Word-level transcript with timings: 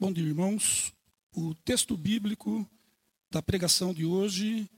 Bom 0.00 0.12
dia, 0.12 0.24
irmãos. 0.24 0.94
O 1.34 1.56
texto 1.56 1.96
bíblico 1.96 2.64
da 3.28 3.42
pregação 3.42 3.92
de 3.92 4.04
hoje, 4.04 4.70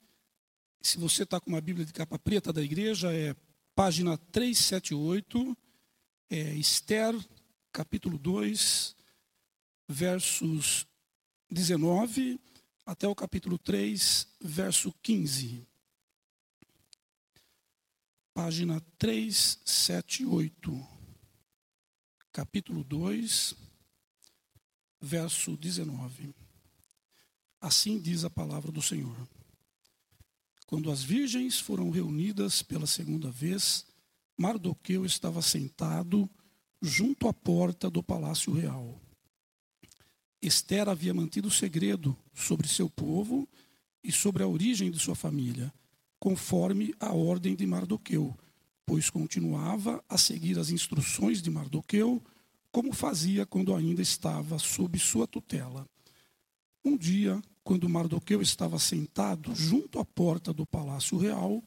se 0.80 0.96
você 0.96 1.24
está 1.24 1.38
com 1.38 1.50
uma 1.50 1.60
Bíblia 1.60 1.84
de 1.84 1.92
capa 1.92 2.18
preta 2.18 2.54
da 2.54 2.62
igreja, 2.62 3.12
é 3.12 3.36
página 3.74 4.16
378, 4.16 5.54
é 6.30 6.54
Esther, 6.54 7.14
capítulo 7.70 8.16
2, 8.16 8.96
versos 9.86 10.86
19 11.50 12.40
até 12.86 13.06
o 13.06 13.14
capítulo 13.14 13.58
3, 13.58 14.26
verso 14.40 14.90
15. 15.02 15.68
Página 18.32 18.80
378, 18.96 20.88
capítulo 22.32 22.82
2, 22.82 23.69
verso 25.00 25.56
19. 25.56 26.34
Assim 27.60 27.98
diz 27.98 28.24
a 28.24 28.30
palavra 28.30 28.70
do 28.70 28.82
Senhor. 28.82 29.16
Quando 30.66 30.90
as 30.90 31.02
virgens 31.02 31.58
foram 31.58 31.90
reunidas 31.90 32.62
pela 32.62 32.86
segunda 32.86 33.30
vez, 33.30 33.84
Mardoqueu 34.36 35.04
estava 35.04 35.42
sentado 35.42 36.30
junto 36.80 37.28
à 37.28 37.32
porta 37.32 37.90
do 37.90 38.02
palácio 38.02 38.52
real. 38.52 39.00
Esther 40.40 40.88
havia 40.88 41.12
mantido 41.12 41.50
segredo 41.50 42.16
sobre 42.32 42.66
seu 42.66 42.88
povo 42.88 43.48
e 44.02 44.10
sobre 44.10 44.42
a 44.42 44.48
origem 44.48 44.90
de 44.90 44.98
sua 44.98 45.14
família, 45.14 45.72
conforme 46.18 46.94
a 46.98 47.12
ordem 47.12 47.54
de 47.54 47.66
Mardoqueu, 47.66 48.34
pois 48.86 49.10
continuava 49.10 50.02
a 50.08 50.16
seguir 50.16 50.58
as 50.58 50.70
instruções 50.70 51.42
de 51.42 51.50
Mardoqueu 51.50 52.22
como 52.72 52.92
fazia 52.92 53.44
quando 53.44 53.74
ainda 53.74 54.00
estava 54.00 54.58
sob 54.58 54.98
sua 54.98 55.26
tutela. 55.26 55.86
Um 56.84 56.96
dia, 56.96 57.42
quando 57.62 57.88
Mardoqueu 57.88 58.40
estava 58.40 58.78
sentado 58.78 59.54
junto 59.54 59.98
à 59.98 60.04
porta 60.04 60.52
do 60.52 60.64
palácio 60.66 61.18
real, 61.18 61.62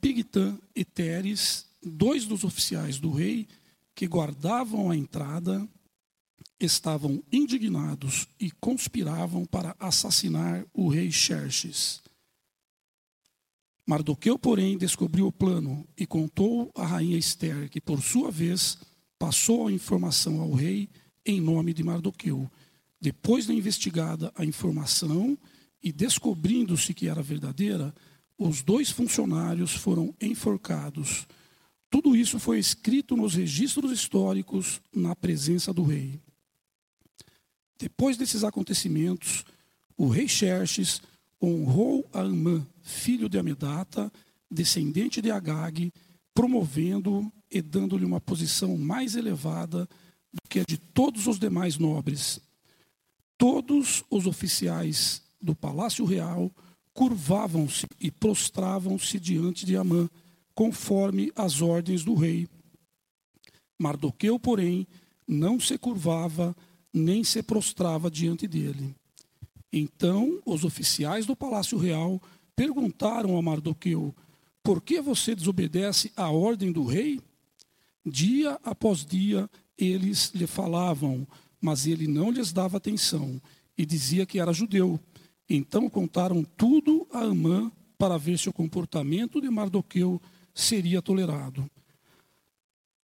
Bigtã 0.00 0.58
e 0.74 0.84
Teres, 0.84 1.66
dois 1.82 2.26
dos 2.26 2.44
oficiais 2.44 2.98
do 2.98 3.10
rei 3.10 3.46
que 3.94 4.06
guardavam 4.06 4.90
a 4.90 4.96
entrada, 4.96 5.68
estavam 6.58 7.22
indignados 7.30 8.26
e 8.38 8.50
conspiravam 8.50 9.44
para 9.44 9.76
assassinar 9.78 10.64
o 10.72 10.88
rei 10.88 11.10
Xerxes. 11.10 12.02
Mardoqueu, 13.86 14.38
porém, 14.38 14.78
descobriu 14.78 15.26
o 15.26 15.32
plano 15.32 15.86
e 15.96 16.06
contou 16.06 16.70
à 16.74 16.86
rainha 16.86 17.18
Esther, 17.18 17.68
que 17.68 17.80
por 17.80 18.00
sua 18.00 18.30
vez 18.30 18.78
passou 19.22 19.68
a 19.68 19.72
informação 19.72 20.40
ao 20.40 20.50
rei 20.50 20.88
em 21.24 21.40
nome 21.40 21.72
de 21.72 21.84
Mardoqueu. 21.84 22.50
Depois 23.00 23.46
da 23.46 23.54
investigada 23.54 24.32
a 24.34 24.44
informação 24.44 25.38
e 25.80 25.92
descobrindo-se 25.92 26.92
que 26.92 27.06
era 27.06 27.22
verdadeira, 27.22 27.94
os 28.36 28.62
dois 28.62 28.90
funcionários 28.90 29.76
foram 29.76 30.12
enforcados. 30.20 31.24
Tudo 31.88 32.16
isso 32.16 32.40
foi 32.40 32.58
escrito 32.58 33.16
nos 33.16 33.36
registros 33.36 33.92
históricos 33.92 34.80
na 34.92 35.14
presença 35.14 35.72
do 35.72 35.84
rei. 35.84 36.20
Depois 37.78 38.16
desses 38.16 38.42
acontecimentos, 38.42 39.44
o 39.96 40.08
rei 40.08 40.26
Xerxes 40.26 41.00
honrou 41.40 42.04
a 42.12 42.22
Amã, 42.22 42.66
filho 42.80 43.28
de 43.28 43.38
Amedata, 43.38 44.12
descendente 44.50 45.22
de 45.22 45.30
Agag, 45.30 45.92
promovendo-o 46.34 47.30
e 47.52 47.60
dando-lhe 47.60 48.04
uma 48.04 48.20
posição 48.20 48.78
mais 48.78 49.14
elevada 49.14 49.88
do 50.32 50.48
que 50.48 50.60
a 50.60 50.64
de 50.64 50.78
todos 50.78 51.26
os 51.26 51.38
demais 51.38 51.76
nobres. 51.76 52.40
Todos 53.36 54.02
os 54.10 54.26
oficiais 54.26 55.22
do 55.40 55.54
palácio 55.54 56.04
real 56.04 56.50
curvavam-se 56.94 57.86
e 58.00 58.10
prostravam-se 58.10 59.20
diante 59.20 59.66
de 59.66 59.76
Amã, 59.76 60.08
conforme 60.54 61.32
as 61.36 61.60
ordens 61.60 62.04
do 62.04 62.14
rei. 62.14 62.48
Mardoqueu, 63.78 64.38
porém, 64.38 64.86
não 65.26 65.58
se 65.58 65.76
curvava 65.76 66.54
nem 66.92 67.24
se 67.24 67.42
prostrava 67.42 68.10
diante 68.10 68.46
dele. 68.46 68.94
Então 69.72 70.40
os 70.44 70.64
oficiais 70.64 71.24
do 71.24 71.34
palácio 71.34 71.78
real 71.78 72.20
perguntaram 72.54 73.36
a 73.38 73.42
Mardoqueu: 73.42 74.14
Por 74.62 74.82
que 74.82 75.00
você 75.00 75.34
desobedece 75.34 76.12
à 76.14 76.30
ordem 76.30 76.70
do 76.70 76.84
rei? 76.84 77.18
Dia 78.04 78.58
após 78.64 79.04
dia 79.04 79.48
eles 79.78 80.32
lhe 80.34 80.46
falavam, 80.46 81.26
mas 81.60 81.86
ele 81.86 82.06
não 82.06 82.30
lhes 82.30 82.52
dava 82.52 82.76
atenção 82.76 83.40
e 83.76 83.86
dizia 83.86 84.26
que 84.26 84.38
era 84.38 84.52
judeu. 84.52 84.98
Então 85.48 85.88
contaram 85.88 86.44
tudo 86.56 87.06
a 87.12 87.20
Amã 87.20 87.70
para 87.98 88.18
ver 88.18 88.38
se 88.38 88.48
o 88.48 88.52
comportamento 88.52 89.40
de 89.40 89.48
Mardoqueu 89.48 90.20
seria 90.54 91.00
tolerado. 91.00 91.68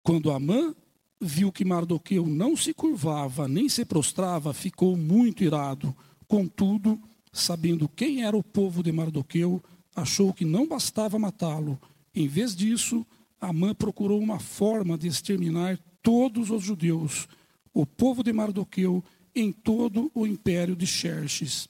Quando 0.03 0.31
Amã 0.31 0.74
viu 1.19 1.52
que 1.52 1.66
Mardoqueu 1.66 2.25
não 2.25 2.56
se 2.56 2.74
curvava 2.74 3.47
nem 3.47 3.68
se 3.68 3.84
prostrava, 3.84 4.53
ficou 4.53 4.96
muito 4.96 5.44
irado. 5.44 5.96
Contudo, 6.28 7.00
sabendo 7.31 7.88
quem 7.88 8.24
era 8.24 8.36
o 8.36 8.44
povo 8.44 8.81
de 8.81 8.91
Mardoqueu, 8.91 9.62
achou 9.96 10.34
que 10.34 10.46
não 10.46 10.68
bastava 10.68 11.18
matá-lo. 11.18 11.80
Em 12.13 12.28
vez 12.28 12.56
disso, 12.56 13.06
Amã 13.40 13.74
procurou 13.74 14.20
uma 14.20 14.40
forma 14.40 14.98
de 14.98 15.08
exterminar 15.08 15.80
todos 16.02 16.50
os 16.50 16.64
judeus, 16.64 17.28
o 17.74 17.86
povo 17.86 18.24
de 18.24 18.34
Mardoqueu, 18.34 19.03
em 19.36 19.52
todo 19.52 20.12
o 20.16 20.25
império 20.25 20.75
de 20.75 20.88
Xerxes. 20.88 21.68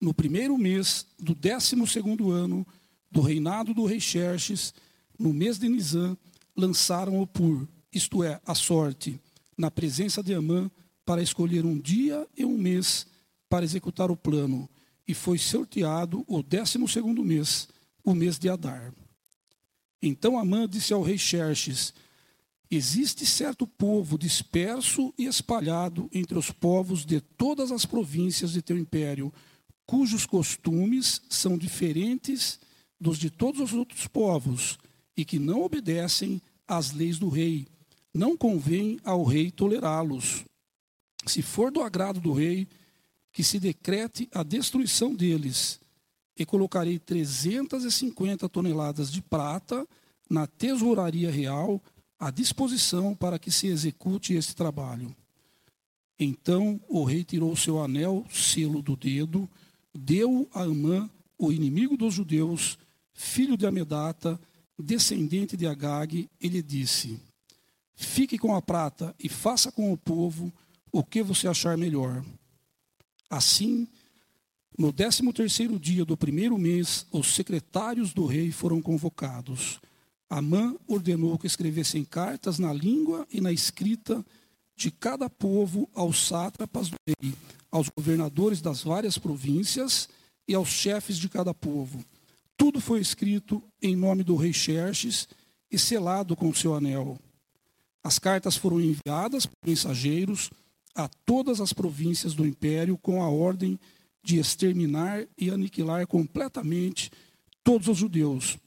No 0.00 0.12
primeiro 0.12 0.56
mês 0.58 1.06
do 1.18 1.34
décimo 1.34 1.86
segundo 1.86 2.30
ano 2.30 2.66
do 3.10 3.20
reinado 3.20 3.72
do 3.72 3.86
rei 3.86 3.98
Xerxes, 3.98 4.74
no 5.18 5.32
mês 5.32 5.58
de 5.58 5.68
Nisan, 5.68 6.16
lançaram-o 6.54 7.26
por, 7.26 7.66
isto 7.92 8.22
é, 8.22 8.40
a 8.44 8.54
sorte, 8.54 9.18
na 9.56 9.70
presença 9.70 10.22
de 10.22 10.34
Amã, 10.34 10.70
para 11.04 11.22
escolher 11.22 11.64
um 11.64 11.78
dia 11.78 12.28
e 12.36 12.44
um 12.44 12.58
mês 12.58 13.06
para 13.48 13.64
executar 13.64 14.10
o 14.10 14.16
plano, 14.16 14.68
e 15.06 15.14
foi 15.14 15.38
sorteado 15.38 16.22
o 16.28 16.42
décimo 16.42 16.86
segundo 16.86 17.24
mês, 17.24 17.66
o 18.04 18.14
mês 18.14 18.38
de 18.38 18.50
Adar. 18.50 18.92
Então 20.02 20.38
Amã 20.38 20.68
disse 20.68 20.92
ao 20.92 21.02
rei 21.02 21.18
Xerxes: 21.18 21.92
Existe 22.70 23.24
certo 23.24 23.66
povo 23.66 24.18
disperso 24.18 25.12
e 25.18 25.24
espalhado 25.24 26.08
entre 26.12 26.38
os 26.38 26.50
povos 26.50 27.04
de 27.04 27.20
todas 27.20 27.72
as 27.72 27.86
províncias 27.86 28.52
de 28.52 28.62
teu 28.62 28.76
império, 28.76 29.32
cujos 29.86 30.26
costumes 30.26 31.22
são 31.28 31.56
diferentes 31.56 32.60
dos 33.00 33.18
de 33.18 33.30
todos 33.30 33.60
os 33.60 33.72
outros 33.72 34.06
povos 34.06 34.78
e 35.16 35.24
que 35.24 35.38
não 35.38 35.62
obedecem 35.62 36.42
às 36.66 36.92
leis 36.92 37.18
do 37.18 37.28
rei. 37.28 37.66
Não 38.12 38.36
convém 38.36 38.98
ao 39.02 39.24
rei 39.24 39.50
tolerá-los. 39.50 40.44
Se 41.26 41.42
for 41.42 41.70
do 41.70 41.82
agrado 41.82 42.20
do 42.20 42.32
rei, 42.32 42.66
que 43.32 43.42
se 43.42 43.58
decrete 43.58 44.28
a 44.32 44.42
destruição 44.42 45.14
deles 45.14 45.80
e 46.38 46.46
colocarei 46.46 46.98
350 46.98 48.48
toneladas 48.48 49.10
de 49.10 49.20
prata 49.20 49.86
na 50.30 50.46
tesouraria 50.46 51.30
real 51.30 51.82
à 52.18 52.30
disposição 52.30 53.14
para 53.14 53.38
que 53.38 53.50
se 53.50 53.66
execute 53.66 54.34
esse 54.34 54.54
trabalho. 54.54 55.14
Então 56.18 56.80
o 56.88 57.04
rei 57.04 57.24
tirou 57.24 57.56
seu 57.56 57.82
anel, 57.82 58.24
selo 58.30 58.82
do 58.82 58.96
dedo, 58.96 59.48
deu 59.94 60.48
a 60.52 60.62
Amã, 60.62 61.10
o 61.38 61.52
inimigo 61.52 61.96
dos 61.96 62.14
judeus, 62.14 62.78
filho 63.12 63.56
de 63.56 63.66
Amedata, 63.66 64.40
descendente 64.78 65.56
de 65.56 65.66
Agag, 65.66 66.28
e 66.40 66.48
lhe 66.48 66.62
disse: 66.62 67.20
Fique 67.94 68.38
com 68.38 68.54
a 68.54 68.62
prata 68.62 69.14
e 69.18 69.28
faça 69.28 69.72
com 69.72 69.92
o 69.92 69.96
povo 69.96 70.52
o 70.92 71.04
que 71.04 71.22
você 71.22 71.48
achar 71.48 71.76
melhor. 71.76 72.24
Assim, 73.30 73.86
no 74.78 74.92
décimo 74.92 75.32
terceiro 75.32 75.76
dia 75.76 76.04
do 76.04 76.16
primeiro 76.16 76.56
mês, 76.56 77.04
os 77.10 77.34
secretários 77.34 78.12
do 78.12 78.24
rei 78.26 78.52
foram 78.52 78.80
convocados. 78.80 79.80
Amã 80.30 80.76
ordenou 80.86 81.36
que 81.36 81.48
escrevessem 81.48 82.04
cartas 82.04 82.60
na 82.60 82.72
língua 82.72 83.26
e 83.28 83.40
na 83.40 83.50
escrita 83.50 84.24
de 84.76 84.92
cada 84.92 85.28
povo 85.28 85.90
aos 85.92 86.28
sátrapas 86.28 86.88
do 86.90 86.96
rei, 87.08 87.34
aos 87.72 87.88
governadores 87.88 88.60
das 88.60 88.84
várias 88.84 89.18
províncias 89.18 90.08
e 90.46 90.54
aos 90.54 90.68
chefes 90.68 91.18
de 91.18 91.28
cada 91.28 91.52
povo. 91.52 92.04
Tudo 92.56 92.80
foi 92.80 93.00
escrito 93.00 93.60
em 93.82 93.96
nome 93.96 94.22
do 94.22 94.36
rei 94.36 94.52
Xerxes 94.52 95.26
e 95.68 95.76
selado 95.76 96.36
com 96.36 96.54
seu 96.54 96.74
anel. 96.74 97.18
As 98.04 98.20
cartas 98.20 98.56
foram 98.56 98.80
enviadas 98.80 99.44
por 99.44 99.56
mensageiros 99.66 100.50
a 100.94 101.08
todas 101.26 101.60
as 101.60 101.72
províncias 101.72 102.32
do 102.32 102.46
império 102.46 102.96
com 102.96 103.20
a 103.20 103.28
ordem 103.28 103.72
de 103.72 103.97
exterminar 104.38 105.26
e 105.36 105.50
aniquilar 105.50 106.06
completamente 106.06 107.10
todos 107.62 107.88
os 107.88 107.98
judeus, 107.98 108.58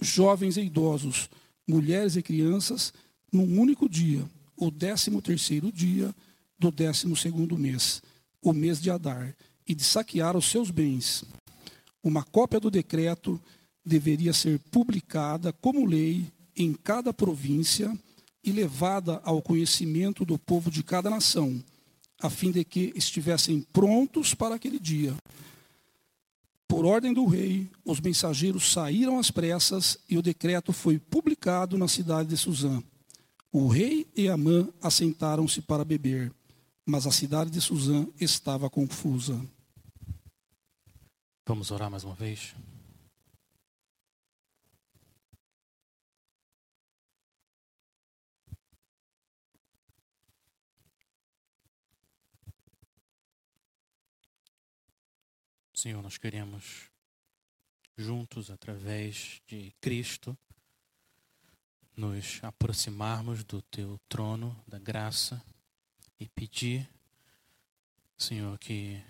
jovens 0.00 0.56
e 0.56 0.62
idosos, 0.62 1.30
mulheres 1.66 2.16
e 2.16 2.22
crianças, 2.22 2.92
num 3.32 3.60
único 3.60 3.88
dia, 3.88 4.24
o 4.56 4.70
décimo 4.70 5.20
terceiro 5.20 5.72
dia, 5.72 6.14
do 6.58 6.70
décimo 6.70 7.16
segundo 7.16 7.58
mês, 7.58 8.02
o 8.42 8.52
mês 8.52 8.80
de 8.80 8.90
Adar, 8.90 9.34
e 9.66 9.74
de 9.74 9.82
saquear 9.82 10.36
os 10.36 10.46
seus 10.46 10.70
bens. 10.70 11.24
Uma 12.02 12.22
cópia 12.22 12.60
do 12.60 12.70
decreto 12.70 13.40
deveria 13.84 14.32
ser 14.32 14.58
publicada 14.70 15.52
como 15.52 15.84
lei 15.84 16.32
em 16.56 16.72
cada 16.72 17.12
província 17.12 17.96
e 18.42 18.52
levada 18.52 19.20
ao 19.24 19.42
conhecimento 19.42 20.24
do 20.24 20.38
povo 20.38 20.70
de 20.70 20.82
cada 20.82 21.10
nação, 21.10 21.62
a 22.20 22.30
fim 22.30 22.50
de 22.50 22.64
que 22.64 22.92
estivessem 22.96 23.60
prontos 23.72 24.34
para 24.34 24.54
aquele 24.54 24.78
dia. 24.78 25.14
Por 26.68 26.84
ordem 26.84 27.12
do 27.12 27.24
rei, 27.26 27.70
os 27.84 28.00
mensageiros 28.00 28.72
saíram 28.72 29.18
às 29.18 29.30
pressas 29.30 29.98
e 30.08 30.18
o 30.18 30.22
decreto 30.22 30.72
foi 30.72 30.98
publicado 30.98 31.78
na 31.78 31.86
cidade 31.86 32.28
de 32.28 32.36
Suzã. 32.36 32.82
O 33.52 33.68
rei 33.68 34.06
e 34.16 34.28
Amã 34.28 34.68
assentaram-se 34.82 35.62
para 35.62 35.84
beber, 35.84 36.32
mas 36.84 37.06
a 37.06 37.12
cidade 37.12 37.50
de 37.50 37.60
Suzã 37.60 38.06
estava 38.20 38.68
confusa. 38.68 39.40
Vamos 41.46 41.70
orar 41.70 41.90
mais 41.90 42.02
uma 42.02 42.14
vez? 42.14 42.54
Senhor, 55.86 56.02
nós 56.02 56.18
queremos, 56.18 56.90
juntos, 57.96 58.50
através 58.50 59.40
de 59.46 59.72
Cristo, 59.80 60.36
nos 61.96 62.42
aproximarmos 62.42 63.44
do 63.44 63.62
Teu 63.62 63.96
trono 64.08 64.60
da 64.66 64.80
graça 64.80 65.40
e 66.18 66.28
pedir, 66.28 66.90
Senhor, 68.18 68.58
que 68.58 69.00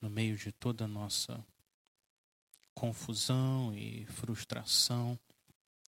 no 0.00 0.08
meio 0.08 0.36
de 0.36 0.52
toda 0.52 0.84
a 0.84 0.86
nossa 0.86 1.44
confusão 2.72 3.76
e 3.76 4.06
frustração, 4.06 5.18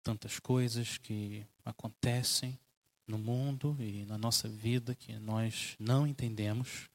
tantas 0.03 0.37
coisas 0.37 0.97
que 0.97 1.47
acontecem 1.63 2.59
no 3.07 3.17
mundo 3.17 3.77
e 3.79 4.03
na 4.03 4.17
nossa 4.17 4.49
vida 4.49 4.95
que 4.95 5.17
nós 5.17 5.77
não 5.79 6.05
entendemos, 6.05 6.89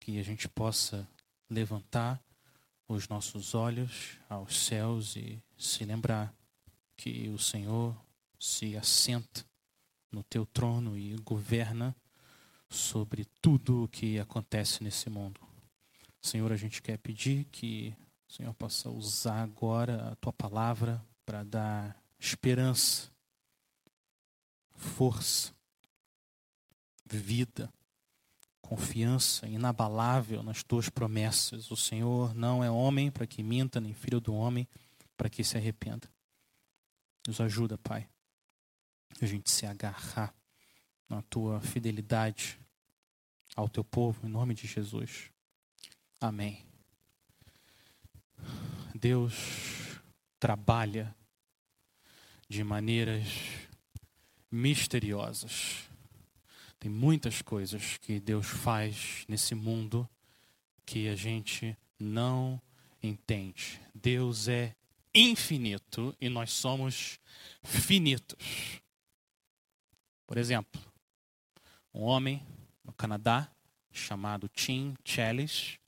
que 0.00 0.18
a 0.18 0.22
gente 0.22 0.48
possa 0.48 1.06
levantar 1.50 2.18
os 2.86 3.08
nossos 3.08 3.54
olhos 3.54 4.18
aos 4.28 4.56
céus 4.66 5.16
e 5.16 5.42
se 5.56 5.84
lembrar 5.84 6.34
que 6.96 7.28
o 7.28 7.38
Senhor 7.38 7.96
se 8.38 8.76
assenta 8.76 9.44
no 10.12 10.22
teu 10.22 10.46
trono 10.46 10.96
e 10.96 11.16
governa 11.16 11.96
sobre 12.68 13.24
tudo 13.40 13.84
o 13.84 13.88
que 13.88 14.18
acontece 14.18 14.82
nesse 14.82 15.08
mundo. 15.08 15.40
Senhor, 16.20 16.52
a 16.52 16.56
gente 16.56 16.82
quer 16.82 16.98
pedir 16.98 17.44
que 17.46 17.94
o 18.28 18.32
Senhor 18.32 18.54
possa 18.54 18.90
usar 18.90 19.42
agora 19.42 20.12
a 20.12 20.16
tua 20.16 20.32
palavra 20.32 21.04
para 21.24 21.42
dar 21.42 22.02
esperança, 22.18 23.10
força, 24.76 25.54
vida 27.04 27.72
confiança 28.64 29.46
inabalável 29.46 30.42
nas 30.42 30.62
tuas 30.62 30.88
promessas. 30.88 31.70
O 31.70 31.76
Senhor 31.76 32.34
não 32.34 32.64
é 32.64 32.70
homem 32.70 33.10
para 33.10 33.26
que 33.26 33.42
minta, 33.42 33.78
nem 33.78 33.92
filho 33.92 34.20
do 34.20 34.34
homem 34.34 34.66
para 35.16 35.28
que 35.28 35.44
se 35.44 35.58
arrependa. 35.58 36.08
Nos 37.26 37.40
ajuda, 37.40 37.76
Pai, 37.76 38.08
a 39.20 39.26
gente 39.26 39.50
se 39.50 39.66
agarrar 39.66 40.34
na 41.08 41.20
tua 41.22 41.60
fidelidade 41.60 42.58
ao 43.54 43.68
teu 43.68 43.84
povo, 43.84 44.26
em 44.26 44.30
nome 44.30 44.54
de 44.54 44.66
Jesus. 44.66 45.30
Amém. 46.18 46.64
Deus 48.94 50.00
trabalha 50.40 51.14
de 52.48 52.64
maneiras 52.64 53.28
misteriosas 54.50 55.88
tem 56.84 56.90
muitas 56.90 57.40
coisas 57.40 57.96
que 57.96 58.20
Deus 58.20 58.46
faz 58.46 59.24
nesse 59.26 59.54
mundo 59.54 60.06
que 60.84 61.08
a 61.08 61.16
gente 61.16 61.74
não 61.98 62.60
entende. 63.02 63.80
Deus 63.94 64.48
é 64.48 64.76
infinito 65.14 66.14
e 66.20 66.28
nós 66.28 66.50
somos 66.52 67.18
finitos. 67.62 68.82
Por 70.26 70.36
exemplo, 70.36 70.78
um 71.94 72.02
homem 72.02 72.46
no 72.84 72.92
Canadá 72.92 73.50
chamado 73.90 74.46
Tim 74.46 74.94
Challis, 75.02 75.78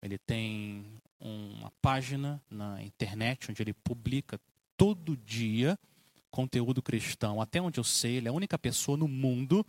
ele 0.00 0.18
tem 0.18 1.02
uma 1.18 1.72
página 1.82 2.40
na 2.48 2.80
internet 2.80 3.50
onde 3.50 3.60
ele 3.60 3.74
publica 3.74 4.40
todo 4.76 5.16
dia 5.16 5.76
conteúdo 6.30 6.80
cristão. 6.80 7.40
Até 7.40 7.60
onde 7.60 7.80
eu 7.80 7.84
sei, 7.84 8.18
ele 8.18 8.28
é 8.28 8.30
a 8.30 8.34
única 8.34 8.56
pessoa 8.56 8.96
no 8.96 9.08
mundo 9.08 9.66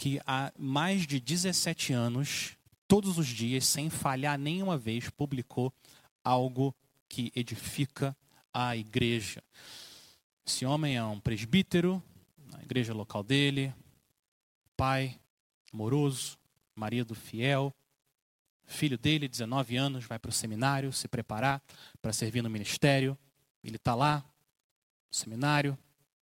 que 0.00 0.18
há 0.26 0.50
mais 0.56 1.06
de 1.06 1.20
17 1.20 1.92
anos, 1.92 2.56
todos 2.88 3.18
os 3.18 3.26
dias, 3.26 3.66
sem 3.66 3.90
falhar 3.90 4.38
nenhuma 4.38 4.78
vez, 4.78 5.10
publicou 5.10 5.70
algo 6.24 6.74
que 7.06 7.30
edifica 7.36 8.16
a 8.50 8.74
igreja. 8.74 9.44
Esse 10.46 10.64
homem 10.64 10.96
é 10.96 11.04
um 11.04 11.20
presbítero 11.20 12.02
na 12.50 12.62
igreja 12.62 12.94
local 12.94 13.22
dele, 13.22 13.74
pai 14.74 15.20
amoroso, 15.70 16.38
marido 16.74 17.14
fiel. 17.14 17.70
Filho 18.64 18.96
dele, 18.96 19.28
19 19.28 19.76
anos, 19.76 20.06
vai 20.06 20.18
para 20.18 20.30
o 20.30 20.32
seminário 20.32 20.94
se 20.94 21.08
preparar 21.08 21.62
para 22.00 22.14
servir 22.14 22.40
no 22.40 22.48
ministério. 22.48 23.18
Ele 23.62 23.76
está 23.76 23.94
lá, 23.94 24.24
no 25.10 25.14
seminário, 25.14 25.78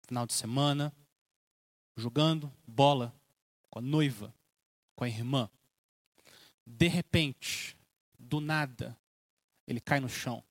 final 0.08 0.26
de 0.26 0.34
semana, 0.34 0.92
jogando 1.96 2.52
bola 2.66 3.14
com 3.70 3.80
a 3.80 3.82
noiva, 3.82 4.34
com 4.96 5.04
a 5.04 5.10
irmã. 5.10 5.50
De 6.66 6.88
repente, 6.88 7.78
do 8.18 8.40
nada, 8.40 8.98
ele 9.66 9.80
cai 9.80 10.00
no 10.00 10.10
chão 10.10 10.44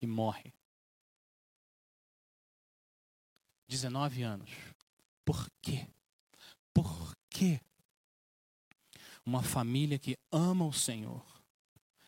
e 0.00 0.06
morre. 0.06 0.52
19 3.68 4.22
anos. 4.22 4.50
Por 5.24 5.48
quê? 5.60 5.86
Por 6.72 7.14
quê? 7.28 7.60
Uma 9.24 9.42
família 9.42 9.98
que 9.98 10.18
ama 10.32 10.66
o 10.66 10.72
Senhor 10.72 11.24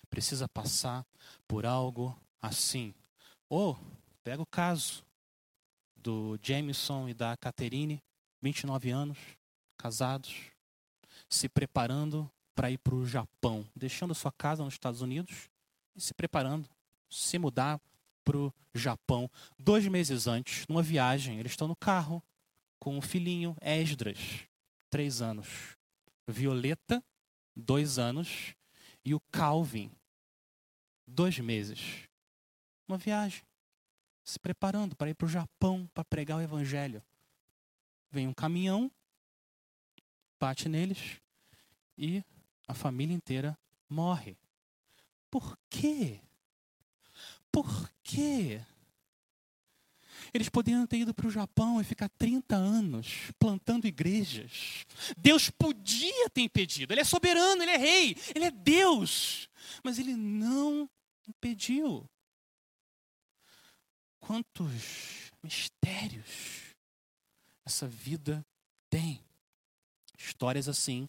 precisa 0.08 0.48
passar 0.48 1.06
por 1.46 1.66
algo 1.66 2.18
assim. 2.40 2.94
Ou, 3.48 3.78
pega 4.24 4.42
o 4.42 4.46
caso 4.46 5.04
do 5.94 6.38
Jameson 6.42 7.08
e 7.08 7.14
da 7.14 7.36
Caterine, 7.36 8.02
29 8.40 8.90
anos, 8.90 9.18
casados, 9.80 10.50
se 11.28 11.48
preparando 11.48 12.30
para 12.54 12.70
ir 12.70 12.78
para 12.78 12.94
o 12.94 13.06
Japão, 13.06 13.66
deixando 13.74 14.14
sua 14.14 14.30
casa 14.30 14.62
nos 14.62 14.74
Estados 14.74 15.00
Unidos 15.00 15.48
e 15.96 16.00
se 16.00 16.12
preparando, 16.12 16.68
se 17.08 17.38
mudar 17.38 17.80
para 18.22 18.36
o 18.36 18.52
Japão. 18.74 19.30
Dois 19.58 19.86
meses 19.86 20.26
antes, 20.26 20.66
numa 20.68 20.82
viagem, 20.82 21.38
eles 21.38 21.52
estão 21.52 21.66
no 21.66 21.74
carro 21.74 22.22
com 22.78 22.98
o 22.98 23.02
filhinho 23.02 23.56
Esdras, 23.60 24.46
três 24.90 25.22
anos, 25.22 25.76
Violeta, 26.28 27.02
dois 27.56 27.98
anos, 27.98 28.54
e 29.04 29.14
o 29.14 29.20
Calvin, 29.32 29.90
dois 31.06 31.38
meses. 31.38 32.08
Uma 32.86 32.98
viagem, 32.98 33.42
se 34.22 34.38
preparando 34.38 34.94
para 34.94 35.10
ir 35.10 35.14
para 35.14 35.26
o 35.26 35.30
Japão 35.30 35.88
para 35.94 36.04
pregar 36.04 36.38
o 36.38 36.42
Evangelho. 36.42 37.02
Vem 38.10 38.28
um 38.28 38.34
caminhão 38.34 38.90
bate 40.40 40.68
neles 40.68 41.20
e 41.96 42.24
a 42.66 42.74
família 42.74 43.14
inteira 43.14 43.58
morre. 43.88 44.36
Por 45.30 45.56
quê? 45.68 46.20
Por 47.52 47.90
quê? 48.02 48.64
Eles 50.32 50.48
poderiam 50.48 50.86
ter 50.86 50.98
ido 50.98 51.12
para 51.14 51.26
o 51.26 51.30
Japão 51.30 51.80
e 51.80 51.84
ficar 51.84 52.08
30 52.08 52.56
anos 52.56 53.32
plantando 53.38 53.86
igrejas. 53.86 54.86
Deus 55.16 55.50
podia 55.50 56.30
ter 56.30 56.42
impedido. 56.42 56.92
Ele 56.92 57.00
é 57.00 57.04
soberano, 57.04 57.62
ele 57.62 57.72
é 57.72 57.76
rei, 57.76 58.16
ele 58.34 58.44
é 58.44 58.50
Deus. 58.50 59.48
Mas 59.82 59.98
ele 59.98 60.14
não 60.14 60.88
impediu. 61.28 62.08
Quantos 64.20 65.32
mistérios 65.42 66.74
essa 67.64 67.88
vida 67.88 68.44
tem. 68.88 69.24
Histórias 70.20 70.68
assim 70.68 71.08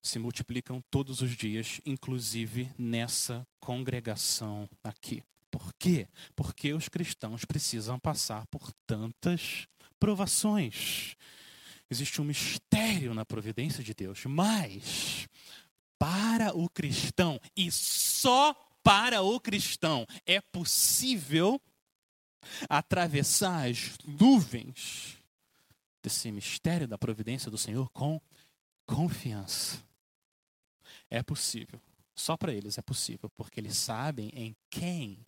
se 0.00 0.18
multiplicam 0.18 0.80
todos 0.90 1.20
os 1.20 1.36
dias, 1.36 1.80
inclusive 1.84 2.70
nessa 2.78 3.46
congregação 3.60 4.68
aqui. 4.82 5.22
Por 5.50 5.72
quê? 5.74 6.06
Porque 6.36 6.72
os 6.72 6.88
cristãos 6.88 7.44
precisam 7.44 7.98
passar 7.98 8.46
por 8.46 8.72
tantas 8.86 9.66
provações. 9.98 11.16
Existe 11.90 12.20
um 12.20 12.24
mistério 12.24 13.12
na 13.12 13.24
providência 13.24 13.82
de 13.82 13.92
Deus, 13.92 14.24
mas 14.26 15.26
para 15.98 16.56
o 16.56 16.68
cristão 16.68 17.40
e 17.56 17.72
só 17.72 18.54
para 18.82 19.20
o 19.22 19.40
cristão 19.40 20.06
é 20.24 20.40
possível 20.40 21.60
atravessar 22.68 23.68
as 23.68 23.96
nuvens 24.06 25.17
desse 26.08 26.32
mistério 26.32 26.88
da 26.88 26.96
providência 26.96 27.50
do 27.50 27.58
Senhor 27.58 27.90
com 27.90 28.18
confiança. 28.86 29.84
É 31.10 31.22
possível. 31.22 31.78
Só 32.14 32.34
para 32.34 32.50
eles 32.50 32.78
é 32.78 32.82
possível, 32.82 33.30
porque 33.36 33.60
eles 33.60 33.76
sabem 33.76 34.30
em 34.30 34.56
quem 34.70 35.18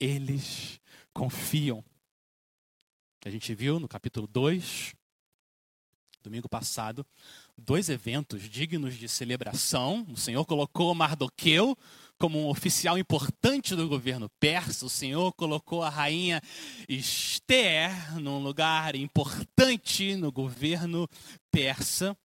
eles 0.00 0.80
confiam. 1.12 1.84
A 3.26 3.30
gente 3.30 3.54
viu 3.54 3.78
no 3.78 3.86
capítulo 3.86 4.26
2, 4.26 4.94
domingo 6.22 6.48
passado, 6.48 7.04
dois 7.54 7.90
eventos 7.90 8.40
dignos 8.48 8.94
de 8.94 9.10
celebração. 9.10 10.06
O 10.08 10.16
Senhor 10.16 10.46
colocou 10.46 10.94
Mardoqueu 10.94 11.76
como 12.18 12.40
um 12.40 12.48
oficial 12.48 12.98
importante 12.98 13.74
do 13.74 13.88
governo 13.88 14.28
persa. 14.40 14.86
O 14.86 14.90
Senhor 14.90 15.32
colocou 15.32 15.82
a 15.82 15.88
rainha 15.88 16.40
Esther 16.88 18.18
num 18.20 18.38
lugar 18.38 18.94
importante 18.94 20.16
no 20.16 20.32
governo 20.32 21.08
persa. 21.50 22.16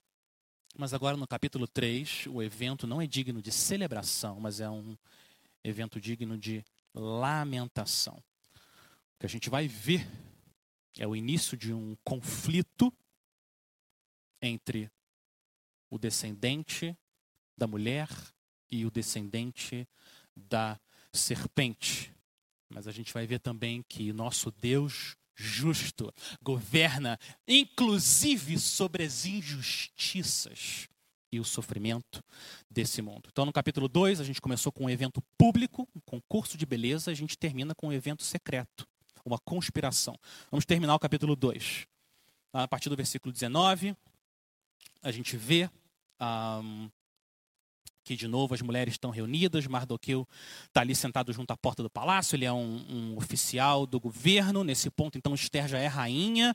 Mas 0.78 0.94
agora 0.94 1.18
no 1.18 1.28
capítulo 1.28 1.68
3, 1.68 2.28
o 2.28 2.42
evento 2.42 2.88
não 2.88 3.02
é 3.02 3.08
digno 3.08 3.42
de 3.42 3.52
celebração, 3.52 4.40
mas 4.40 4.62
é 4.62 4.70
um 4.70 4.98
evento 5.64 6.00
digno 6.00 6.38
de 6.38 6.64
lamentação. 6.94 8.24
O 8.56 9.20
que 9.20 9.26
a 9.26 9.30
gente 9.30 9.50
vai 9.50 9.68
ver 9.68 10.08
é 10.98 11.06
o 11.06 11.16
início 11.16 11.58
de 11.58 11.74
um 11.74 11.96
conflito 12.04 12.92
entre 14.42 14.90
o 15.90 16.00
descendente 16.00 16.98
da 17.58 17.68
mulher 17.68 18.08
e 18.72 18.86
o 18.86 18.92
descendente 18.92 19.88
da 20.36 20.80
serpente. 21.12 22.14
Mas 22.70 22.88
a 22.88 22.92
gente 22.92 23.14
vai 23.14 23.28
ver 23.28 23.40
também 23.40 23.84
que 23.88 24.14
nosso 24.14 24.50
Deus 24.50 25.16
justo 25.36 26.14
governa 26.42 27.20
inclusive 27.48 28.60
sobre 28.60 29.04
as 29.04 29.26
injustiças 29.26 30.88
e 31.32 31.40
o 31.40 31.46
sofrimento 31.46 32.24
desse 32.70 33.02
mundo. 33.02 33.30
Então, 33.32 33.46
no 33.46 33.54
capítulo 33.54 33.88
2, 33.88 34.20
a 34.20 34.24
gente 34.24 34.42
começou 34.42 34.72
com 34.72 34.86
um 34.86 34.90
evento 34.90 35.22
público, 35.38 35.88
um 35.96 36.02
concurso 36.02 36.58
de 36.58 36.66
beleza, 36.66 37.10
a 37.10 37.14
gente 37.14 37.38
termina 37.38 37.74
com 37.74 37.88
um 37.88 37.94
evento 37.94 38.24
secreto, 38.24 38.86
uma 39.26 39.40
conspiração. 39.40 40.18
Vamos 40.50 40.66
terminar 40.66 40.94
o 40.94 41.00
capítulo 41.00 41.36
2. 41.36 41.88
A 42.54 42.68
partir 42.68 42.90
do 42.90 42.98
versículo 42.98 43.32
19, 43.32 43.96
a 45.02 45.12
gente 45.12 45.38
vê 45.38 45.70
um, 46.22 46.90
que 48.12 48.18
de 48.18 48.28
novo 48.28 48.54
as 48.54 48.62
mulheres 48.62 48.96
estão 48.96 49.10
reunidas, 49.10 49.66
Mardoqueu 49.68 50.28
está 50.66 50.82
ali 50.82 50.94
sentado 50.94 51.32
junto 51.32 51.52
à 51.52 51.56
porta 51.56 51.82
do 51.82 51.90
palácio, 51.90 52.36
ele 52.36 52.44
é 52.44 52.52
um, 52.52 52.86
um, 52.90 53.18
oficial 53.18 53.88
do 53.88 54.02
governo, 54.02 54.66
nesse 54.66 54.90
ponto 54.90 55.18
então 55.18 55.34
Esther 55.34 55.66
já 55.66 55.80
é 55.80 55.88
rainha. 55.88 56.54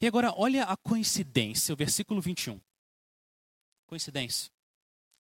E 0.00 0.06
agora 0.06 0.32
olha 0.36 0.62
a 0.62 0.76
coincidência, 0.76 1.72
o 1.72 1.76
versículo 1.76 2.20
21. 2.20 2.60
Coincidência. 3.84 4.48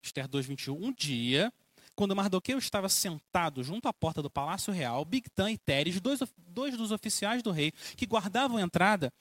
Esther 0.01 0.27
2, 0.27 0.47
21. 0.47 0.83
Um 0.83 0.91
dia, 0.91 1.53
quando 1.95 2.15
Mardoqueu 2.15 2.57
estava 2.57 2.89
sentado 2.89 3.63
junto 3.63 3.87
à 3.87 3.93
porta 3.93 4.19
do 4.19 4.31
palácio 4.31 4.73
real, 4.73 5.05
Bigtan 5.05 5.51
e 5.51 5.59
Teres, 5.59 6.01
dois, 6.01 6.21
dois 6.39 6.75
dos 6.75 6.91
oficiais 6.91 7.43
do 7.43 7.51
rei 7.51 7.71
que 7.95 8.07
guardavam 8.07 8.57
a 8.57 8.63
entrada, 8.63 9.13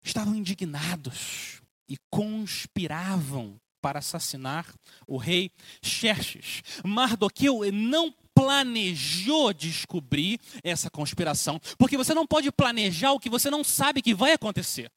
estavam 0.00 0.36
indignados 0.36 1.60
e 1.88 1.96
conspiravam 2.08 3.60
para 3.82 3.98
assassinar 3.98 4.72
o 5.06 5.18
rei 5.18 5.50
Xerxes. 5.82 6.62
Mardoqueu 6.84 7.60
não 7.72 8.14
planejou 8.34 9.52
descobrir 9.52 10.40
essa 10.62 10.88
conspiração, 10.88 11.60
porque 11.76 11.98
você 11.98 12.14
não 12.14 12.26
pode 12.26 12.50
planejar 12.50 13.12
o 13.12 13.20
que 13.20 13.28
você 13.28 13.50
não 13.50 13.62
sabe 13.62 14.00
que 14.00 14.14
vai 14.14 14.32
acontecer. 14.32 14.90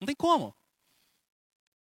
Não 0.00 0.06
tem 0.06 0.14
como. 0.14 0.54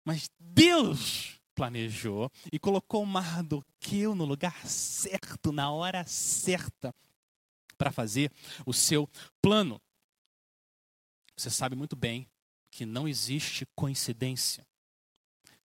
Mas 0.06 0.30
Deus 0.40 1.42
planejou 1.56 2.32
e 2.52 2.60
colocou 2.60 3.06
Mardoqueu 3.06 4.16
no 4.16 4.26
lugar 4.26 4.66
certo, 4.68 5.52
na 5.52 5.72
hora 5.72 6.06
certa, 6.06 6.94
para 7.78 7.92
fazer 7.92 8.32
o 8.66 8.74
seu 8.74 9.10
plano. 9.42 9.82
Você 11.36 11.50
sabe 11.50 11.76
muito 11.76 11.96
bem 11.96 12.28
que 12.70 12.86
não 12.86 13.08
existe 13.08 13.66
coincidência. 13.76 14.66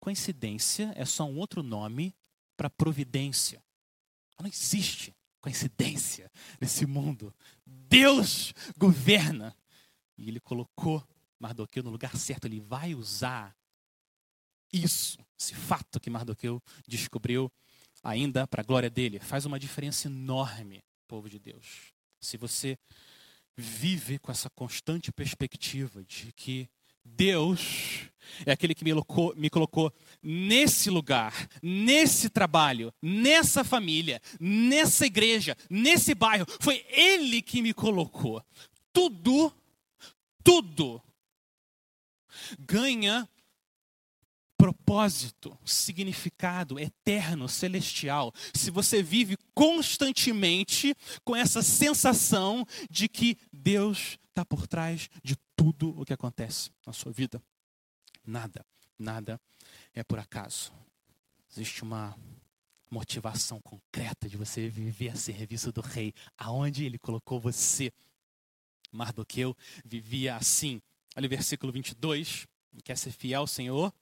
Coincidência 0.08 0.90
é 0.96 1.04
só 1.04 1.24
um 1.24 1.36
outro 1.36 1.62
nome 1.62 2.16
para 2.56 2.70
providência. 2.70 3.62
Não 4.40 4.46
existe 4.46 5.14
coincidência 5.38 6.32
nesse 6.58 6.86
mundo. 6.86 7.30
Deus 7.66 8.54
governa. 8.78 9.54
E 10.16 10.30
ele 10.30 10.40
colocou 10.40 11.06
Mardoqueu 11.38 11.82
no 11.82 11.90
lugar 11.90 12.16
certo. 12.16 12.46
Ele 12.46 12.58
vai 12.58 12.94
usar 12.94 13.54
isso, 14.72 15.18
esse 15.38 15.54
fato 15.54 16.00
que 16.00 16.08
Mardoqueu 16.08 16.58
descobriu, 16.86 17.52
ainda 18.02 18.46
para 18.46 18.62
a 18.62 18.64
glória 18.64 18.88
dele. 18.88 19.20
Faz 19.20 19.44
uma 19.44 19.60
diferença 19.60 20.08
enorme, 20.08 20.82
povo 21.06 21.28
de 21.28 21.38
Deus. 21.38 21.92
Se 22.18 22.38
você 22.38 22.78
vive 23.54 24.18
com 24.18 24.32
essa 24.32 24.48
constante 24.48 25.12
perspectiva 25.12 26.02
de 26.02 26.32
que 26.32 26.66
Deus 27.16 28.08
é 28.46 28.52
aquele 28.52 28.74
que 28.74 28.84
me 28.84 28.90
colocou, 28.90 29.34
me 29.36 29.50
colocou 29.50 29.92
nesse 30.22 30.90
lugar, 30.90 31.48
nesse 31.62 32.28
trabalho, 32.28 32.92
nessa 33.02 33.64
família, 33.64 34.20
nessa 34.40 35.06
igreja, 35.06 35.56
nesse 35.68 36.14
bairro. 36.14 36.46
Foi 36.60 36.84
Ele 36.88 37.42
que 37.42 37.62
me 37.62 37.72
colocou. 37.74 38.42
Tudo, 38.92 39.52
tudo 40.42 41.02
ganha 42.58 43.28
propósito, 44.56 45.56
significado 45.64 46.80
eterno, 46.80 47.48
celestial, 47.48 48.34
se 48.52 48.72
você 48.72 49.00
vive 49.00 49.36
constantemente 49.54 50.96
com 51.24 51.36
essa 51.36 51.62
sensação 51.62 52.66
de 52.90 53.08
que 53.08 53.38
Deus 53.52 54.18
está 54.38 54.44
por 54.44 54.68
trás 54.68 55.10
de 55.22 55.36
tudo 55.56 56.00
o 56.00 56.04
que 56.04 56.12
acontece 56.12 56.70
na 56.86 56.92
sua 56.92 57.10
vida. 57.10 57.42
Nada, 58.24 58.64
nada 58.96 59.40
é 59.92 60.04
por 60.04 60.20
acaso. 60.20 60.72
Existe 61.50 61.82
uma 61.82 62.16
motivação 62.88 63.60
concreta 63.60 64.28
de 64.28 64.36
você 64.36 64.68
viver 64.68 65.10
a 65.10 65.16
serviço 65.16 65.72
do 65.72 65.80
rei, 65.80 66.14
aonde 66.36 66.84
ele 66.84 66.98
colocou 66.98 67.40
você. 67.40 67.92
Mardoqueu 68.92 69.56
vivia 69.84 70.36
assim. 70.36 70.80
Olha 71.16 71.26
o 71.26 71.28
versículo 71.28 71.72
22. 71.72 72.46
Quer 72.84 72.96
ser 72.96 73.10
fiel 73.10 73.40
ao 73.40 73.46
Senhor? 73.46 73.92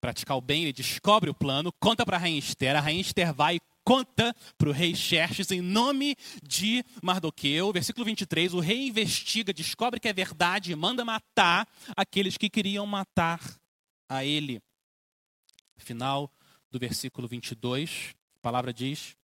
Praticar 0.00 0.36
o 0.36 0.40
bem, 0.40 0.62
ele 0.62 0.72
descobre 0.72 1.30
o 1.30 1.34
plano, 1.34 1.72
conta 1.78 2.04
para 2.04 2.16
a 2.16 2.20
rainha 2.20 2.38
Esther. 2.38 2.74
A 2.74 2.80
rainha 2.80 3.00
Esther 3.00 3.32
vai 3.32 3.60
conta 3.84 4.34
para 4.56 4.68
o 4.68 4.72
rei 4.72 4.94
Xerxes 4.94 5.50
em 5.50 5.60
nome 5.60 6.16
de 6.42 6.84
Mardoqueu. 7.02 7.72
Versículo 7.72 8.04
23, 8.04 8.54
o 8.54 8.60
rei 8.60 8.88
investiga, 8.88 9.52
descobre 9.52 10.00
que 10.00 10.08
é 10.08 10.12
verdade 10.12 10.72
e 10.72 10.76
manda 10.76 11.04
matar 11.04 11.68
aqueles 11.96 12.36
que 12.36 12.50
queriam 12.50 12.86
matar 12.86 13.40
a 14.08 14.24
ele. 14.24 14.62
Final 15.76 16.32
do 16.70 16.78
versículo 16.78 17.26
22, 17.26 18.14
a 18.36 18.38
palavra 18.40 18.72
diz: 18.72 19.16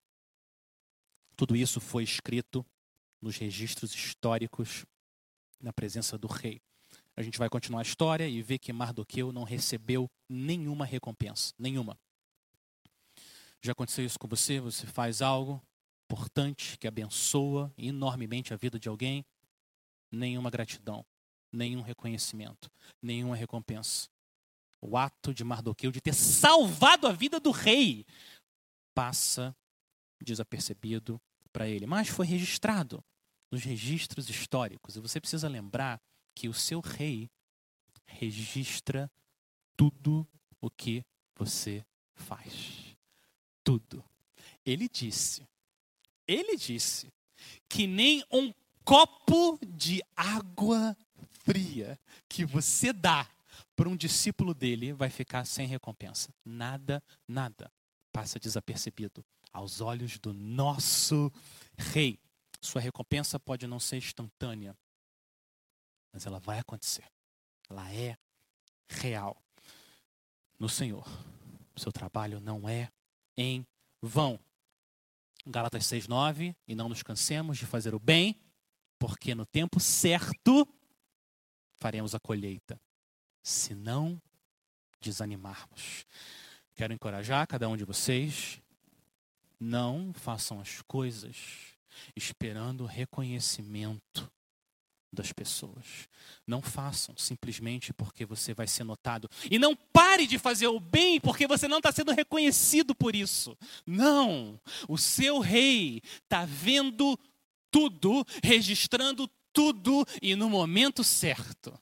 tudo 1.37 1.55
isso 1.55 1.81
foi 1.81 2.03
escrito 2.03 2.67
nos 3.23 3.37
registros 3.37 3.95
históricos 3.95 4.85
na 5.61 5.73
presença 5.73 6.19
do 6.19 6.27
rei. 6.27 6.61
A 7.17 7.23
gente 7.23 7.39
vai 7.39 7.49
continuar 7.49 7.81
a 7.81 7.83
história 7.83 8.29
e 8.29 8.43
ver 8.43 8.59
que 8.59 8.73
Mardoqueu 8.73 9.33
não 9.33 9.45
recebeu 9.45 10.11
nenhuma 10.29 10.85
recompensa, 10.85 11.53
nenhuma. 11.59 11.99
Já 13.63 13.73
aconteceu 13.73 14.05
isso 14.05 14.19
com 14.19 14.29
você? 14.29 14.61
Você 14.61 14.87
faz 14.87 15.21
algo 15.21 15.63
importante 16.11 16.79
que 16.79 16.87
abençoa 16.87 17.73
enormemente 17.77 18.55
a 18.55 18.57
vida 18.57 18.79
de 18.79 18.89
alguém? 18.89 19.25
Nenhuma 20.11 20.51
gratidão, 20.51 21.05
nenhum 21.53 21.83
reconhecimento, 21.83 22.71
nenhuma 23.03 23.37
recompensa. 23.37 24.09
O 24.81 24.97
ato 24.97 25.35
de 25.35 25.43
Mardoqueu 25.43 25.91
de 25.91 26.01
ter 26.01 26.15
salvado 26.15 27.07
a 27.07 27.13
vida 27.13 27.41
do 27.41 27.51
rei 27.51 28.07
passa 28.95 29.55
desapercebido 30.23 31.21
para 31.53 31.69
ele, 31.69 31.87
mas 31.87 32.09
foi 32.09 32.27
registrado 32.27 33.05
nos 33.51 33.65
registros 33.65 34.31
históricos. 34.31 34.97
E 34.97 35.01
você 35.01 35.21
precisa 35.21 35.49
lembrar 35.49 36.01
que 36.35 36.49
o 36.49 36.55
seu 36.55 36.81
rei 36.81 37.29
registra 38.07 39.11
tudo 39.77 40.27
o 40.61 40.71
que 40.71 41.05
você 41.37 41.85
faz 42.15 42.78
tudo. 43.69 44.03
Ele 44.65 44.89
disse, 44.89 45.47
ele 46.27 46.57
disse 46.57 47.13
que 47.69 47.87
nem 47.87 48.25
um 48.33 48.51
copo 48.83 49.59
de 49.63 50.03
água 50.17 50.97
fria 51.45 52.01
que 52.27 52.47
você 52.47 52.95
dá 52.95 53.29
para 53.77 53.91
um 53.91 53.95
discípulo 53.95 54.55
dele 54.55 54.95
vai 54.95 55.11
ficar 55.11 55.45
sem 55.45 55.67
recompensa. 55.67 56.33
Nada, 56.43 57.03
nada 57.27 57.71
passa 58.11 58.41
desapercebido 58.41 59.23
aos 59.53 59.83
olhos 59.83 60.19
do 60.19 60.33
nosso 60.33 61.31
rei. 61.77 62.19
Sua 62.63 62.81
recompensa 62.81 63.39
pode 63.39 63.67
não 63.67 63.79
ser 63.79 63.99
instantânea, 63.99 64.75
mas 66.11 66.25
ela 66.25 66.41
vai 66.41 66.59
acontecer. 66.59 67.05
Ela 67.69 67.93
é 67.93 68.17
real 68.89 69.37
no 70.59 70.71
Senhor. 70.71 71.07
O 71.77 71.79
seu 71.79 71.93
trabalho 71.93 72.41
não 72.41 72.67
é 72.67 72.91
em 73.39 73.65
vão. 74.03 74.39
Gálatas 75.47 75.87
6:9, 75.87 76.55
e 76.67 76.75
não 76.75 76.89
nos 76.89 77.03
cansemos 77.03 77.57
de 77.57 77.65
fazer 77.65 77.95
o 77.95 78.01
bem, 78.01 78.39
porque 78.99 79.35
no 79.35 79.47
tempo 79.47 79.79
certo 79.79 80.69
faremos 81.77 82.15
a 82.15 82.21
colheita, 82.21 82.79
se 83.43 83.75
não 83.75 84.21
desanimarmos. 85.01 86.05
Quero 86.75 86.93
encorajar 86.93 87.47
cada 87.47 87.69
um 87.69 87.77
de 87.77 87.85
vocês, 87.85 88.61
não 89.59 90.13
façam 90.13 90.61
as 90.61 90.83
coisas 90.83 91.77
esperando 92.15 92.85
reconhecimento 92.85 94.31
das 95.13 95.33
pessoas. 95.33 96.09
Não 96.47 96.61
façam 96.61 97.17
simplesmente 97.17 97.93
porque 97.93 98.25
você 98.25 98.53
vai 98.53 98.67
ser 98.67 98.85
notado. 98.85 99.29
E 99.51 99.59
não 99.59 99.75
pare 99.75 100.27
de 100.27 100.39
fazer 100.39 100.67
o 100.67 100.79
bem 100.79 101.21
porque 101.21 101.47
você 101.47 101.67
não 101.67 101.79
está 101.79 101.91
sendo 101.91 102.13
reconhecido 102.13 102.95
por 102.95 103.15
isso. 103.15 103.57
Não! 103.87 104.61
O 104.89 104.99
seu 104.99 105.39
rei 105.39 106.03
está 106.23 106.45
vendo 106.45 107.19
tudo, 107.71 108.25
registrando 108.43 109.29
tudo 109.53 110.05
e 110.23 110.35
no 110.35 110.49
momento 110.49 111.03
certo 111.03 111.79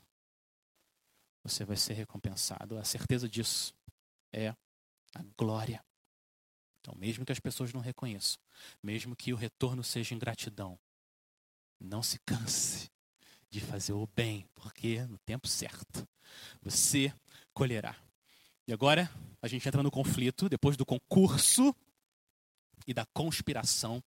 você 1.42 1.64
vai 1.64 1.76
ser 1.76 1.92
recompensado. 1.94 2.76
A 2.76 2.84
certeza 2.84 3.28
disso 3.28 3.72
é 4.32 4.48
a 5.14 5.22
glória. 5.38 5.84
Então, 6.80 6.94
mesmo 6.96 7.24
que 7.24 7.32
as 7.32 7.40
pessoas 7.40 7.72
não 7.72 7.80
reconheçam, 7.80 8.38
mesmo 8.82 9.14
que 9.16 9.32
o 9.32 9.36
retorno 9.36 9.82
seja 9.82 10.14
ingratidão, 10.14 10.78
não 11.80 12.02
se 12.02 12.18
canse 12.20 12.90
de 13.56 13.64
fazer 13.64 13.94
o 13.94 14.06
bem, 14.14 14.44
porque 14.54 15.00
no 15.06 15.16
tempo 15.16 15.48
certo 15.48 16.06
você 16.60 17.10
colherá. 17.54 17.96
E 18.68 18.72
agora 18.72 19.10
a 19.40 19.48
gente 19.48 19.66
entra 19.66 19.82
no 19.82 19.90
conflito, 19.90 20.46
depois 20.46 20.76
do 20.76 20.84
concurso 20.84 21.74
e 22.86 22.92
da 22.92 23.06
conspiração. 23.14 24.04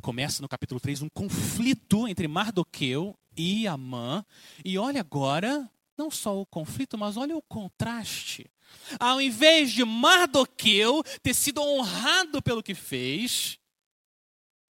Começa 0.00 0.40
no 0.40 0.48
capítulo 0.48 0.80
3 0.80 1.02
um 1.02 1.10
conflito 1.10 2.08
entre 2.08 2.26
Mardoqueu 2.26 3.14
e 3.36 3.68
Amã. 3.68 4.24
E 4.64 4.78
olha 4.78 5.02
agora, 5.02 5.70
não 5.94 6.10
só 6.10 6.40
o 6.40 6.46
conflito, 6.46 6.96
mas 6.96 7.18
olha 7.18 7.36
o 7.36 7.42
contraste. 7.42 8.50
Ao 8.98 9.20
invés 9.20 9.72
de 9.72 9.84
Mardoqueu 9.84 11.04
ter 11.22 11.34
sido 11.34 11.60
honrado 11.60 12.40
pelo 12.40 12.62
que 12.62 12.74
fez, 12.74 13.58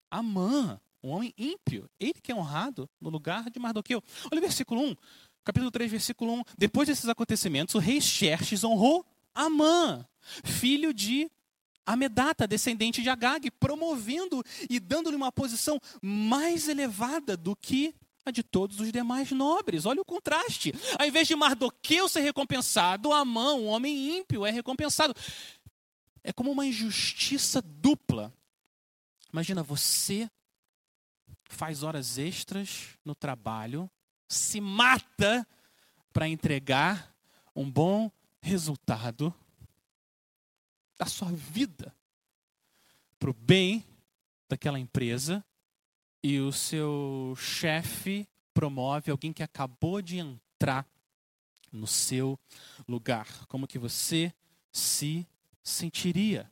Amã 0.10 0.80
um 1.04 1.10
homem 1.10 1.34
ímpio, 1.38 1.90
ele 2.00 2.16
que 2.22 2.32
é 2.32 2.36
honrado 2.36 2.90
no 3.00 3.10
lugar 3.10 3.50
de 3.50 3.60
Mardoqueu. 3.60 4.04
Olha 4.32 4.40
o 4.40 4.42
versículo 4.42 4.82
1, 4.82 4.96
capítulo 5.44 5.72
3, 5.72 5.92
versículo 5.92 6.34
1. 6.40 6.44
Depois 6.58 6.88
desses 6.88 7.08
acontecimentos, 7.08 7.76
o 7.76 7.80
rei 7.80 8.02
Xerxes 8.02 8.64
honrou 8.64 9.06
Amã, 9.34 10.06
filho 10.44 10.94
de 10.94 11.30
Amedata, 11.86 12.46
descendente 12.46 13.02
de 13.02 13.10
Agag, 13.10 13.50
promovendo 13.52 14.44
e 14.70 14.80
dando-lhe 14.80 15.16
uma 15.16 15.32
posição 15.32 15.80
mais 16.02 16.68
elevada 16.68 17.38
do 17.38 17.56
que 17.56 17.96
a 18.26 18.32
de 18.32 18.44
todos 18.44 18.82
os 18.82 18.92
demais 18.92 19.32
nobres. 19.32 19.86
Olha 19.86 20.02
o 20.02 20.06
contraste. 20.06 20.74
Ao 21.00 21.08
invés 21.08 21.28
de 21.28 21.36
Mardoqueu 21.36 22.10
ser 22.10 22.22
recompensado, 22.22 23.14
Amã, 23.14 23.54
um 23.54 23.68
homem 23.68 24.18
ímpio, 24.18 24.46
é 24.46 24.52
recompensado. 24.52 25.16
É 26.24 26.34
como 26.34 26.52
uma 26.52 26.66
injustiça 26.66 27.62
dupla. 27.62 28.34
Imagina 29.32 29.64
você 29.64 30.30
faz 31.50 31.84
horas 31.84 32.18
extras 32.18 32.98
no 33.04 33.16
trabalho, 33.16 33.90
se 34.28 34.60
mata 34.60 35.48
para 36.12 36.28
entregar 36.28 37.14
um 37.56 37.70
bom 37.70 38.12
resultado 38.42 39.34
da 40.98 41.06
sua 41.06 41.32
vida 41.32 41.96
para 43.20 43.30
o 43.30 43.34
bem 43.34 43.86
daquela 44.50 44.80
empresa 44.80 45.44
e 46.24 46.40
o 46.40 46.52
seu 46.52 47.36
chefe 47.38 48.28
promove 48.54 49.12
alguém 49.12 49.34
que 49.34 49.44
acabou 49.44 50.02
de 50.02 50.18
entrar 50.18 50.88
no 51.72 51.88
seu 51.88 52.40
lugar. 52.88 53.46
Como 53.48 53.68
que 53.68 53.78
você 53.78 54.34
se 54.72 55.28
sentiria? 55.64 56.52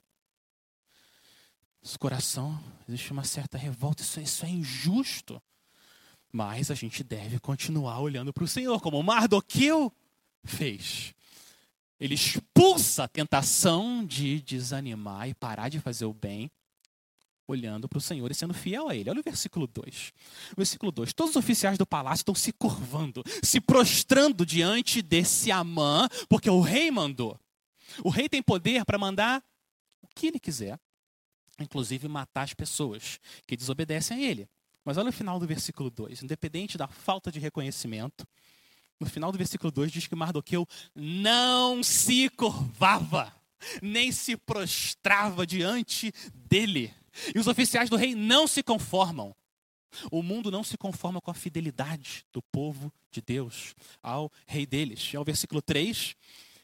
Esse 1.85 1.99
coração, 1.99 2.59
existe 2.89 3.11
uma 3.11 3.23
certa 3.23 3.59
revolta, 3.59 4.01
isso, 4.01 4.19
isso 4.19 4.43
é 4.43 4.49
injusto. 4.49 5.39
Mas 6.31 6.71
a 6.71 6.73
gente 6.73 7.03
deve 7.03 7.39
continuar 7.39 7.99
olhando 7.99 8.33
para 8.33 8.43
o 8.43 8.47
Senhor, 8.47 8.81
como 8.81 9.03
Mardoqueu 9.03 9.93
fez. 10.43 11.13
Ele 11.99 12.15
expulsa 12.15 13.03
a 13.03 13.07
tentação 13.07 14.03
de 14.03 14.41
desanimar 14.41 15.29
e 15.29 15.35
parar 15.35 15.69
de 15.69 15.79
fazer 15.79 16.05
o 16.05 16.13
bem, 16.13 16.49
olhando 17.47 17.87
para 17.87 17.99
o 17.99 18.01
Senhor 18.01 18.31
e 18.31 18.35
sendo 18.35 18.55
fiel 18.55 18.89
a 18.89 18.95
Ele. 18.95 19.11
Olha 19.11 19.19
o 19.19 19.23
versículo 19.23 19.67
2. 19.67 20.11
O 20.53 20.55
versículo 20.57 20.91
2: 20.91 21.13
Todos 21.13 21.31
os 21.31 21.35
oficiais 21.37 21.77
do 21.77 21.85
palácio 21.85 22.21
estão 22.21 22.33
se 22.33 22.51
curvando, 22.51 23.23
se 23.43 23.61
prostrando 23.61 24.43
diante 24.43 25.03
desse 25.03 25.51
Amã, 25.51 26.09
porque 26.27 26.49
o 26.49 26.61
rei 26.61 26.89
mandou. 26.89 27.39
O 28.03 28.09
rei 28.09 28.27
tem 28.27 28.41
poder 28.41 28.83
para 28.85 28.97
mandar 28.97 29.43
o 30.01 30.07
que 30.07 30.25
ele 30.25 30.39
quiser 30.39 30.79
inclusive 31.59 32.07
matar 32.07 32.43
as 32.43 32.53
pessoas 32.53 33.19
que 33.47 33.55
desobedecem 33.55 34.17
a 34.17 34.21
ele. 34.21 34.49
Mas 34.83 34.97
olha 34.97 35.09
o 35.09 35.13
final 35.13 35.39
do 35.39 35.47
versículo 35.47 35.89
2. 35.89 36.23
Independente 36.23 36.77
da 36.77 36.87
falta 36.87 37.31
de 37.31 37.39
reconhecimento, 37.39 38.27
no 38.99 39.07
final 39.07 39.31
do 39.31 39.37
versículo 39.37 39.71
2 39.71 39.91
diz 39.91 40.07
que 40.07 40.15
Mardoqueu 40.15 40.67
não 40.93 41.83
se 41.83 42.29
curvava, 42.29 43.33
nem 43.81 44.11
se 44.11 44.37
prostrava 44.37 45.45
diante 45.45 46.13
dele. 46.33 46.93
E 47.33 47.39
os 47.39 47.47
oficiais 47.47 47.89
do 47.89 47.95
rei 47.95 48.13
não 48.15 48.47
se 48.47 48.61
conformam. 48.61 49.35
O 50.11 50.21
mundo 50.21 50.51
não 50.51 50.63
se 50.63 50.77
conforma 50.77 51.21
com 51.21 51.31
a 51.31 51.33
fidelidade 51.33 52.25
do 52.31 52.41
povo 52.41 52.91
de 53.11 53.21
Deus 53.21 53.73
ao 54.03 54.31
rei 54.45 54.65
deles. 54.65 55.13
E 55.13 55.17
ao 55.17 55.23
versículo 55.23 55.61
3, 55.61 56.15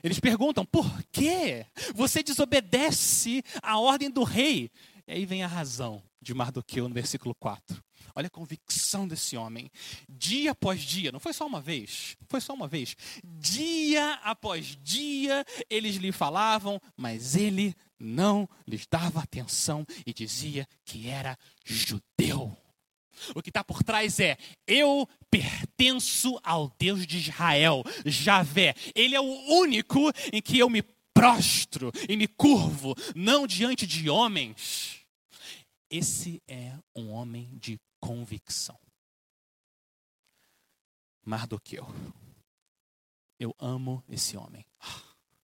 eles 0.04 0.20
perguntam: 0.20 0.66
por 0.66 1.04
que 1.12 1.66
você 1.96 2.24
desobedece 2.24 3.44
à 3.62 3.80
ordem 3.80 4.10
do 4.10 4.24
rei? 4.24 4.70
E 5.08 5.14
aí 5.14 5.26
vem 5.26 5.44
a 5.44 5.48
razão 5.48 6.02
de 6.22 6.34
Mardoqueu 6.34 6.88
no 6.88 6.94
versículo 6.94 7.36
4. 7.36 7.84
Olha 8.16 8.28
a 8.28 8.32
convicção 8.32 9.08
desse 9.08 9.38
homem. 9.38 9.72
Dia 10.08 10.52
após 10.52 10.82
dia, 10.82 11.12
não 11.12 11.20
foi 11.20 11.34
só 11.34 11.46
uma 11.46 11.62
vez, 11.62 12.18
foi 12.28 12.42
só 12.42 12.54
uma 12.54 12.68
vez. 12.68 12.96
Dia 13.24 14.14
após 14.24 14.78
dia 14.82 15.46
eles 15.70 15.96
lhe 15.96 16.12
falavam, 16.12 16.80
mas 16.96 17.36
ele 17.36 17.76
não 18.00 18.48
lhes 18.68 18.86
dava 18.90 19.22
atenção 19.22 19.86
e 20.06 20.14
dizia 20.14 20.68
que 20.84 21.08
era 21.08 21.38
judeu. 21.64 22.56
O 23.36 23.42
que 23.42 23.50
está 23.50 23.64
por 23.64 23.84
trás 23.84 24.20
é: 24.20 24.38
eu 24.68 25.08
pertenço 25.30 26.40
ao 26.44 26.74
Deus 26.78 27.06
de 27.06 27.18
Israel, 27.18 27.84
Javé. 28.06 28.76
Ele 28.96 29.16
é 29.16 29.22
o 29.22 29.60
único 29.60 30.12
em 30.32 30.42
que 30.42 30.60
eu 30.60 30.70
me 30.70 30.84
prostro 31.14 31.92
e 32.08 32.16
me 32.16 32.28
curvo, 32.28 32.96
não 33.16 33.46
diante 33.46 33.86
de 33.86 34.10
homens. 34.10 35.02
Esse 35.90 36.42
é 36.48 36.74
um 36.96 37.12
homem 37.12 37.50
de 37.58 37.80
convicção. 38.00 38.80
Mardoqueu. 41.24 41.88
Eu 43.40 43.56
amo 43.60 44.04
esse 44.10 44.38
homem. 44.38 44.66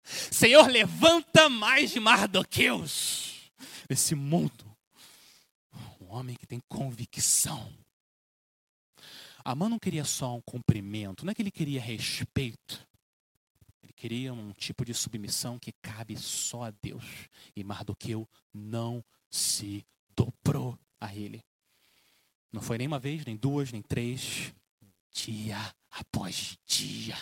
Senhor, 0.03 0.67
levanta 0.67 1.49
mais 1.49 1.95
Mardoqueus 1.95 3.51
nesse 3.89 4.13
mundo 4.13 4.64
homem 6.07 6.35
que 6.35 6.47
tem 6.47 6.59
convicção. 6.67 7.73
Amã 9.43 9.69
não 9.69 9.77
queria 9.77 10.03
só 10.03 10.35
um 10.35 10.41
cumprimento, 10.41 11.23
não 11.23 11.31
é 11.31 11.35
que 11.35 11.41
ele 11.41 11.51
queria 11.51 11.79
respeito. 11.79 12.87
Ele 13.83 13.93
queria 13.93 14.33
um 14.33 14.51
tipo 14.53 14.83
de 14.83 14.93
submissão 14.93 15.59
que 15.59 15.71
cabe 15.71 16.17
só 16.17 16.63
a 16.63 16.71
Deus. 16.71 17.29
E 17.55 17.63
Mardoqueu 17.63 18.27
não 18.51 19.03
se 19.29 19.85
dobrou 20.15 20.79
a 20.99 21.15
ele. 21.15 21.43
Não 22.51 22.61
foi 22.61 22.77
nem 22.77 22.87
uma 22.87 22.97
vez, 22.97 23.23
nem 23.25 23.35
duas, 23.35 23.71
nem 23.71 23.81
três. 23.81 24.53
Dia 25.11 25.57
após 25.91 26.57
dia. 26.65 27.15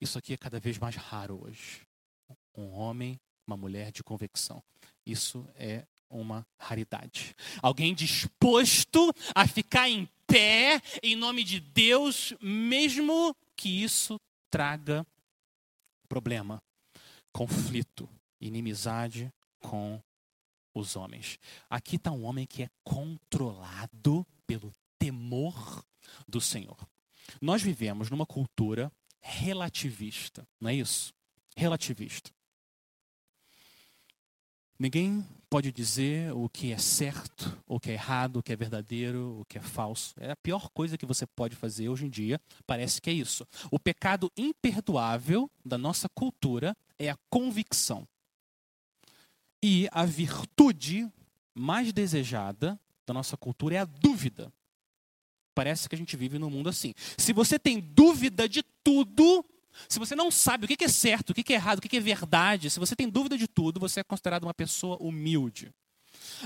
Isso 0.00 0.18
aqui 0.18 0.32
é 0.32 0.36
cada 0.36 0.58
vez 0.58 0.78
mais 0.78 0.96
raro 0.96 1.44
hoje. 1.44 1.86
Um 2.54 2.72
homem 2.72 3.20
uma 3.46 3.56
mulher 3.56 3.92
de 3.92 4.02
convicção. 4.02 4.62
Isso 5.04 5.48
é 5.54 5.86
uma 6.10 6.46
raridade. 6.58 7.34
Alguém 7.62 7.94
disposto 7.94 9.12
a 9.34 9.46
ficar 9.46 9.88
em 9.88 10.08
pé 10.26 10.80
em 11.02 11.14
nome 11.14 11.44
de 11.44 11.60
Deus, 11.60 12.34
mesmo 12.40 13.34
que 13.54 13.82
isso 13.82 14.20
traga 14.50 15.06
problema, 16.08 16.62
conflito, 17.32 18.08
inimizade 18.40 19.32
com 19.60 20.00
os 20.74 20.96
homens. 20.96 21.38
Aqui 21.68 21.96
está 21.96 22.12
um 22.12 22.24
homem 22.24 22.46
que 22.46 22.62
é 22.62 22.70
controlado 22.84 24.26
pelo 24.46 24.72
temor 24.98 25.84
do 26.26 26.40
Senhor. 26.40 26.76
Nós 27.40 27.62
vivemos 27.62 28.10
numa 28.10 28.26
cultura 28.26 28.92
relativista, 29.20 30.46
não 30.60 30.70
é 30.70 30.74
isso? 30.74 31.12
Relativista. 31.56 32.30
Ninguém 34.78 35.24
pode 35.48 35.72
dizer 35.72 36.32
o 36.32 36.48
que 36.48 36.72
é 36.72 36.76
certo, 36.76 37.56
o 37.66 37.80
que 37.80 37.90
é 37.90 37.94
errado, 37.94 38.36
o 38.36 38.42
que 38.42 38.52
é 38.52 38.56
verdadeiro, 38.56 39.40
o 39.40 39.44
que 39.46 39.56
é 39.56 39.62
falso. 39.62 40.14
É 40.18 40.32
a 40.32 40.36
pior 40.36 40.68
coisa 40.68 40.98
que 40.98 41.06
você 41.06 41.26
pode 41.26 41.56
fazer 41.56 41.88
hoje 41.88 42.04
em 42.04 42.10
dia, 42.10 42.38
parece 42.66 43.00
que 43.00 43.08
é 43.08 43.12
isso. 43.12 43.46
O 43.70 43.78
pecado 43.78 44.30
imperdoável 44.36 45.50
da 45.64 45.78
nossa 45.78 46.08
cultura 46.08 46.76
é 46.98 47.08
a 47.08 47.18
convicção. 47.30 48.06
E 49.62 49.88
a 49.92 50.04
virtude 50.04 51.10
mais 51.54 51.92
desejada 51.92 52.78
da 53.06 53.14
nossa 53.14 53.36
cultura 53.36 53.76
é 53.76 53.78
a 53.78 53.84
dúvida. 53.84 54.52
Parece 55.54 55.88
que 55.88 55.94
a 55.94 55.98
gente 55.98 56.18
vive 56.18 56.38
num 56.38 56.50
mundo 56.50 56.68
assim. 56.68 56.92
Se 57.16 57.32
você 57.32 57.58
tem 57.58 57.80
dúvida 57.80 58.46
de 58.46 58.62
tudo, 58.84 59.42
se 59.88 59.98
você 59.98 60.14
não 60.14 60.30
sabe 60.30 60.64
o 60.64 60.68
que 60.68 60.84
é 60.84 60.88
certo, 60.88 61.30
o 61.30 61.34
que 61.34 61.52
é 61.52 61.56
errado, 61.56 61.78
o 61.78 61.82
que 61.82 61.96
é 61.96 62.00
verdade, 62.00 62.70
se 62.70 62.78
você 62.78 62.96
tem 62.96 63.08
dúvida 63.08 63.36
de 63.36 63.46
tudo, 63.46 63.80
você 63.80 64.00
é 64.00 64.04
considerado 64.04 64.44
uma 64.44 64.54
pessoa 64.54 64.96
humilde. 65.00 65.72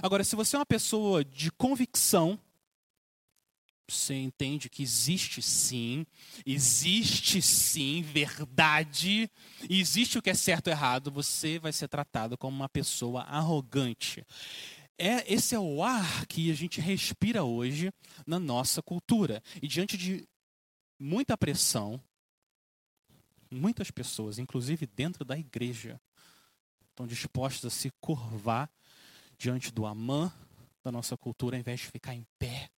Agora, 0.02 0.24
se 0.24 0.36
você 0.36 0.56
é 0.56 0.58
uma 0.58 0.66
pessoa 0.66 1.24
de 1.24 1.50
convicção, 1.52 2.38
você 3.88 4.14
entende 4.14 4.70
que 4.70 4.82
existe 4.82 5.42
sim, 5.42 6.06
existe 6.46 7.42
sim 7.42 8.02
verdade, 8.02 9.28
existe 9.68 10.16
o 10.16 10.22
que 10.22 10.30
é 10.30 10.34
certo 10.34 10.68
e 10.68 10.70
errado, 10.70 11.10
você 11.10 11.58
vai 11.58 11.72
ser 11.72 11.88
tratado 11.88 12.38
como 12.38 12.56
uma 12.56 12.68
pessoa 12.68 13.22
arrogante. 13.22 14.24
É, 14.96 15.32
esse 15.32 15.54
é 15.54 15.58
o 15.58 15.82
ar 15.82 16.26
que 16.26 16.50
a 16.50 16.54
gente 16.54 16.80
respira 16.80 17.42
hoje 17.42 17.90
na 18.26 18.38
nossa 18.38 18.82
cultura. 18.82 19.42
E 19.60 19.66
diante 19.66 19.96
de 19.96 20.28
muita 20.98 21.36
pressão, 21.36 22.00
muitas 23.50 23.90
pessoas, 23.90 24.38
inclusive 24.38 24.86
dentro 24.86 25.24
da 25.24 25.36
igreja, 25.36 26.00
estão 26.88 27.06
dispostas 27.06 27.72
a 27.72 27.76
se 27.76 27.90
curvar 28.00 28.70
diante 29.38 29.72
do 29.72 29.86
amã 29.86 30.32
da 30.82 30.92
nossa 30.92 31.16
cultura, 31.16 31.56
ao 31.56 31.60
invés 31.60 31.80
de 31.80 31.86
ficar 31.86 32.14
em 32.14 32.26
pé 32.38 32.70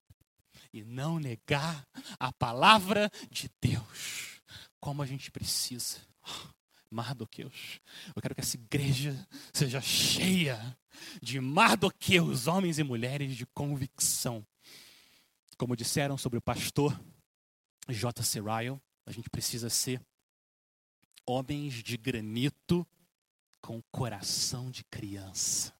e 0.73 0.83
não 0.83 1.19
negar 1.19 1.87
a 2.19 2.33
palavra 2.33 3.11
de 3.31 3.51
Deus, 3.61 4.41
como 4.81 5.03
a 5.03 5.07
gente 5.07 5.31
precisa. 5.31 6.01
Mardoqueus. 6.93 7.81
Eu 8.15 8.21
quero 8.21 8.35
que 8.35 8.43
essa 8.43 8.57
igreja 8.57 9.27
seja 9.53 9.81
cheia 9.81 10.77
de 11.23 11.41
Mardoqueus, 11.41 12.47
homens 12.47 12.79
e 12.79 12.83
mulheres 12.83 13.35
de 13.35 13.47
convicção. 13.47 14.47
Como 15.57 15.75
disseram 15.75 16.19
sobre 16.19 16.39
o 16.39 16.43
pastor 16.43 16.99
J.C. 17.89 18.41
Ryle, 18.41 18.79
a 19.07 19.11
gente 19.11 19.31
precisa 19.31 19.71
ser 19.71 20.01
homens 21.27 21.75
de 21.83 21.97
granito 21.97 22.87
com 23.61 23.83
coração 23.91 24.71
de 24.71 24.85
criança. 24.85 25.73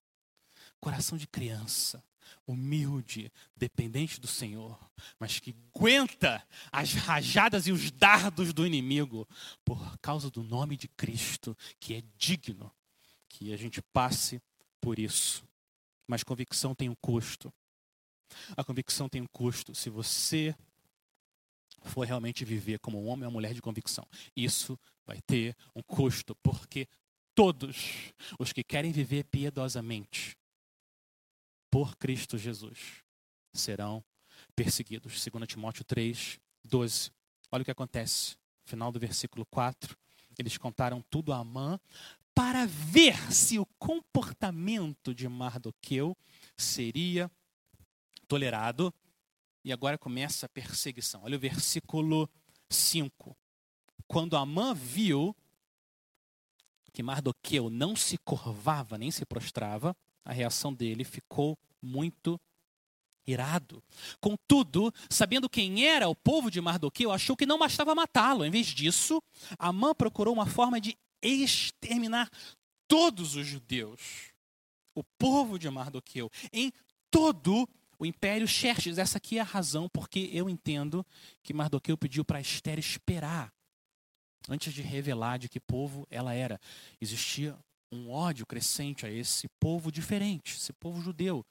Coração 0.79 1.17
de 1.17 1.27
criança, 1.27 2.03
humilde, 2.45 3.31
dependente 3.55 4.19
do 4.19 4.27
Senhor, 4.27 4.79
mas 5.19 5.39
que 5.39 5.55
aguenta 5.75 6.45
as 6.71 6.93
rajadas 6.93 7.67
e 7.67 7.71
os 7.71 7.91
dardos 7.91 8.53
do 8.53 8.65
inimigo 8.65 9.27
por 9.63 9.97
causa 9.99 10.29
do 10.29 10.43
nome 10.43 10.75
de 10.75 10.87
Cristo, 10.87 11.57
que 11.79 11.93
é 11.93 12.03
digno 12.17 12.73
que 13.29 13.53
a 13.53 13.57
gente 13.57 13.81
passe 13.81 14.41
por 14.79 14.99
isso. 14.99 15.47
Mas 16.07 16.23
convicção 16.23 16.75
tem 16.75 16.89
um 16.89 16.95
custo. 16.95 17.53
A 18.57 18.63
convicção 18.63 19.07
tem 19.07 19.21
um 19.21 19.27
custo. 19.27 19.73
Se 19.73 19.89
você 19.89 20.55
for 21.89 22.05
realmente 22.05 22.45
viver 22.45 22.79
como 22.79 23.01
um 23.01 23.07
homem 23.07 23.25
ou 23.25 23.31
mulher 23.31 23.53
de 23.53 23.61
convicção, 23.61 24.07
isso 24.35 24.79
vai 25.05 25.21
ter 25.21 25.55
um 25.75 25.81
custo, 25.81 26.35
porque 26.35 26.87
todos 27.35 28.13
os 28.39 28.53
que 28.53 28.63
querem 28.63 28.91
viver 28.91 29.25
piedosamente 29.25 30.37
por 31.69 31.97
Cristo 31.97 32.37
Jesus 32.37 33.03
serão 33.53 34.03
perseguidos. 34.55 35.13
2 35.13 35.47
Timóteo 35.47 35.83
3, 35.83 36.39
12. 36.63 37.11
Olha 37.51 37.61
o 37.61 37.65
que 37.65 37.71
acontece. 37.71 38.37
Final 38.65 38.91
do 38.91 38.99
versículo 38.99 39.45
4. 39.45 39.97
Eles 40.37 40.57
contaram 40.57 41.03
tudo 41.09 41.33
a 41.33 41.37
Amã 41.37 41.79
para 42.33 42.65
ver 42.65 43.31
se 43.31 43.59
o 43.59 43.65
comportamento 43.77 45.13
de 45.13 45.27
Mardoqueu 45.27 46.17
seria 46.57 47.29
tolerado. 48.27 48.93
E 49.63 49.71
agora 49.71 49.97
começa 49.97 50.45
a 50.45 50.49
perseguição. 50.49 51.23
Olha 51.23 51.37
o 51.37 51.39
versículo 51.39 52.29
5 52.69 53.35
quando 54.13 54.37
Amã 54.37 54.73
viu 54.73 55.35
que 56.91 57.01
Mardoqueu 57.01 57.69
não 57.69 57.95
se 57.95 58.17
curvava 58.19 58.97
nem 58.97 59.09
se 59.09 59.25
prostrava, 59.25 59.95
a 60.23 60.31
reação 60.31 60.71
dele 60.71 61.03
ficou 61.03 61.57
muito 61.81 62.39
irado. 63.25 63.83
Contudo, 64.21 64.93
sabendo 65.09 65.49
quem 65.49 65.87
era 65.87 66.07
o 66.07 66.15
povo 66.15 66.51
de 66.51 66.61
Mardoqueu, 66.61 67.11
achou 67.11 67.35
que 67.35 67.47
não 67.47 67.57
bastava 67.57 67.95
matá-lo. 67.95 68.45
Em 68.45 68.51
vez 68.51 68.67
disso, 68.67 69.19
Amã 69.57 69.95
procurou 69.95 70.31
uma 70.31 70.45
forma 70.45 70.79
de 70.79 70.95
exterminar 71.19 72.29
todos 72.87 73.35
os 73.35 73.47
judeus, 73.47 74.31
o 74.93 75.03
povo 75.17 75.57
de 75.57 75.67
Mardoqueu, 75.71 76.29
em 76.51 76.71
todo 77.09 77.63
o 77.63 77.67
império 78.01 78.47
Xerxes. 78.47 78.97
Essa 78.97 79.17
aqui 79.17 79.37
é 79.37 79.41
a 79.41 79.45
razão 79.45 79.87
porque 79.89 80.29
eu 80.33 80.49
entendo 80.49 81.05
que 81.41 81.53
Mardoqueu 81.53 81.97
pediu 81.97 82.25
para 82.25 82.41
Esther 82.41 82.79
esperar 82.79 83.53
antes 84.49 84.73
de 84.73 84.81
revelar 84.81 85.37
de 85.37 85.49
que 85.49 85.59
povo 85.59 86.07
ela 86.09 86.33
era. 86.33 86.59
Existia 86.99 87.57
um 87.91 88.09
ódio 88.09 88.45
crescente 88.45 89.05
a 89.05 89.11
esse 89.11 89.47
povo 89.59 89.91
diferente, 89.91 90.55
esse 90.55 90.73
povo 90.73 91.01
judeu. 91.01 91.45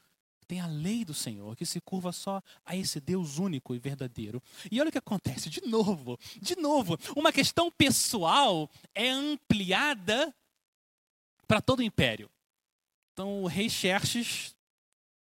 Tem 0.47 0.61
a 0.61 0.67
lei 0.67 1.05
do 1.05 1.15
Senhor 1.15 1.57
que 1.57 1.65
se 1.65 1.81
curva 1.81 2.13
só 2.13 2.43
a 2.65 2.77
esse 2.77 3.01
Deus 3.01 3.39
único 3.39 3.75
e 3.75 3.79
verdadeiro. 3.79 4.43
E 4.71 4.81
olha 4.81 4.89
o 4.89 4.93
que 4.93 4.99
acontece, 4.99 5.49
de 5.49 5.63
novo, 5.63 6.19
de 6.41 6.57
novo, 6.57 6.99
uma 7.17 7.33
questão 7.33 7.71
pessoal 7.71 8.69
é 8.95 9.09
ampliada 9.09 10.35
para 11.47 11.63
todo 11.63 11.79
o 11.79 11.83
império. 11.83 12.29
Então 13.13 13.43
o 13.43 13.47
rei 13.47 13.71
Xerxes 13.71 14.55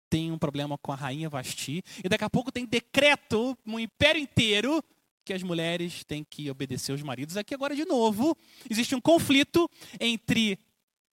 tem 0.09 0.31
um 0.31 0.37
problema 0.37 0.77
com 0.77 0.91
a 0.91 0.95
rainha 0.95 1.29
Vasti, 1.29 1.83
e 2.03 2.09
daqui 2.09 2.23
a 2.23 2.29
pouco 2.29 2.51
tem 2.51 2.65
decreto 2.65 3.57
no 3.65 3.79
império 3.79 4.21
inteiro 4.21 4.83
que 5.25 5.33
as 5.33 5.41
mulheres 5.41 6.03
têm 6.03 6.23
que 6.23 6.49
obedecer 6.51 6.91
aos 6.91 7.01
maridos. 7.01 7.35
Aqui 7.35 7.53
agora, 7.53 7.75
de 7.75 7.83
novo, 7.83 8.37
existe 8.69 8.93
um 8.93 9.01
conflito 9.01 9.69
entre 9.99 10.59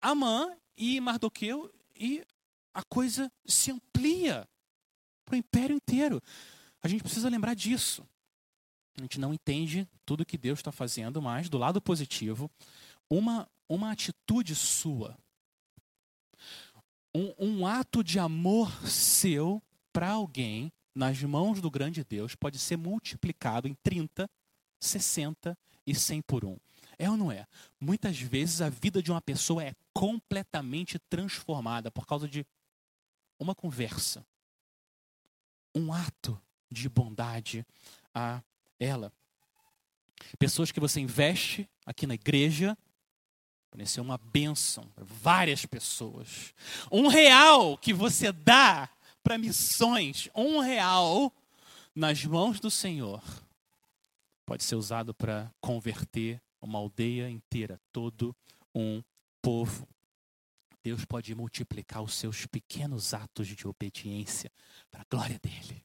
Amã 0.01 0.55
e 0.77 1.01
Mardoqueu 1.01 1.73
e 1.99 2.23
a 2.75 2.83
coisa 2.83 3.33
se 3.47 3.71
amplia 3.71 4.47
para 5.25 5.35
o 5.35 5.37
império 5.37 5.75
inteiro. 5.75 6.21
A 6.83 6.89
gente 6.89 7.03
precisa 7.03 7.29
lembrar 7.29 7.55
disso. 7.55 8.07
A 8.99 9.03
gente 9.03 9.19
não 9.19 9.33
entende 9.33 9.89
tudo 10.05 10.27
que 10.27 10.37
Deus 10.37 10.59
está 10.59 10.71
fazendo, 10.71 11.23
mas 11.23 11.49
do 11.49 11.57
lado 11.57 11.81
positivo, 11.81 12.51
uma, 13.09 13.49
uma 13.69 13.91
atitude 13.91 14.55
sua, 14.55 15.17
um, 17.14 17.35
um 17.38 17.66
ato 17.66 18.03
de 18.03 18.18
amor 18.18 18.70
seu 18.87 19.62
para 19.92 20.11
alguém 20.11 20.72
nas 20.94 21.22
mãos 21.22 21.61
do 21.61 21.70
grande 21.70 22.05
Deus 22.05 22.35
pode 22.35 22.59
ser 22.59 22.77
multiplicado 22.77 23.68
em 23.68 23.75
30, 23.83 24.29
60 24.81 25.57
e 25.87 25.94
100 25.94 26.22
por 26.22 26.44
um. 26.44 26.57
É 26.98 27.11
ou 27.11 27.16
não 27.16 27.33
é? 27.33 27.46
Muitas 27.81 28.18
vezes 28.18 28.61
a 28.61 28.68
vida 28.68 29.03
de 29.03 29.11
uma 29.11 29.20
pessoa 29.20 29.64
é 29.64 29.75
completamente 29.92 30.98
transformada 30.98 31.90
por 31.90 32.07
causa 32.07 32.29
de 32.29 32.46
uma 33.38 33.55
conversa, 33.55 34.25
um 35.75 35.92
ato 35.92 36.40
de 36.70 36.88
bondade 36.88 37.66
a 38.14 38.42
ela. 38.79 39.12
Pessoas 40.38 40.70
que 40.70 40.79
você 40.79 41.01
investe 41.01 41.68
aqui 41.85 42.07
na 42.07 42.14
igreja, 42.14 42.77
pode 43.73 43.89
ser 43.89 44.03
uma 44.03 44.19
bênção 44.19 44.87
para 44.95 45.03
várias 45.03 45.65
pessoas. 45.65 46.53
Um 46.91 47.09
real 47.09 47.79
que 47.79 47.95
você 47.95 48.31
dá 48.31 48.89
para 49.23 49.39
missões, 49.39 50.29
um 50.35 50.61
real 50.61 51.33
nas 51.95 52.23
mãos 52.23 52.61
do 52.61 52.71
Senhor 52.71 53.23
pode 54.45 54.63
ser 54.63 54.75
usado 54.75 55.15
para 55.15 55.51
converter 55.59 56.41
uma 56.61 56.79
aldeia 56.79 57.31
inteira, 57.31 57.81
todo 57.91 58.37
um 58.75 59.03
povo. 59.41 59.89
Deus 60.83 61.07
pode 61.07 61.35
multiplicar 61.35 62.03
os 62.03 62.15
seus 62.15 62.45
pequenos 62.45 63.15
atos 63.15 63.49
de 63.49 63.67
obediência 63.67 64.53
para 64.91 65.01
a 65.01 65.07
glória 65.09 65.39
dele 65.39 65.83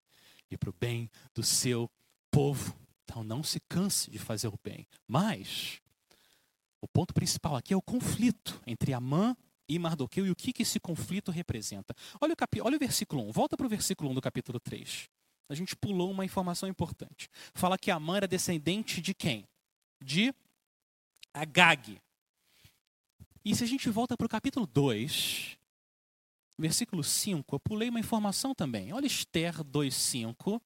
e 0.51 0.57
para 0.57 0.69
o 0.69 0.75
bem 0.77 1.09
do 1.33 1.43
seu 1.43 1.89
povo. 2.29 2.75
Então 3.05 3.23
não 3.23 3.43
se 3.43 3.61
canse 3.61 4.11
de 4.11 4.19
fazer 4.19 4.49
o 4.49 4.59
bem. 4.61 4.85
Mas 5.07 5.79
o 6.87 6.89
ponto 6.89 7.13
principal 7.13 7.57
aqui 7.57 7.73
é 7.73 7.77
o 7.77 7.81
conflito 7.81 8.61
entre 8.65 8.93
Amã 8.93 9.35
e 9.67 9.77
Mardoqueu 9.77 10.25
e 10.25 10.31
o 10.31 10.35
que, 10.35 10.53
que 10.53 10.63
esse 10.63 10.79
conflito 10.79 11.31
representa. 11.31 11.93
Olha 12.21 12.31
o, 12.31 12.35
capi... 12.35 12.61
Olha 12.61 12.77
o 12.77 12.79
versículo 12.79 13.27
1, 13.27 13.31
volta 13.33 13.57
para 13.57 13.65
o 13.65 13.69
versículo 13.69 14.09
1 14.11 14.13
do 14.15 14.21
capítulo 14.21 14.57
3. 14.57 15.09
A 15.49 15.53
gente 15.53 15.75
pulou 15.75 16.09
uma 16.09 16.23
informação 16.23 16.67
importante. 16.67 17.29
Fala 17.53 17.77
que 17.77 17.91
Amã 17.91 18.15
era 18.17 18.27
descendente 18.27 19.01
de 19.01 19.13
quem? 19.13 19.45
De 20.01 20.33
Agag. 21.33 22.01
E 23.43 23.53
se 23.53 23.63
a 23.65 23.67
gente 23.67 23.89
volta 23.89 24.15
para 24.15 24.25
o 24.25 24.29
capítulo 24.29 24.65
2, 24.65 25.57
versículo 26.57 27.03
5, 27.03 27.53
eu 27.55 27.59
pulei 27.59 27.89
uma 27.89 27.99
informação 27.99 28.55
também. 28.55 28.93
Olha 28.93 29.05
Esther 29.05 29.61
2,5. 29.61 30.61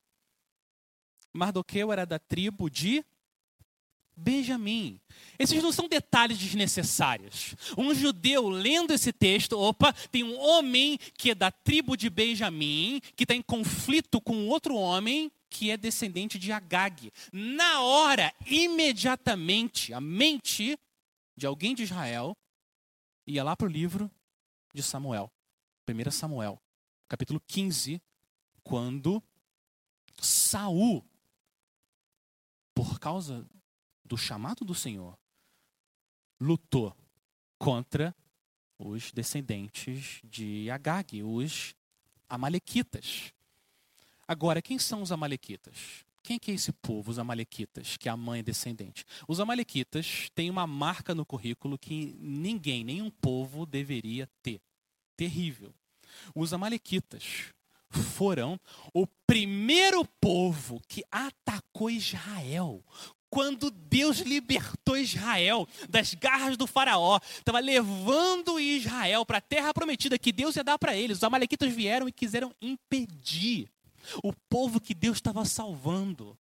Mardoqueu 1.34 1.92
era 1.92 2.06
da 2.06 2.20
tribo 2.20 2.70
de 2.70 3.04
Benjamim. 4.22 5.00
Esses 5.40 5.62
não 5.64 5.72
são 5.72 5.88
detalhes 5.88 6.38
desnecessários. 6.38 7.56
Um 7.78 7.94
judeu 7.94 8.48
lendo 8.48 8.94
esse 8.94 9.12
texto, 9.12 9.60
opa, 9.60 9.92
tem 10.12 10.24
um 10.24 10.40
homem 10.40 10.98
que 11.18 11.32
é 11.32 11.36
da 11.36 11.50
tribo 11.50 11.98
de 11.98 12.10
Benjamim, 12.10 13.02
que 13.16 13.24
está 13.24 13.34
em 13.34 13.42
conflito 13.42 14.22
com 14.22 14.48
outro 14.48 14.76
homem 14.76 15.32
que 15.50 15.70
é 15.72 15.76
descendente 15.76 16.38
de 16.38 16.52
Agag. 16.52 17.12
Na 17.34 17.82
hora, 17.82 18.34
imediatamente, 18.46 19.94
a 19.94 20.00
mente 20.00 20.80
de 21.36 21.46
alguém 21.46 21.74
de 21.74 21.84
Israel 21.84 22.38
ia 23.26 23.44
lá 23.44 23.56
para 23.56 23.68
o 23.68 23.72
livro 23.72 24.10
de 24.74 24.82
Samuel, 24.82 25.32
1 25.88 26.12
Samuel, 26.12 26.62
capítulo 27.08 27.42
15, 27.48 28.02
quando 28.64 29.22
Saul, 30.22 31.04
por 32.74 33.00
causa 33.00 33.46
do 34.12 34.17
chamado 34.17 34.65
do 34.65 34.76
Senhor, 34.76 35.17
lutou 36.38 36.93
contra 37.58 38.13
os 38.78 39.10
descendentes 39.10 40.19
de 40.21 40.69
Agag, 40.69 41.24
os 41.24 41.74
Amalequitas. 42.28 43.32
Agora, 44.28 44.62
quem 44.62 44.78
são 44.78 45.02
os 45.02 45.13
Amalequitas? 45.13 46.04
Quem 46.21 46.38
que 46.38 46.52
é 46.52 46.56
esse 46.56 46.74
povo, 46.74 47.10
os 47.10 47.19
Amalequitas, 47.19 47.95
que 47.95 48.10
a 48.10 48.17
mãe 48.17 48.41
é 48.41 48.43
descendente? 48.43 49.06
Os 49.30 49.39
Amalequitas 49.39 50.30
têm 50.36 50.50
uma 50.50 50.67
marca 50.67 51.15
no 51.15 51.26
currículo 51.26 51.78
que 51.78 52.13
ninguém, 52.19 52.84
nenhum 52.84 53.10
povo 53.10 53.65
deveria 53.65 54.28
ter. 54.43 54.62
Terrível. 55.15 55.74
Os 56.36 56.52
Amalequitas 56.52 57.54
foram 57.89 58.60
o 58.93 59.08
primeiro 59.26 60.04
povo 60.19 60.82
que 60.86 61.02
atacou 61.10 61.89
Israel 61.89 62.84
quando 63.32 63.72
Deus 63.72 64.20
libertou 64.20 64.98
Israel 64.98 65.65
das 65.89 66.13
garras 66.13 66.58
do 66.58 66.67
faraó, 66.67 67.17
estava 67.24 67.60
levando 67.60 68.60
Israel 68.60 69.26
para 69.26 69.38
a 69.38 69.41
terra 69.41 69.74
prometida 69.74 70.20
que 70.20 70.34
Deus 70.34 70.58
ia 70.58 70.63
dar 70.65 70.78
para 70.78 70.96
eles. 70.96 71.20
Os 71.20 71.24
amalequitas 71.24 71.74
vieram 71.74 72.10
e 72.10 72.12
quiseram 72.12 72.54
impedir 72.62 73.72
o 74.22 74.34
povo 74.50 74.82
que 74.82 74.94
Deus 74.94 75.17
estava 75.17 75.46
salvando. 75.46 76.38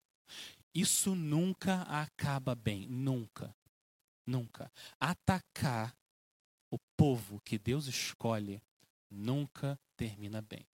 Isso 0.75 1.15
nunca 1.15 1.83
acaba 1.83 2.53
bem, 2.53 2.85
nunca. 2.89 3.55
Nunca. 4.27 4.69
Atacar 4.99 5.95
o 6.69 6.77
povo 6.97 7.39
que 7.39 7.57
Deus 7.57 7.87
escolhe 7.87 8.61
nunca 9.09 9.79
termina 9.95 10.41
bem. 10.41 10.65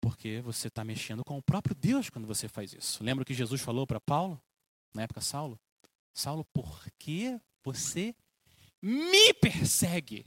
Porque 0.00 0.40
você 0.40 0.68
está 0.68 0.84
mexendo 0.84 1.24
com 1.24 1.36
o 1.36 1.42
próprio 1.42 1.74
Deus 1.74 2.08
quando 2.08 2.28
você 2.28 2.46
faz 2.46 2.72
isso. 2.72 3.02
Lembra 3.02 3.24
que 3.24 3.34
Jesus 3.34 3.60
falou 3.60 3.88
para 3.88 4.00
Paulo? 4.00 4.40
Na 4.96 5.02
época 5.02 5.20
Saulo, 5.20 5.60
Saulo, 6.12 6.44
por 6.46 6.90
que 6.98 7.38
você 7.62 8.14
me 8.80 9.34
persegue? 9.34 10.26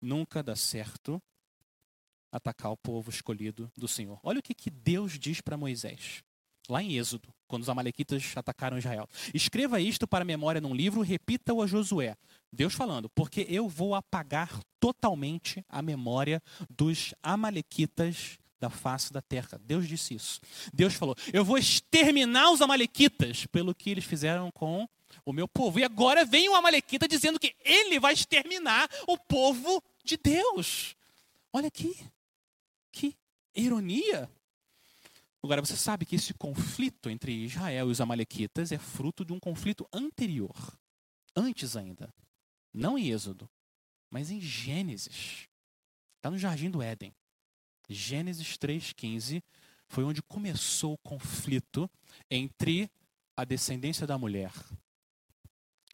Nunca 0.00 0.42
dá 0.42 0.56
certo 0.56 1.22
atacar 2.32 2.72
o 2.72 2.76
povo 2.76 3.10
escolhido 3.10 3.70
do 3.76 3.86
Senhor. 3.86 4.18
Olha 4.22 4.38
o 4.38 4.42
que, 4.42 4.54
que 4.54 4.70
Deus 4.70 5.18
diz 5.18 5.40
para 5.40 5.56
Moisés, 5.56 6.24
lá 6.68 6.82
em 6.82 6.96
Êxodo, 6.96 7.28
quando 7.46 7.62
os 7.62 7.68
amalequitas 7.68 8.32
atacaram 8.34 8.78
Israel. 8.78 9.06
Escreva 9.34 9.80
isto 9.80 10.06
para 10.06 10.22
a 10.22 10.24
memória 10.24 10.60
num 10.60 10.74
livro, 10.74 11.02
repita-o 11.02 11.60
a 11.60 11.66
Josué. 11.66 12.16
Deus 12.50 12.72
falando, 12.72 13.10
porque 13.10 13.46
eu 13.48 13.68
vou 13.68 13.94
apagar 13.94 14.62
totalmente 14.78 15.62
a 15.68 15.82
memória 15.82 16.42
dos 16.70 17.14
amalequitas 17.22 18.38
da 18.60 18.68
face 18.68 19.12
da 19.12 19.22
terra. 19.22 19.58
Deus 19.64 19.88
disse 19.88 20.14
isso. 20.14 20.40
Deus 20.72 20.94
falou: 20.94 21.16
Eu 21.32 21.44
vou 21.44 21.56
exterminar 21.56 22.50
os 22.50 22.60
Amalequitas 22.60 23.46
pelo 23.46 23.74
que 23.74 23.90
eles 23.90 24.04
fizeram 24.04 24.50
com 24.50 24.88
o 25.24 25.32
meu 25.32 25.48
povo. 25.48 25.80
E 25.80 25.84
agora 25.84 26.24
vem 26.24 26.48
o 26.48 26.54
Amalequita 26.54 27.08
dizendo 27.08 27.40
que 27.40 27.56
ele 27.64 27.98
vai 27.98 28.12
exterminar 28.12 28.88
o 29.06 29.16
povo 29.16 29.82
de 30.04 30.16
Deus. 30.16 30.94
Olha 31.52 31.68
aqui. 31.68 31.96
Que 32.92 33.16
ironia. 33.54 34.30
Agora, 35.42 35.62
você 35.62 35.76
sabe 35.76 36.04
que 36.04 36.16
esse 36.16 36.34
conflito 36.34 37.08
entre 37.08 37.32
Israel 37.32 37.88
e 37.88 37.90
os 37.90 38.00
Amalequitas 38.00 38.72
é 38.72 38.78
fruto 38.78 39.24
de 39.24 39.32
um 39.32 39.40
conflito 39.40 39.88
anterior. 39.92 40.54
Antes 41.34 41.76
ainda. 41.76 42.12
Não 42.72 42.98
em 42.98 43.10
Êxodo, 43.10 43.48
mas 44.10 44.30
em 44.30 44.40
Gênesis. 44.40 45.48
Está 46.16 46.30
no 46.30 46.38
Jardim 46.38 46.70
do 46.70 46.82
Éden. 46.82 47.14
Gênesis 47.92 48.56
3,15 48.56 49.42
foi 49.88 50.04
onde 50.04 50.22
começou 50.22 50.94
o 50.94 50.98
conflito 50.98 51.90
entre 52.30 52.88
a 53.36 53.44
descendência 53.44 54.06
da 54.06 54.16
mulher 54.16 54.52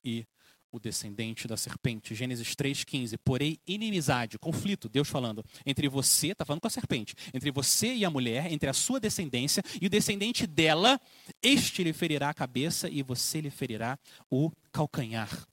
e 0.04 0.26
o 0.70 0.78
descendente 0.78 1.48
da 1.48 1.56
serpente. 1.56 2.14
Gênesis 2.14 2.54
3,15. 2.54 3.18
Porém, 3.24 3.58
inimizade, 3.66 4.38
conflito, 4.38 4.90
Deus 4.90 5.08
falando, 5.08 5.42
entre 5.64 5.88
você, 5.88 6.28
está 6.28 6.44
falando 6.44 6.60
com 6.60 6.66
a 6.66 6.70
serpente, 6.70 7.14
entre 7.32 7.50
você 7.50 7.94
e 7.94 8.04
a 8.04 8.10
mulher, 8.10 8.52
entre 8.52 8.68
a 8.68 8.74
sua 8.74 9.00
descendência 9.00 9.62
e 9.80 9.86
o 9.86 9.90
descendente 9.90 10.46
dela, 10.46 11.00
este 11.42 11.82
lhe 11.82 11.94
ferirá 11.94 12.28
a 12.28 12.34
cabeça 12.34 12.90
e 12.90 13.02
você 13.02 13.40
lhe 13.40 13.50
ferirá 13.50 13.98
o 14.30 14.50
calcanhar. 14.70 15.46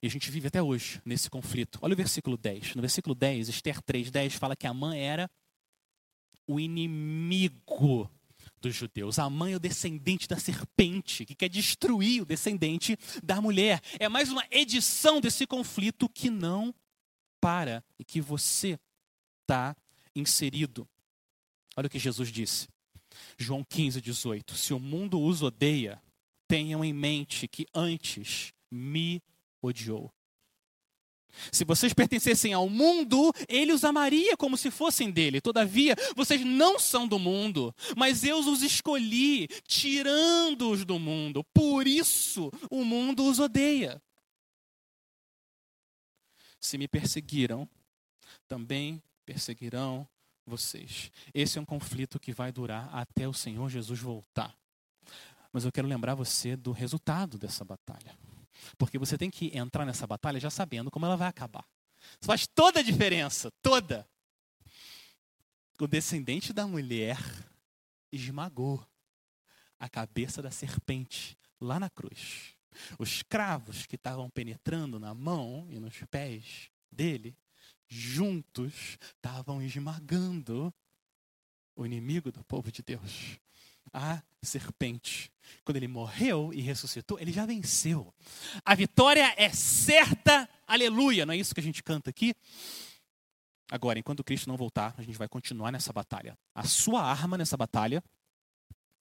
E 0.00 0.06
a 0.06 0.10
gente 0.10 0.30
vive 0.30 0.46
até 0.48 0.62
hoje 0.62 1.02
nesse 1.04 1.28
conflito. 1.28 1.78
Olha 1.82 1.94
o 1.94 1.96
versículo 1.96 2.36
10. 2.36 2.76
No 2.76 2.80
versículo 2.80 3.14
10, 3.14 3.48
Esther 3.48 3.82
3, 3.82 4.10
10 4.10 4.34
fala 4.34 4.54
que 4.54 4.66
a 4.66 4.74
mãe 4.74 5.00
era 5.00 5.30
o 6.46 6.60
inimigo 6.60 8.10
dos 8.60 8.74
judeus. 8.74 9.18
A 9.18 9.28
mãe 9.28 9.52
é 9.52 9.56
o 9.56 9.60
descendente 9.60 10.28
da 10.28 10.38
serpente, 10.38 11.24
que 11.24 11.34
quer 11.34 11.48
destruir 11.48 12.22
o 12.22 12.26
descendente 12.26 12.96
da 13.22 13.40
mulher. 13.40 13.80
É 13.98 14.08
mais 14.08 14.30
uma 14.30 14.44
edição 14.50 15.20
desse 15.20 15.46
conflito 15.46 16.08
que 16.08 16.30
não 16.30 16.74
para 17.40 17.84
e 17.98 18.04
que 18.04 18.20
você 18.20 18.78
está 19.42 19.76
inserido. 20.14 20.88
Olha 21.76 21.86
o 21.86 21.90
que 21.90 21.98
Jesus 21.98 22.30
disse. 22.30 22.68
João 23.36 23.64
15, 23.64 24.00
18. 24.00 24.54
Se 24.54 24.72
o 24.72 24.78
mundo 24.78 25.20
os 25.20 25.42
odeia, 25.42 26.00
tenham 26.46 26.84
em 26.84 26.92
mente 26.92 27.48
que 27.48 27.66
antes 27.74 28.52
me 28.70 29.22
odiou. 29.62 30.12
Se 31.52 31.64
vocês 31.64 31.92
pertencessem 31.92 32.52
ao 32.52 32.68
mundo, 32.68 33.32
ele 33.48 33.72
os 33.72 33.84
amaria 33.84 34.36
como 34.36 34.56
se 34.56 34.70
fossem 34.70 35.10
dele. 35.10 35.40
Todavia, 35.40 35.94
vocês 36.16 36.44
não 36.44 36.78
são 36.78 37.06
do 37.06 37.18
mundo, 37.18 37.74
mas 37.96 38.24
eu 38.24 38.38
os 38.38 38.62
escolhi, 38.62 39.46
tirando-os 39.66 40.84
do 40.84 40.98
mundo. 40.98 41.44
Por 41.52 41.86
isso, 41.86 42.50
o 42.70 42.84
mundo 42.84 43.28
os 43.28 43.38
odeia. 43.38 44.02
Se 46.60 46.76
me 46.76 46.88
perseguiram, 46.88 47.68
também 48.48 49.02
perseguirão 49.24 50.08
vocês. 50.46 51.12
Esse 51.32 51.58
é 51.58 51.60
um 51.60 51.66
conflito 51.66 52.18
que 52.18 52.32
vai 52.32 52.50
durar 52.50 52.88
até 52.92 53.28
o 53.28 53.34
Senhor 53.34 53.68
Jesus 53.68 54.00
voltar. 54.00 54.56
Mas 55.52 55.64
eu 55.64 55.72
quero 55.72 55.86
lembrar 55.86 56.14
você 56.14 56.56
do 56.56 56.72
resultado 56.72 57.38
dessa 57.38 57.64
batalha. 57.64 58.16
Porque 58.76 58.98
você 58.98 59.16
tem 59.16 59.30
que 59.30 59.56
entrar 59.56 59.84
nessa 59.84 60.06
batalha 60.06 60.40
já 60.40 60.50
sabendo 60.50 60.90
como 60.90 61.06
ela 61.06 61.16
vai 61.16 61.28
acabar. 61.28 61.66
Isso 62.20 62.26
faz 62.26 62.46
toda 62.46 62.80
a 62.80 62.82
diferença, 62.82 63.50
toda. 63.62 64.08
O 65.80 65.86
descendente 65.86 66.52
da 66.52 66.66
mulher 66.66 67.18
esmagou 68.10 68.84
a 69.78 69.88
cabeça 69.88 70.42
da 70.42 70.50
serpente 70.50 71.38
lá 71.60 71.78
na 71.78 71.88
cruz. 71.88 72.56
Os 72.98 73.22
cravos 73.22 73.86
que 73.86 73.96
estavam 73.96 74.30
penetrando 74.30 74.98
na 74.98 75.14
mão 75.14 75.66
e 75.70 75.78
nos 75.78 75.96
pés 76.10 76.70
dele, 76.90 77.36
juntos, 77.88 78.98
estavam 79.16 79.62
esmagando 79.62 80.72
o 81.74 81.86
inimigo 81.86 82.32
do 82.32 82.42
povo 82.44 82.70
de 82.72 82.82
Deus 82.82 83.38
a 83.92 84.22
serpente. 84.42 85.30
Quando 85.64 85.76
ele 85.76 85.88
morreu 85.88 86.52
e 86.52 86.60
ressuscitou, 86.60 87.18
ele 87.18 87.32
já 87.32 87.46
venceu. 87.46 88.12
A 88.64 88.74
vitória 88.74 89.34
é 89.36 89.48
certa 89.50 90.48
aleluia, 90.66 91.24
não 91.24 91.32
é 91.32 91.36
isso 91.36 91.54
que 91.54 91.60
a 91.60 91.64
gente 91.64 91.82
canta 91.82 92.10
aqui? 92.10 92.34
Agora, 93.70 93.98
enquanto 93.98 94.24
Cristo 94.24 94.48
não 94.48 94.56
voltar, 94.56 94.94
a 94.96 95.02
gente 95.02 95.18
vai 95.18 95.28
continuar 95.28 95.70
nessa 95.70 95.92
batalha. 95.92 96.38
A 96.54 96.64
sua 96.64 97.02
arma 97.02 97.36
nessa 97.36 97.56
batalha 97.56 98.02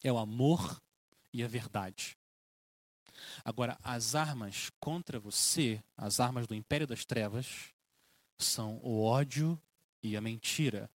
é 0.04 0.12
o 0.12 0.18
amor 0.18 0.82
e 1.34 1.44
a 1.44 1.48
verdade. 1.48 2.18
Agora, 3.44 3.78
as 3.82 4.14
armas 4.14 4.70
contra 4.80 5.20
você, 5.20 5.82
as 5.96 6.20
armas 6.20 6.48
do 6.48 6.56
império 6.56 6.86
das 6.86 7.06
trevas, 7.06 7.74
são 8.38 8.80
o 8.84 9.04
ódio 9.04 9.60
e 10.04 10.16
a 10.16 10.22
mentira. 10.22 10.90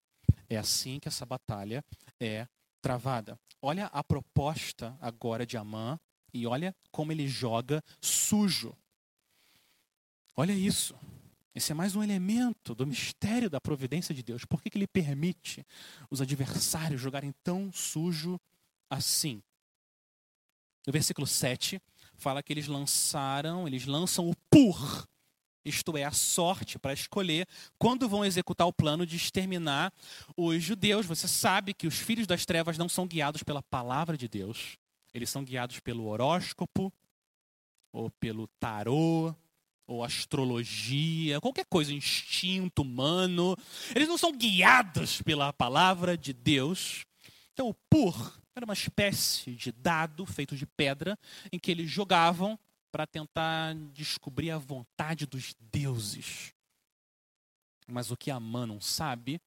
É 0.48 0.56
assim 0.56 1.00
que 1.00 1.08
essa 1.08 1.24
batalha 1.24 1.84
é 2.20 2.46
travada. 2.82 3.38
Olha 3.62 3.86
a 3.86 4.02
proposta 4.02 4.98
agora 5.00 5.46
de 5.46 5.56
Amã 5.56 5.98
e 6.34 6.46
olha 6.46 6.74
como 6.90 7.12
ele 7.12 7.28
joga 7.28 7.82
sujo. 8.00 8.76
Olha 10.36 10.52
isso. 10.52 10.94
Esse 11.54 11.72
é 11.72 11.74
mais 11.74 11.94
um 11.94 12.02
elemento 12.02 12.74
do 12.74 12.86
mistério 12.86 13.48
da 13.48 13.60
providência 13.60 14.14
de 14.14 14.22
Deus. 14.22 14.44
Por 14.44 14.60
que, 14.60 14.70
que 14.70 14.78
ele 14.78 14.86
permite 14.86 15.64
os 16.10 16.20
adversários 16.20 17.00
jogarem 17.00 17.32
tão 17.44 17.70
sujo 17.70 18.40
assim? 18.90 19.42
No 20.86 20.92
versículo 20.92 21.26
7, 21.26 21.80
fala 22.14 22.42
que 22.42 22.52
eles 22.52 22.66
lançaram, 22.66 23.68
eles 23.68 23.86
lançam 23.86 24.28
o 24.28 24.34
pur, 24.50 25.06
isto 25.64 25.96
é, 25.96 26.04
a 26.04 26.10
sorte 26.10 26.78
para 26.78 26.92
escolher 26.92 27.46
quando 27.78 28.08
vão 28.08 28.24
executar 28.24 28.66
o 28.66 28.72
plano 28.72 29.06
de 29.06 29.16
exterminar 29.16 29.92
os 30.36 30.62
judeus. 30.62 31.06
Você 31.06 31.28
sabe 31.28 31.72
que 31.74 31.86
os 31.86 31.98
filhos 31.98 32.26
das 32.26 32.44
trevas 32.44 32.78
não 32.78 32.88
são 32.88 33.06
guiados 33.06 33.42
pela 33.42 33.62
palavra 33.62 34.16
de 34.16 34.28
Deus, 34.28 34.76
eles 35.14 35.30
são 35.30 35.44
guiados 35.44 35.80
pelo 35.80 36.06
horóscopo, 36.06 36.92
ou 37.92 38.10
pelo 38.10 38.48
tarô, 38.58 39.34
ou 39.86 40.02
astrologia, 40.02 41.40
qualquer 41.40 41.66
coisa, 41.66 41.92
instinto 41.92 42.82
humano. 42.82 43.56
Eles 43.94 44.08
não 44.08 44.16
são 44.16 44.32
guiados 44.32 45.20
pela 45.20 45.52
palavra 45.52 46.16
de 46.16 46.32
Deus. 46.32 47.04
Então, 47.52 47.68
o 47.68 47.74
pur 47.74 48.40
era 48.54 48.64
uma 48.64 48.74
espécie 48.74 49.54
de 49.54 49.70
dado 49.70 50.24
feito 50.24 50.56
de 50.56 50.66
pedra 50.66 51.18
em 51.50 51.58
que 51.58 51.70
eles 51.70 51.90
jogavam 51.90 52.58
para 52.92 53.06
tentar 53.06 53.74
descobrir 53.92 54.50
a 54.50 54.58
vontade 54.58 55.26
dos 55.26 55.54
deuses. 55.58 56.54
Mas 57.88 58.10
o 58.10 58.16
que 58.16 58.30
Amã 58.30 58.66
não 58.66 58.80
sabe 58.80 59.40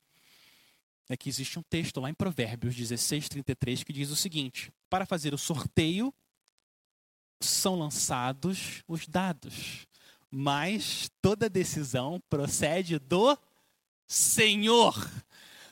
é 1.07 1.15
que 1.15 1.29
existe 1.29 1.57
um 1.57 1.63
texto 1.63 2.01
lá 2.01 2.09
em 2.09 2.13
Provérbios 2.13 2.75
16, 2.75 3.29
33 3.29 3.83
que 3.83 3.93
diz 3.93 4.09
o 4.09 4.15
seguinte: 4.15 4.73
Para 4.89 5.05
fazer 5.05 5.33
o 5.33 5.37
sorteio 5.37 6.13
são 7.39 7.75
lançados 7.75 8.83
os 8.87 9.07
dados 9.07 9.85
mas 10.37 11.09
toda 11.21 11.49
decisão 11.49 12.21
procede 12.29 12.99
do 12.99 13.37
Senhor. 14.05 14.93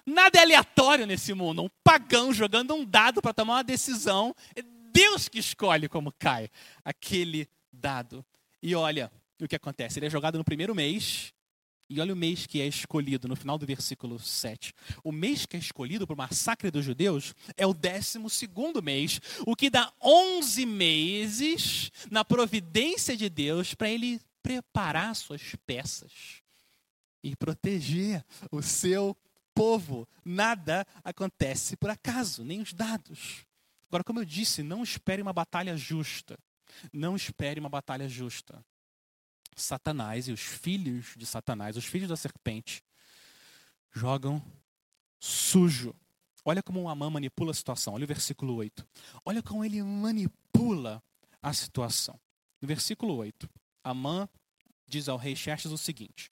Nada 0.05 0.39
é 0.39 0.41
aleatório 0.41 1.05
nesse 1.05 1.33
mundo. 1.33 1.63
Um 1.63 1.69
pagão 1.83 2.33
jogando 2.33 2.73
um 2.73 2.85
dado 2.85 3.21
para 3.21 3.33
tomar 3.33 3.55
uma 3.55 3.63
decisão. 3.63 4.33
É 4.55 4.61
Deus 4.61 5.27
que 5.27 5.39
escolhe 5.39 5.89
como 5.89 6.13
cai 6.13 6.49
aquele 6.85 7.49
dado. 7.73 8.25
E 8.61 8.75
olha 8.75 9.11
o 9.41 9.47
que 9.47 9.55
acontece. 9.55 9.99
Ele 9.99 10.05
é 10.05 10.09
jogado 10.09 10.37
no 10.37 10.43
primeiro 10.43 10.75
mês. 10.75 11.33
E 11.89 11.99
olha 11.99 12.13
o 12.13 12.17
mês 12.17 12.47
que 12.47 12.61
é 12.61 12.65
escolhido 12.65 13.27
no 13.27 13.35
final 13.35 13.57
do 13.57 13.65
versículo 13.65 14.17
7. 14.17 14.73
O 15.03 15.11
mês 15.11 15.45
que 15.45 15.57
é 15.57 15.59
escolhido 15.59 16.07
para 16.07 16.13
o 16.13 16.17
massacre 16.17 16.71
dos 16.71 16.85
judeus 16.85 17.35
é 17.57 17.67
o 17.67 17.73
12 17.73 18.19
mês, 18.81 19.19
o 19.45 19.55
que 19.55 19.69
dá 19.69 19.91
11 20.01 20.65
meses 20.65 21.91
na 22.09 22.23
providência 22.23 23.17
de 23.17 23.29
Deus 23.29 23.73
para 23.73 23.89
ele 23.89 24.19
preparar 24.41 25.15
suas 25.15 25.55
peças 25.65 26.41
e 27.23 27.35
proteger 27.35 28.25
o 28.51 28.61
seu 28.61 29.15
povo. 29.53 30.07
Nada 30.25 30.85
acontece 31.03 31.77
por 31.77 31.89
acaso, 31.89 32.43
nem 32.43 32.61
os 32.61 32.73
dados. 32.73 33.45
Agora, 33.87 34.03
como 34.03 34.19
eu 34.19 34.25
disse, 34.25 34.63
não 34.63 34.83
espere 34.83 35.21
uma 35.21 35.33
batalha 35.33 35.77
justa. 35.77 36.37
Não 36.91 37.15
espere 37.15 37.59
uma 37.59 37.69
batalha 37.69 38.07
justa. 38.07 38.63
Satanás 39.55 40.27
e 40.27 40.31
os 40.31 40.41
filhos 40.41 41.13
de 41.15 41.25
Satanás, 41.25 41.77
os 41.77 41.85
filhos 41.85 42.09
da 42.09 42.15
serpente, 42.15 42.83
jogam 43.91 44.43
sujo. 45.19 45.95
Olha 46.43 46.61
como 46.61 46.81
o 46.81 46.89
Amã 46.89 47.09
manipula 47.09 47.51
a 47.51 47.53
situação. 47.53 47.93
Olha 47.93 48.03
o 48.03 48.07
versículo 48.07 48.55
8. 48.55 48.85
Olha 49.23 49.41
como 49.41 49.63
ele 49.63 49.81
manipula 49.81 51.01
a 51.41 51.53
situação. 51.53 52.19
No 52.61 52.67
versículo 52.67 53.15
8. 53.15 53.49
Amã 53.83 54.27
diz 54.87 55.07
ao 55.07 55.17
rei 55.17 55.35
Xerxes 55.35 55.71
o 55.71 55.77
seguinte: 55.77 56.31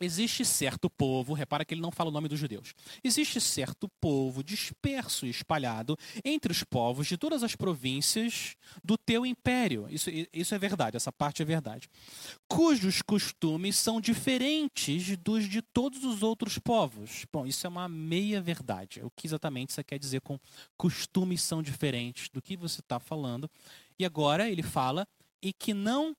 Existe 0.00 0.44
certo 0.44 0.88
povo, 0.88 1.34
repara 1.34 1.64
que 1.64 1.74
ele 1.74 1.80
não 1.80 1.90
fala 1.90 2.10
o 2.10 2.12
nome 2.12 2.28
dos 2.28 2.38
judeus. 2.38 2.72
Existe 3.02 3.40
certo 3.40 3.88
povo 4.00 4.44
disperso 4.44 5.26
e 5.26 5.30
espalhado 5.30 5.96
entre 6.24 6.52
os 6.52 6.62
povos 6.62 7.08
de 7.08 7.16
todas 7.16 7.42
as 7.42 7.56
províncias 7.56 8.56
do 8.84 8.96
teu 8.96 9.26
império. 9.26 9.88
Isso, 9.90 10.08
isso 10.32 10.54
é 10.54 10.58
verdade, 10.58 10.96
essa 10.96 11.10
parte 11.10 11.42
é 11.42 11.44
verdade. 11.44 11.88
Cujos 12.46 13.02
costumes 13.02 13.76
são 13.76 14.00
diferentes 14.00 15.16
dos 15.16 15.48
de 15.48 15.60
todos 15.60 16.04
os 16.04 16.22
outros 16.22 16.58
povos. 16.58 17.26
Bom, 17.32 17.44
isso 17.44 17.66
é 17.66 17.70
uma 17.70 17.88
meia 17.88 18.40
verdade. 18.40 19.00
O 19.02 19.10
que 19.10 19.26
exatamente 19.26 19.72
você 19.72 19.82
quer 19.82 19.98
dizer 19.98 20.20
com 20.20 20.38
costumes 20.76 21.42
são 21.42 21.62
diferentes 21.62 22.28
do 22.28 22.40
que 22.40 22.56
você 22.56 22.80
está 22.80 23.00
falando? 23.00 23.50
E 23.98 24.04
agora 24.04 24.48
ele 24.48 24.62
fala 24.62 25.08
e 25.42 25.52
que 25.52 25.74
não 25.74 26.16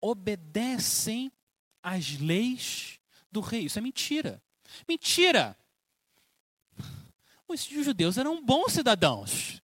obedecem 0.00 1.32
às 1.82 2.18
leis 2.18 2.98
do 3.34 3.40
rei. 3.40 3.64
Isso 3.64 3.78
é 3.78 3.82
mentira. 3.82 4.40
Mentira! 4.88 5.56
Os 7.46 7.64
judeus 7.64 8.16
eram 8.16 8.42
bons 8.42 8.72
cidadãos. 8.72 9.60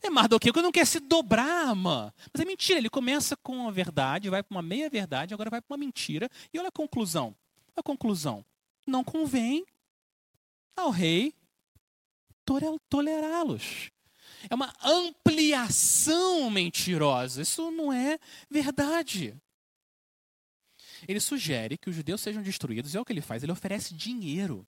É 0.00 0.08
Mardoqueu 0.08 0.52
que 0.52 0.62
não 0.62 0.72
quer 0.72 0.86
se 0.86 0.98
dobrar, 0.98 1.74
mano. 1.74 2.12
Mas 2.32 2.40
é 2.40 2.44
mentira. 2.44 2.78
Ele 2.78 2.88
começa 2.88 3.36
com 3.36 3.68
a 3.68 3.70
verdade, 3.70 4.30
vai 4.30 4.42
para 4.42 4.54
uma 4.54 4.62
meia 4.62 4.88
verdade, 4.88 5.34
agora 5.34 5.50
vai 5.50 5.60
para 5.60 5.74
uma 5.74 5.78
mentira. 5.78 6.28
E 6.52 6.58
olha 6.58 6.68
a 6.68 6.72
conclusão. 6.72 7.36
A 7.76 7.82
conclusão. 7.82 8.44
Não 8.86 9.04
convém 9.04 9.64
ao 10.76 10.90
rei 10.90 11.34
tolerá-los. 12.88 13.90
É 14.50 14.54
uma 14.54 14.72
ampliação 14.82 16.50
mentirosa. 16.50 17.42
Isso 17.42 17.70
não 17.70 17.92
é 17.92 18.18
verdade. 18.50 19.36
Ele 21.06 21.20
sugere 21.20 21.76
que 21.76 21.90
os 21.90 21.96
judeus 21.96 22.20
sejam 22.20 22.42
destruídos, 22.42 22.94
e 22.94 22.96
é 22.96 23.00
o 23.00 23.04
que 23.04 23.12
ele 23.12 23.20
faz, 23.20 23.42
ele 23.42 23.52
oferece 23.52 23.94
dinheiro. 23.94 24.66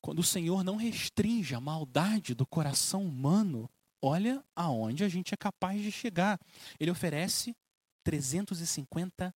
Quando 0.00 0.18
o 0.18 0.24
Senhor 0.24 0.64
não 0.64 0.76
restringe 0.76 1.54
a 1.54 1.60
maldade 1.60 2.34
do 2.34 2.44
coração 2.44 3.04
humano, 3.04 3.70
olha 4.02 4.44
aonde 4.56 5.04
a 5.04 5.08
gente 5.08 5.32
é 5.32 5.36
capaz 5.36 5.80
de 5.80 5.92
chegar. 5.92 6.40
Ele 6.80 6.90
oferece 6.90 7.56
350, 8.02 9.32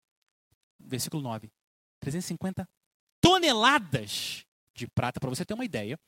versículo 0.79 1.20
9, 1.20 1.51
350 1.98 2.68
toneladas 3.20 4.46
de 4.75 4.87
prata, 4.87 5.18
para 5.18 5.31
você 5.31 5.44
ter 5.44 5.55
uma 5.55 5.64
ideia. 5.64 5.98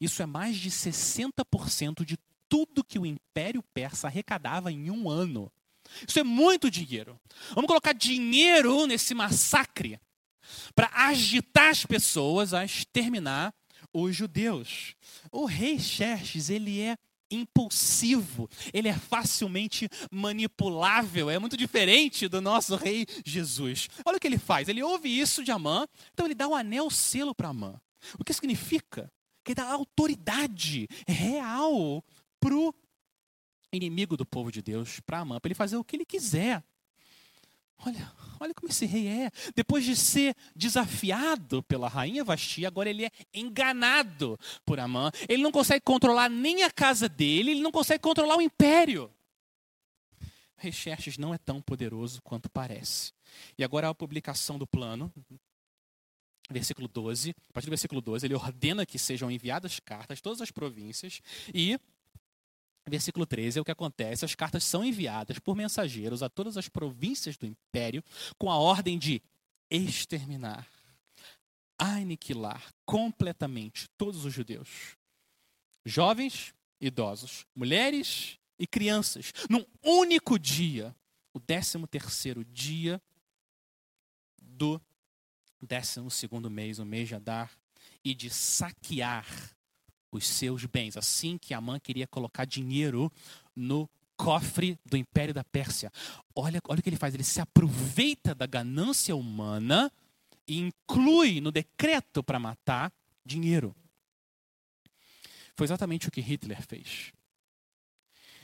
Isso 0.00 0.22
é 0.22 0.26
mais 0.26 0.56
de 0.56 0.70
60% 0.70 2.04
de 2.04 2.18
tudo 2.48 2.84
que 2.84 2.98
o 2.98 3.06
Império 3.06 3.62
Persa 3.74 4.06
arrecadava 4.06 4.72
em 4.72 4.90
um 4.90 5.10
ano. 5.10 5.52
Isso 6.06 6.18
é 6.18 6.22
muito 6.22 6.70
dinheiro. 6.70 7.18
Vamos 7.54 7.68
colocar 7.68 7.92
dinheiro 7.92 8.86
nesse 8.86 9.14
massacre 9.14 10.00
para 10.74 10.90
agitar 10.92 11.70
as 11.70 11.84
pessoas 11.84 12.54
a 12.54 12.64
exterminar 12.64 13.52
os 13.92 14.14
judeus. 14.14 14.94
O 15.30 15.44
rei 15.44 15.78
Xerxes, 15.78 16.50
ele 16.50 16.80
é 16.80 16.96
impulsivo, 17.30 18.48
ele 18.72 18.88
é 18.88 18.94
facilmente 18.94 19.88
manipulável, 20.10 21.28
é 21.28 21.38
muito 21.38 21.56
diferente 21.56 22.26
do 22.26 22.40
nosso 22.40 22.74
rei 22.76 23.06
Jesus. 23.24 23.88
Olha 24.04 24.16
o 24.16 24.20
que 24.20 24.26
ele 24.26 24.38
faz, 24.38 24.68
ele 24.68 24.82
ouve 24.82 25.08
isso 25.08 25.44
de 25.44 25.50
Amã, 25.50 25.86
então 26.12 26.26
ele 26.26 26.34
dá 26.34 26.48
o 26.48 26.54
anel 26.54 26.90
selo 26.90 27.34
para 27.34 27.48
Amã. 27.48 27.78
O 28.18 28.24
que 28.24 28.32
significa? 28.32 29.10
Que 29.44 29.54
dá 29.54 29.70
autoridade 29.70 30.88
real 31.06 32.02
para 32.40 32.54
o 32.56 32.72
inimigo 33.72 34.16
do 34.16 34.26
povo 34.26 34.50
de 34.50 34.62
Deus, 34.62 35.00
para 35.00 35.18
Amã, 35.18 35.40
para 35.40 35.48
ele 35.48 35.54
fazer 35.54 35.76
o 35.76 35.84
que 35.84 35.96
ele 35.96 36.04
quiser. 36.04 36.62
Olha, 37.86 38.12
olha 38.40 38.54
como 38.54 38.70
esse 38.70 38.86
rei 38.86 39.06
é. 39.06 39.30
Depois 39.54 39.84
de 39.84 39.94
ser 39.94 40.34
desafiado 40.54 41.62
pela 41.62 41.88
rainha 41.88 42.24
Vasti, 42.24 42.66
agora 42.66 42.90
ele 42.90 43.04
é 43.04 43.10
enganado 43.32 44.38
por 44.64 44.80
Amã. 44.80 45.10
Ele 45.28 45.42
não 45.42 45.52
consegue 45.52 45.82
controlar 45.84 46.28
nem 46.28 46.64
a 46.64 46.70
casa 46.70 47.08
dele, 47.08 47.52
ele 47.52 47.60
não 47.60 47.70
consegue 47.70 48.00
controlar 48.00 48.36
o 48.36 48.42
império. 48.42 49.12
Xerxes 50.72 51.16
não 51.16 51.32
é 51.32 51.38
tão 51.38 51.62
poderoso 51.62 52.20
quanto 52.22 52.50
parece. 52.50 53.12
E 53.56 53.62
agora 53.62 53.88
a 53.88 53.94
publicação 53.94 54.58
do 54.58 54.66
plano, 54.66 55.12
versículo 56.50 56.88
12, 56.88 57.30
a 57.30 57.52
partir 57.52 57.66
do 57.66 57.70
versículo 57.70 58.00
12, 58.00 58.26
ele 58.26 58.34
ordena 58.34 58.84
que 58.84 58.98
sejam 58.98 59.30
enviadas 59.30 59.78
cartas 59.78 60.18
a 60.18 60.22
todas 60.22 60.40
as 60.40 60.50
províncias 60.50 61.20
e 61.54 61.78
Versículo 62.88 63.26
13 63.26 63.58
é 63.58 63.62
o 63.62 63.64
que 63.64 63.70
acontece. 63.70 64.24
As 64.24 64.34
cartas 64.34 64.64
são 64.64 64.84
enviadas 64.84 65.38
por 65.38 65.56
mensageiros 65.56 66.22
a 66.22 66.28
todas 66.28 66.56
as 66.56 66.68
províncias 66.68 67.36
do 67.36 67.46
império 67.46 68.02
com 68.36 68.50
a 68.50 68.56
ordem 68.56 68.98
de 68.98 69.22
exterminar, 69.70 70.66
aniquilar 71.78 72.72
completamente 72.86 73.88
todos 73.96 74.24
os 74.24 74.32
judeus. 74.32 74.96
Jovens, 75.84 76.54
idosos, 76.80 77.44
mulheres 77.54 78.38
e 78.58 78.66
crianças, 78.66 79.32
num 79.48 79.64
único 79.82 80.38
dia, 80.38 80.94
o 81.32 81.38
décimo 81.38 81.86
terceiro 81.86 82.44
dia 82.44 83.00
do 84.40 84.80
décimo 85.60 86.10
segundo 86.10 86.50
mês, 86.50 86.78
o 86.78 86.84
mês 86.84 87.08
de 87.08 87.14
Adar, 87.14 87.50
e 88.04 88.14
de 88.14 88.30
saquear 88.30 89.26
os 90.10 90.26
seus 90.26 90.64
bens. 90.64 90.96
Assim 90.96 91.38
que 91.38 91.54
Amã 91.54 91.78
queria 91.78 92.06
colocar 92.06 92.44
dinheiro 92.44 93.10
no 93.54 93.88
cofre 94.16 94.78
do 94.84 94.96
Império 94.96 95.32
da 95.32 95.44
Pérsia. 95.44 95.92
Olha, 96.34 96.60
olha 96.68 96.80
o 96.80 96.82
que 96.82 96.88
ele 96.88 96.96
faz, 96.96 97.14
ele 97.14 97.24
se 97.24 97.40
aproveita 97.40 98.34
da 98.34 98.46
ganância 98.46 99.14
humana 99.14 99.92
e 100.46 100.58
inclui 100.58 101.40
no 101.40 101.52
decreto 101.52 102.22
para 102.22 102.38
matar 102.38 102.92
dinheiro. 103.24 103.74
Foi 105.56 105.64
exatamente 105.64 106.08
o 106.08 106.10
que 106.10 106.20
Hitler 106.20 106.62
fez. 106.62 107.12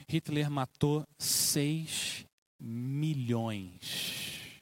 Hitler 0.07 0.49
matou 0.49 1.05
6 1.17 2.25
milhões 2.59 4.61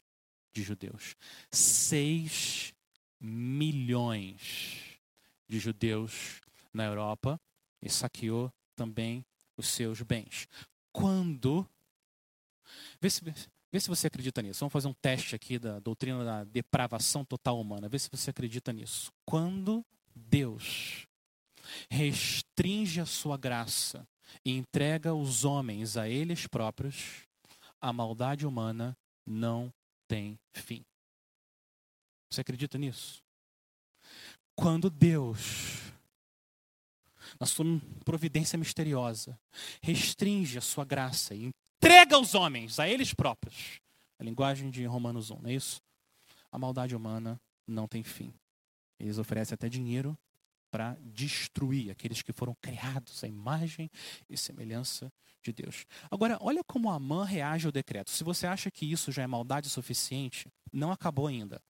de 0.54 0.64
judeus. 0.64 1.16
6 1.52 2.74
milhões 3.20 5.00
de 5.48 5.60
judeus 5.60 6.42
na 6.74 6.86
Europa 6.86 7.40
e 7.82 7.90
saqueou 7.90 8.52
também 8.76 9.26
os 9.58 9.68
seus 9.68 10.02
bens. 10.02 10.48
Quando. 10.92 11.68
Vê 13.00 13.10
se, 13.10 13.22
vê 13.72 13.80
se 13.80 13.88
você 13.88 14.08
acredita 14.08 14.42
nisso. 14.42 14.62
Vamos 14.62 14.74
fazer 14.74 14.88
um 14.88 14.94
teste 14.94 15.36
aqui 15.36 15.60
da 15.60 15.80
doutrina 15.80 16.24
da 16.24 16.44
depravação 16.44 17.24
total 17.24 17.60
humana. 17.60 17.90
Vê 17.90 18.00
se 18.00 18.10
você 18.10 18.30
acredita 18.30 18.72
nisso. 18.72 19.12
Quando 19.26 19.86
Deus 20.16 21.08
restringe 21.90 23.00
a 23.00 23.06
sua 23.06 23.38
graça 23.38 24.08
e 24.44 24.52
entrega 24.52 25.14
os 25.14 25.46
homens 25.46 25.98
a 25.98 26.10
eles 26.10 26.48
próprios, 26.48 27.28
a 27.80 27.92
maldade 27.94 28.46
humana 28.46 28.98
não 29.26 29.74
tem 30.08 30.40
fim. 30.54 30.86
Você 32.30 32.42
acredita 32.42 32.78
nisso? 32.78 33.22
Quando 34.56 34.90
Deus 34.90 35.83
na 37.44 37.46
sua 37.46 37.66
providência 38.06 38.58
misteriosa, 38.58 39.38
restringe 39.82 40.58
a 40.58 40.62
sua 40.62 40.86
graça 40.86 41.36
e 41.36 41.52
entrega 41.78 42.16
aos 42.16 42.34
homens, 42.36 42.80
a 42.80 42.88
eles 42.88 43.14
próprios. 43.14 43.82
A 44.18 44.24
linguagem 44.24 44.70
de 44.70 44.86
Romanos 44.86 45.30
1, 45.30 45.42
não 45.42 45.50
é 45.50 45.54
isso? 45.54 45.82
A 46.50 46.58
maldade 46.58 46.96
humana 46.96 47.38
não 47.68 47.86
tem 47.86 48.02
fim. 48.02 48.34
Eles 48.98 49.18
oferecem 49.18 49.56
até 49.56 49.68
dinheiro 49.68 50.18
para 50.72 50.98
destruir 51.02 51.92
aqueles 51.92 52.22
que 52.22 52.32
foram 52.32 52.56
criados 52.62 53.22
à 53.26 53.28
imagem 53.28 53.92
e 54.30 54.38
semelhança 54.38 55.12
de 55.44 55.52
Deus. 55.52 55.86
Agora, 56.10 56.38
olha 56.40 56.64
como 56.64 56.90
Amã 56.90 57.26
reage 57.26 57.66
ao 57.66 57.74
decreto. 57.74 58.10
Se 58.10 58.24
você 58.24 58.48
acha 58.48 58.72
que 58.72 58.90
isso 58.90 59.12
já 59.12 59.22
é 59.22 59.28
maldade 59.28 59.70
suficiente, 59.70 60.48
não 60.72 60.94
acabou 60.94 61.28
ainda. 61.28 61.62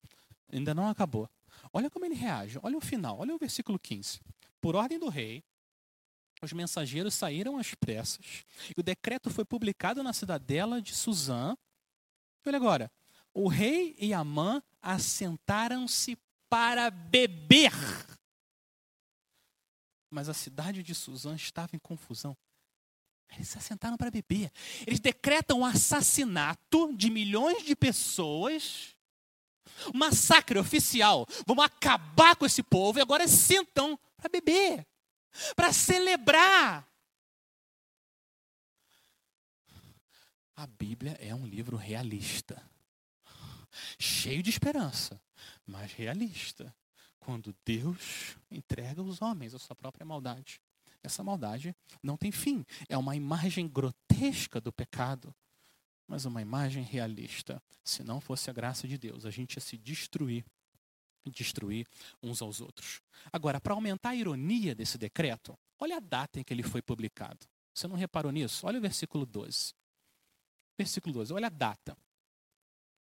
Ainda 0.51 0.75
não 0.75 0.87
acabou. 0.87 1.27
Olha 1.73 1.89
como 1.89 2.05
ele 2.05 2.13
reage. 2.13 2.59
Olha 2.61 2.77
o 2.77 2.81
final. 2.81 3.17
Olha 3.17 3.33
o 3.33 3.39
versículo 3.39 3.79
15. 3.79 4.19
Por 4.61 4.75
ordem 4.75 4.99
do 4.99 5.09
rei, 5.09 5.43
os 6.45 6.53
mensageiros 6.53 7.13
saíram 7.13 7.57
às 7.57 7.73
pressas 7.73 8.43
e 8.75 8.79
o 8.79 8.83
decreto 8.83 9.29
foi 9.29 9.45
publicado 9.45 10.03
na 10.03 10.13
cidadela 10.13 10.81
de 10.81 10.93
Suzã. 10.93 11.55
Olha 12.45 12.57
agora, 12.57 12.91
o 13.33 13.47
rei 13.47 13.95
e 13.97 14.13
Amã 14.13 14.61
assentaram-se 14.81 16.17
para 16.49 16.91
beber. 16.91 17.71
Mas 20.09 20.29
a 20.29 20.33
cidade 20.33 20.83
de 20.83 20.93
Suzã 20.93 21.35
estava 21.35 21.75
em 21.75 21.79
confusão. 21.79 22.37
Eles 23.31 23.49
se 23.49 23.57
assentaram 23.57 23.97
para 23.97 24.11
beber. 24.11 24.51
Eles 24.85 24.99
decretam 24.99 25.61
o 25.61 25.65
assassinato 25.65 26.95
de 26.95 27.09
milhões 27.09 27.63
de 27.63 27.75
pessoas. 27.75 28.95
Um 29.93 29.97
massacre 29.97 30.59
oficial. 30.59 31.25
Vamos 31.47 31.65
acabar 31.65 32.35
com 32.35 32.45
esse 32.45 32.61
povo 32.61 32.99
e 32.99 33.01
agora 33.01 33.27
sentam 33.27 33.97
para 34.17 34.29
beber 34.29 34.85
para 35.55 35.71
celebrar. 35.73 36.87
A 40.55 40.67
Bíblia 40.67 41.17
é 41.19 41.33
um 41.33 41.45
livro 41.45 41.75
realista, 41.75 42.63
cheio 43.99 44.43
de 44.43 44.49
esperança, 44.49 45.19
mas 45.65 45.91
realista. 45.93 46.73
Quando 47.19 47.55
Deus 47.65 48.37
entrega 48.51 49.01
os 49.01 49.21
homens 49.21 49.53
a 49.53 49.59
sua 49.59 49.75
própria 49.75 50.05
maldade. 50.05 50.59
Essa 51.01 51.23
maldade 51.23 51.75
não 52.01 52.17
tem 52.17 52.31
fim. 52.31 52.65
É 52.87 52.97
uma 52.97 53.15
imagem 53.15 53.67
grotesca 53.67 54.59
do 54.59 54.71
pecado, 54.71 55.33
mas 56.07 56.25
uma 56.25 56.41
imagem 56.41 56.83
realista. 56.83 57.61
Se 57.83 58.03
não 58.03 58.21
fosse 58.21 58.49
a 58.49 58.53
graça 58.53 58.87
de 58.87 58.97
Deus, 58.97 59.25
a 59.25 59.31
gente 59.31 59.55
ia 59.55 59.61
se 59.61 59.77
destruir 59.77 60.45
destruir 61.29 61.87
uns 62.21 62.41
aos 62.41 62.61
outros. 62.61 63.01
Agora, 63.31 63.59
para 63.59 63.73
aumentar 63.73 64.09
a 64.09 64.15
ironia 64.15 64.75
desse 64.75 64.97
decreto, 64.97 65.57
olha 65.79 65.97
a 65.97 65.99
data 65.99 66.39
em 66.39 66.43
que 66.43 66.53
ele 66.53 66.63
foi 66.63 66.81
publicado. 66.81 67.47
Você 67.73 67.87
não 67.87 67.95
reparou 67.95 68.31
nisso? 68.31 68.65
Olha 68.65 68.77
o 68.77 68.81
versículo 68.81 69.25
12. 69.25 69.73
Versículo 70.77 71.13
12, 71.13 71.33
olha 71.33 71.47
a 71.47 71.49
data. 71.49 71.97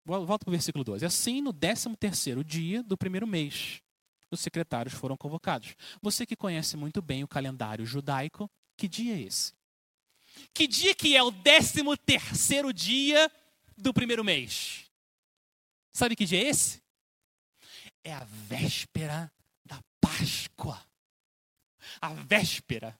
Volta 0.05 0.45
para 0.45 0.51
o 0.51 0.53
versículo 0.53 0.83
12. 0.85 1.05
Assim, 1.05 1.41
no 1.41 1.53
13 1.53 1.95
terceiro 1.97 2.43
dia 2.43 2.83
do 2.83 2.97
primeiro 2.97 3.27
mês, 3.27 3.81
os 4.31 4.41
secretários 4.41 4.95
foram 4.95 5.16
convocados. 5.16 5.77
Você 6.01 6.27
que 6.27 6.35
conhece 6.35 6.77
muito 6.77 7.01
bem 7.01 7.23
o 7.23 7.29
calendário 7.29 7.87
judaico, 7.87 8.51
que 8.77 8.89
dia 8.89 9.14
é 9.14 9.20
esse? 9.20 9.53
Que 10.53 10.66
dia 10.66 10.95
que 10.95 11.16
é 11.16 11.23
o 11.23 11.31
13 11.31 11.83
terceiro 12.05 12.73
dia 12.73 13.31
do 13.77 13.93
primeiro 13.93 14.25
mês? 14.25 14.91
Sabe 15.93 16.16
que 16.16 16.25
dia 16.25 16.43
é 16.43 16.49
esse? 16.49 16.82
É 18.05 18.12
a 18.12 18.24
véspera 18.24 19.30
da 19.64 19.80
Páscoa. 20.00 20.80
A 22.00 22.12
véspera. 22.12 22.98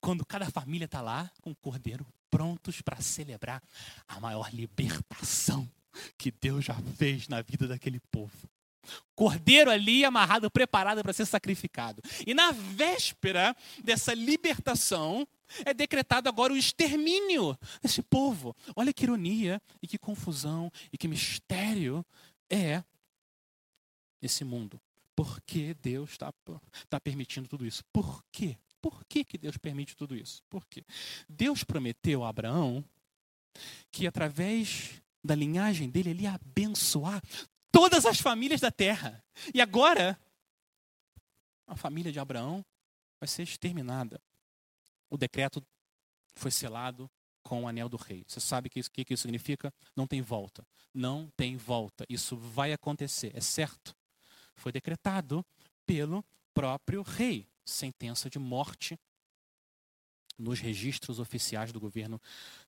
Quando 0.00 0.24
cada 0.24 0.50
família 0.50 0.84
está 0.84 1.00
lá 1.00 1.30
com 1.40 1.50
o 1.50 1.56
cordeiro 1.56 2.06
prontos 2.30 2.80
para 2.82 3.00
celebrar 3.00 3.62
a 4.06 4.20
maior 4.20 4.52
libertação 4.52 5.68
que 6.18 6.30
Deus 6.30 6.64
já 6.64 6.74
fez 6.96 7.28
na 7.28 7.42
vida 7.42 7.66
daquele 7.66 8.00
povo. 8.10 8.48
Cordeiro 9.14 9.70
ali 9.70 10.04
amarrado, 10.04 10.50
preparado 10.50 11.02
para 11.02 11.12
ser 11.12 11.26
sacrificado. 11.26 12.02
E 12.26 12.34
na 12.34 12.52
véspera 12.52 13.56
dessa 13.82 14.14
libertação, 14.14 15.26
é 15.64 15.72
decretado 15.72 16.28
agora 16.28 16.52
o 16.52 16.56
extermínio 16.56 17.58
desse 17.82 18.02
povo. 18.02 18.54
Olha 18.74 18.92
que 18.92 19.04
ironia 19.04 19.60
e 19.82 19.88
que 19.88 19.98
confusão 19.98 20.70
e 20.92 20.98
que 20.98 21.08
mistério 21.08 22.04
é 22.50 22.82
nesse 24.26 24.44
mundo. 24.44 24.80
Por 25.14 25.40
que 25.42 25.72
Deus 25.74 26.10
está 26.10 26.34
tá 26.88 27.00
permitindo 27.00 27.48
tudo 27.48 27.64
isso? 27.64 27.84
Por 27.92 28.24
quê? 28.32 28.58
Por 28.82 29.04
que, 29.04 29.24
que 29.24 29.38
Deus 29.38 29.56
permite 29.56 29.96
tudo 29.96 30.16
isso? 30.16 30.42
Por 30.50 30.66
quê? 30.66 30.84
Deus 31.28 31.62
prometeu 31.62 32.24
a 32.24 32.28
Abraão 32.28 32.84
que 33.90 34.06
através 34.06 35.00
da 35.24 35.34
linhagem 35.34 35.88
dele 35.88 36.10
ele 36.10 36.22
ia 36.24 36.34
abençoar 36.34 37.22
todas 37.70 38.04
as 38.04 38.20
famílias 38.20 38.60
da 38.60 38.70
terra. 38.70 39.24
E 39.54 39.60
agora, 39.60 40.20
a 41.68 41.76
família 41.76 42.12
de 42.12 42.18
Abraão 42.18 42.64
vai 43.20 43.28
ser 43.28 43.44
exterminada. 43.44 44.20
O 45.08 45.16
decreto 45.16 45.64
foi 46.34 46.50
selado 46.50 47.08
com 47.44 47.62
o 47.62 47.68
anel 47.68 47.88
do 47.88 47.96
rei. 47.96 48.24
Você 48.26 48.40
sabe 48.40 48.66
o 48.66 48.70
que, 48.70 48.82
que, 48.90 49.04
que 49.04 49.14
isso 49.14 49.22
significa? 49.22 49.72
Não 49.94 50.06
tem 50.06 50.20
volta. 50.20 50.66
Não 50.92 51.30
tem 51.36 51.56
volta. 51.56 52.04
Isso 52.08 52.36
vai 52.36 52.72
acontecer, 52.72 53.30
é 53.34 53.40
certo 53.40 53.96
foi 54.56 54.72
decretado 54.72 55.44
pelo 55.84 56.24
próprio 56.52 57.02
rei. 57.02 57.46
Sentença 57.64 58.30
de 58.30 58.38
morte 58.38 58.98
nos 60.38 60.60
registros 60.60 61.18
oficiais 61.18 61.72
do 61.72 61.80
governo 61.80 62.20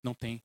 não 0.02 0.14
tem 0.14 0.42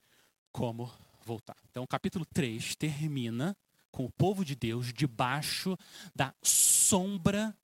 como 0.52 0.91
voltar. 1.24 1.58
Então, 1.70 1.84
o 1.84 1.88
capítulo 1.88 2.26
3 2.26 2.76
termina 2.76 3.56
com 3.91 4.06
o 4.06 4.12
povo 4.12 4.44
de 4.44 4.56
Deus 4.56 4.91
debaixo 4.94 5.78
da 6.16 6.34
sombra 6.41 7.56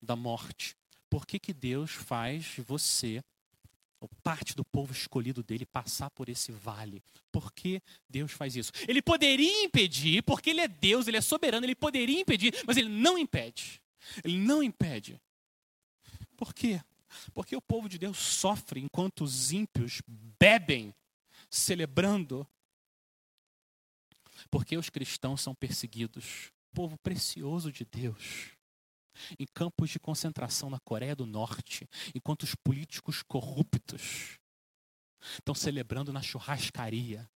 da 0.00 0.14
morte. 0.14 0.76
Por 1.08 1.26
que, 1.26 1.38
que 1.38 1.54
Deus 1.54 1.92
faz 1.92 2.56
você 2.66 3.22
parte 4.22 4.54
do 4.54 4.64
povo 4.64 4.92
escolhido 4.92 5.42
dele 5.42 5.66
passar 5.66 6.10
por 6.10 6.28
esse 6.28 6.52
vale. 6.52 7.02
Por 7.30 7.52
que 7.52 7.82
Deus 8.08 8.32
faz 8.32 8.56
isso? 8.56 8.72
Ele 8.86 9.02
poderia 9.02 9.64
impedir, 9.64 10.22
porque 10.22 10.50
ele 10.50 10.60
é 10.60 10.68
Deus, 10.68 11.06
ele 11.06 11.16
é 11.16 11.20
soberano, 11.20 11.66
ele 11.66 11.74
poderia 11.74 12.20
impedir, 12.20 12.54
mas 12.66 12.76
ele 12.76 12.88
não 12.88 13.18
impede. 13.18 13.82
Ele 14.24 14.38
não 14.38 14.62
impede. 14.62 15.20
Por 16.36 16.54
quê? 16.54 16.80
Porque 17.32 17.56
o 17.56 17.62
povo 17.62 17.88
de 17.88 17.98
Deus 17.98 18.18
sofre 18.18 18.80
enquanto 18.80 19.22
os 19.22 19.52
ímpios 19.52 20.02
bebem, 20.38 20.94
celebrando. 21.50 22.46
Porque 24.50 24.76
os 24.76 24.90
cristãos 24.90 25.40
são 25.40 25.54
perseguidos. 25.54 26.52
Povo 26.74 26.98
precioso 26.98 27.72
de 27.72 27.84
Deus. 27.84 28.55
Em 29.38 29.46
campos 29.54 29.90
de 29.90 29.98
concentração 29.98 30.70
na 30.70 30.78
Coreia 30.80 31.14
do 31.14 31.26
Norte, 31.26 31.88
enquanto 32.14 32.42
os 32.42 32.54
políticos 32.54 33.22
corruptos 33.22 34.38
estão 35.34 35.54
celebrando 35.54 36.12
na 36.12 36.22
churrascaria. 36.22 37.28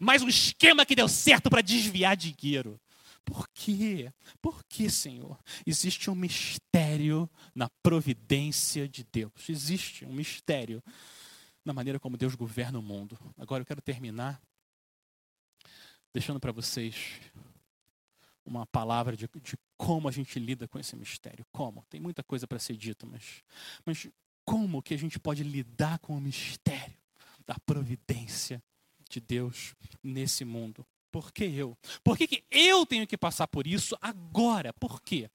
Mais 0.00 0.22
um 0.22 0.28
esquema 0.28 0.84
que 0.84 0.94
deu 0.94 1.08
certo 1.08 1.48
para 1.48 1.62
desviar 1.62 2.16
dinheiro. 2.16 2.80
Por 3.24 3.48
quê? 3.50 4.12
Por 4.40 4.64
que, 4.64 4.90
Senhor? 4.90 5.38
Existe 5.66 6.10
um 6.10 6.14
mistério 6.14 7.30
na 7.54 7.68
providência 7.82 8.88
de 8.88 9.04
Deus. 9.04 9.48
Existe 9.48 10.04
um 10.04 10.12
mistério 10.12 10.82
na 11.64 11.72
maneira 11.72 12.00
como 12.00 12.16
Deus 12.16 12.34
governa 12.34 12.78
o 12.78 12.82
mundo. 12.82 13.18
Agora 13.36 13.62
eu 13.62 13.66
quero 13.66 13.82
terminar 13.82 14.40
deixando 16.12 16.40
para 16.40 16.50
vocês 16.50 17.20
uma 18.50 18.66
palavra 18.66 19.16
de, 19.16 19.28
de, 19.42 19.56
como 19.76 20.08
a 20.08 20.12
gente 20.12 20.38
lida 20.38 20.66
com 20.66 20.78
esse 20.78 20.96
mistério. 20.96 21.46
Como? 21.52 21.84
Tem 21.88 22.00
muita 22.00 22.22
coisa 22.22 22.46
para 22.46 22.58
ser 22.58 22.76
dita, 22.76 23.06
mas, 23.06 23.44
mas 23.84 24.08
como 24.44 24.82
que 24.82 24.92
a 24.92 24.98
gente 24.98 25.18
pode 25.20 25.44
lidar 25.44 26.00
com 26.00 26.16
o 26.16 26.20
mistério 26.20 26.98
da 27.46 27.56
providência 27.64 28.62
de 29.08 29.20
Deus 29.20 29.74
nesse 30.02 30.44
mundo? 30.44 30.84
Por 31.12 31.32
que 31.32 31.44
eu? 31.44 31.78
Por 32.02 32.18
que, 32.18 32.26
que 32.26 32.44
eu 32.50 32.84
tenho 32.84 33.06
que 33.06 33.16
passar 33.16 33.46
por 33.46 33.66
isso 33.66 33.96
agora? 34.00 34.72
Por 34.72 35.00
quê? 35.00 35.30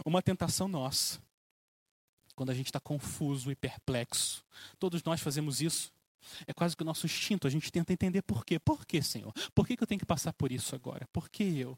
Uma 0.05 0.21
tentação 0.21 0.67
nossa, 0.67 1.21
quando 2.41 2.49
a 2.49 2.55
gente 2.55 2.69
está 2.69 2.79
confuso 2.79 3.51
e 3.51 3.55
perplexo, 3.55 4.43
todos 4.79 5.03
nós 5.03 5.21
fazemos 5.21 5.61
isso. 5.61 5.93
É 6.47 6.53
quase 6.53 6.75
que 6.75 6.81
o 6.81 6.85
nosso 6.85 7.05
instinto, 7.05 7.45
a 7.45 7.51
gente 7.51 7.71
tenta 7.71 7.93
entender 7.93 8.23
por 8.23 8.43
quê. 8.43 8.57
Por 8.57 8.83
quê, 8.83 8.99
Senhor? 8.99 9.31
Por 9.53 9.67
que, 9.67 9.77
que 9.77 9.83
eu 9.83 9.85
tenho 9.85 9.99
que 9.99 10.07
passar 10.07 10.33
por 10.33 10.51
isso 10.51 10.73
agora? 10.73 11.07
Por 11.13 11.29
que 11.29 11.43
eu? 11.43 11.77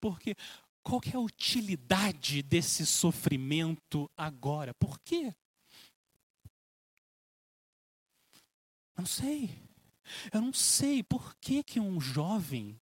Porque 0.00 0.36
qual 0.84 1.00
que 1.00 1.10
é 1.10 1.16
a 1.16 1.20
utilidade 1.20 2.42
desse 2.42 2.86
sofrimento 2.86 4.08
agora? 4.16 4.72
Por 4.72 5.00
quê? 5.00 5.34
Eu 8.94 8.98
não 8.98 9.06
sei. 9.06 9.50
Eu 10.32 10.40
não 10.40 10.52
sei 10.52 11.02
por 11.02 11.34
que, 11.40 11.64
que 11.64 11.80
um 11.80 12.00
jovem 12.00 12.80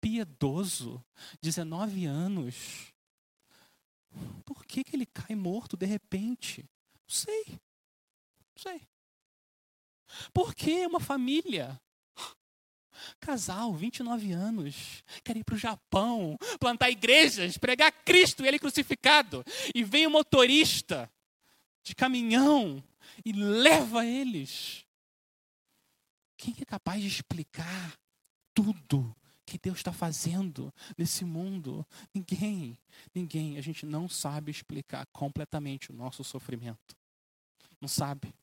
piedoso, 0.00 1.04
19 1.42 2.06
anos, 2.06 2.94
por 4.44 4.64
que, 4.64 4.84
que 4.84 4.96
ele 4.96 5.06
cai 5.06 5.34
morto 5.36 5.76
de 5.76 5.86
repente? 5.86 6.62
Não 6.94 7.08
sei. 7.08 7.44
Não 7.48 8.58
sei. 8.58 8.82
Por 10.32 10.54
que 10.54 10.86
uma 10.86 11.00
família 11.00 11.80
Casal, 13.20 13.74
29 13.74 14.32
anos, 14.32 15.02
quer 15.22 15.36
ir 15.36 15.44
para 15.44 15.54
o 15.54 15.58
Japão, 15.58 16.36
plantar 16.58 16.90
igrejas, 16.90 17.58
pregar 17.58 17.92
Cristo 18.04 18.44
e 18.44 18.48
ele 18.48 18.58
crucificado. 18.58 19.44
E 19.74 19.84
vem 19.84 20.06
o 20.06 20.10
motorista 20.10 21.10
de 21.82 21.94
caminhão 21.94 22.82
e 23.24 23.32
leva 23.32 24.04
eles. 24.04 24.84
Quem 26.36 26.54
é 26.60 26.64
capaz 26.64 27.00
de 27.00 27.08
explicar 27.08 27.98
tudo 28.54 29.15
que 29.46 29.58
Deus 29.58 29.78
está 29.78 29.92
fazendo 29.92 30.74
nesse 30.98 31.24
mundo? 31.24 31.86
Ninguém, 32.12 32.76
ninguém. 33.14 33.56
A 33.56 33.60
gente 33.60 33.86
não 33.86 34.08
sabe 34.08 34.50
explicar 34.50 35.06
completamente 35.06 35.90
o 35.90 35.94
nosso 35.94 36.24
sofrimento. 36.24 36.96
Não 37.80 37.88
sabe. 37.88 38.34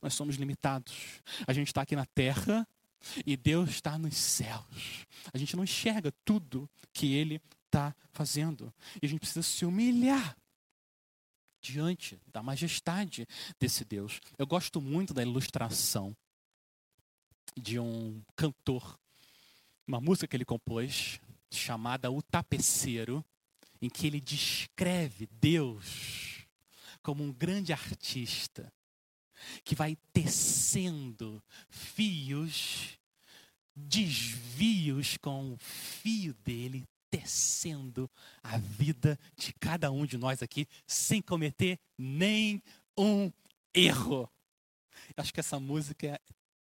Nós 0.00 0.14
somos 0.14 0.36
limitados. 0.36 1.20
A 1.46 1.52
gente 1.52 1.68
está 1.68 1.82
aqui 1.82 1.96
na 1.96 2.06
terra 2.06 2.66
e 3.26 3.36
Deus 3.36 3.70
está 3.70 3.98
nos 3.98 4.16
céus. 4.16 5.06
A 5.32 5.38
gente 5.38 5.56
não 5.56 5.64
enxerga 5.64 6.12
tudo 6.24 6.70
que 6.92 7.12
Ele 7.12 7.40
está 7.66 7.94
fazendo. 8.12 8.72
E 9.02 9.06
a 9.06 9.08
gente 9.08 9.20
precisa 9.20 9.42
se 9.42 9.64
humilhar 9.64 10.36
diante 11.60 12.20
da 12.32 12.42
majestade 12.42 13.26
desse 13.58 13.84
Deus. 13.84 14.20
Eu 14.38 14.46
gosto 14.46 14.80
muito 14.80 15.12
da 15.12 15.22
ilustração 15.22 16.16
de 17.56 17.78
um 17.78 18.22
cantor, 18.36 18.98
uma 19.86 20.00
música 20.00 20.26
que 20.26 20.36
ele 20.36 20.44
compôs, 20.44 21.20
chamada 21.50 22.10
O 22.10 22.20
Tapeceiro, 22.20 23.24
em 23.80 23.88
que 23.88 24.06
ele 24.06 24.20
descreve 24.20 25.28
Deus 25.30 26.46
como 27.02 27.22
um 27.22 27.32
grande 27.32 27.72
artista 27.72 28.72
que 29.62 29.74
vai 29.74 29.96
tecendo 30.12 31.42
fios, 31.68 32.98
desvios 33.74 35.16
com 35.18 35.52
o 35.52 35.56
fio 35.58 36.34
dele, 36.34 36.84
tecendo 37.10 38.10
a 38.42 38.58
vida 38.58 39.18
de 39.36 39.52
cada 39.54 39.90
um 39.92 40.04
de 40.04 40.16
nós 40.16 40.42
aqui, 40.42 40.66
sem 40.86 41.22
cometer 41.22 41.78
nem 41.96 42.62
um 42.98 43.30
erro. 43.72 44.28
Eu 45.16 45.22
acho 45.22 45.32
que 45.32 45.40
essa 45.40 45.60
música 45.60 46.06
é 46.06 46.20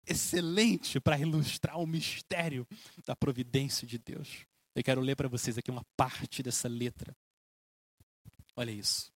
excelente 0.07 0.99
para 0.99 1.19
ilustrar 1.19 1.79
o 1.79 1.87
mistério 1.87 2.67
da 3.05 3.15
providência 3.15 3.87
de 3.87 3.97
Deus. 3.97 4.45
Eu 4.75 4.83
quero 4.83 5.01
ler 5.01 5.15
para 5.15 5.27
vocês 5.27 5.57
aqui 5.57 5.71
uma 5.71 5.85
parte 5.95 6.43
dessa 6.43 6.67
letra. 6.67 7.15
Olha 8.55 8.71
isso. 8.71 9.11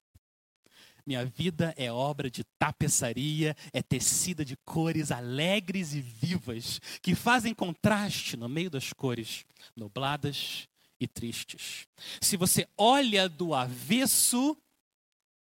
Minha 1.06 1.26
vida 1.26 1.74
é 1.76 1.92
obra 1.92 2.30
de 2.30 2.44
tapeçaria, 2.58 3.56
é 3.74 3.82
tecida 3.82 4.46
de 4.46 4.56
cores 4.58 5.12
alegres 5.12 5.94
e 5.94 6.02
vivas, 6.02 6.80
que 7.02 7.16
fazem 7.16 7.54
contraste 7.54 8.38
no 8.38 8.48
meio 8.48 8.70
das 8.70 8.94
cores 8.94 9.44
nubladas 9.76 10.68
e 11.00 11.08
tristes. 11.08 11.88
Se 12.22 12.38
você 12.38 12.68
olha 12.78 13.28
do 13.28 13.56
avesso, 13.56 14.56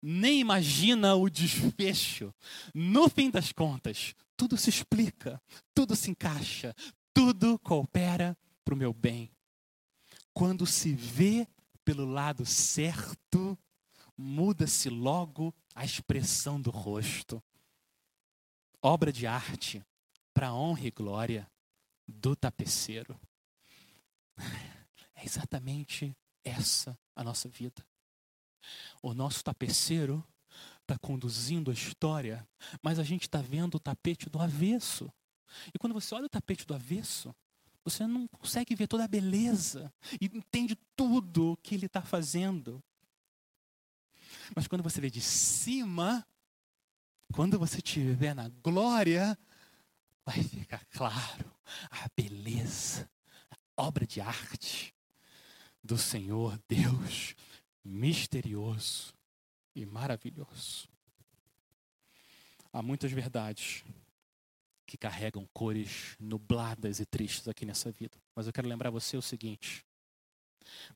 nem 0.01 0.39
imagina 0.39 1.15
o 1.15 1.29
desfecho. 1.29 2.33
No 2.73 3.09
fim 3.09 3.29
das 3.29 3.51
contas, 3.51 4.15
tudo 4.39 4.55
se 4.55 4.69
explica, 4.69 5.41
tudo 5.73 5.97
se 5.97 6.09
encaixa, 6.09 6.73
tudo 7.13 7.59
coopera 7.59 8.37
para 8.63 8.73
o 8.73 8.77
meu 8.77 8.93
bem. 8.93 9.29
Quando 10.33 10.65
se 10.65 10.93
vê 10.93 11.45
pelo 11.83 12.05
lado 12.05 12.45
certo, 12.45 13.59
muda-se 14.15 14.89
logo 14.89 15.53
a 15.75 15.83
expressão 15.83 16.61
do 16.61 16.71
rosto. 16.71 17.43
Obra 18.81 19.11
de 19.11 19.27
arte 19.27 19.85
para 20.33 20.53
honra 20.53 20.87
e 20.87 20.91
glória 20.91 21.51
do 22.07 22.33
tapeceiro. 22.33 23.19
É 25.15 25.25
exatamente 25.25 26.15
essa 26.45 26.97
a 27.13 27.25
nossa 27.25 27.49
vida. 27.49 27.85
O 29.03 29.13
nosso 29.13 29.43
tapeceiro 29.43 30.25
está 30.89 30.97
conduzindo 30.97 31.69
a 31.69 31.73
história, 31.73 32.47
mas 32.81 32.97
a 32.97 33.03
gente 33.03 33.23
está 33.23 33.41
vendo 33.41 33.75
o 33.75 33.79
tapete 33.79 34.27
do 34.29 34.39
avesso. 34.39 35.11
E 35.73 35.77
quando 35.77 35.93
você 35.93 36.15
olha 36.15 36.25
o 36.25 36.29
tapete 36.29 36.65
do 36.65 36.73
avesso, 36.73 37.33
você 37.83 38.07
não 38.07 38.27
consegue 38.27 38.75
ver 38.75 38.87
toda 38.87 39.03
a 39.05 39.07
beleza 39.07 39.93
e 40.19 40.25
entende 40.25 40.75
tudo 40.95 41.51
o 41.51 41.57
que 41.57 41.75
ele 41.75 41.85
está 41.85 42.01
fazendo. 42.01 42.83
Mas 44.55 44.67
quando 44.67 44.83
você 44.83 44.99
vê 44.99 45.11
de 45.11 45.21
cima, 45.21 46.25
quando 47.33 47.59
você 47.59 47.77
estiver 47.77 48.33
na 48.33 48.49
glória, 48.49 49.37
vai 50.25 50.41
ficar 50.41 50.83
claro 50.85 51.55
a 51.91 52.09
beleza, 52.15 53.07
a 53.77 53.83
obra 53.83 54.07
de 54.07 54.19
arte 54.19 54.93
do 55.83 55.97
Senhor 55.97 56.59
Deus 56.67 57.35
misterioso 57.83 59.18
e 59.81 59.85
maravilhoso. 59.85 60.89
Há 62.71 62.81
muitas 62.81 63.11
verdades 63.11 63.83
que 64.85 64.97
carregam 64.97 65.47
cores 65.53 66.15
nubladas 66.19 66.99
e 66.99 67.05
tristes 67.05 67.47
aqui 67.47 67.65
nessa 67.65 67.91
vida. 67.91 68.17
Mas 68.35 68.45
eu 68.45 68.53
quero 68.53 68.67
lembrar 68.67 68.89
você 68.89 69.15
o 69.15 69.21
seguinte: 69.21 69.85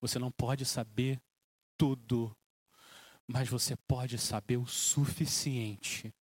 você 0.01 0.19
não 0.19 0.31
pode 0.31 0.65
saber 0.65 1.21
tudo, 1.77 2.35
mas 3.25 3.47
você 3.47 3.75
pode 3.87 4.17
saber 4.17 4.57
o 4.57 4.67
suficiente 4.67 6.13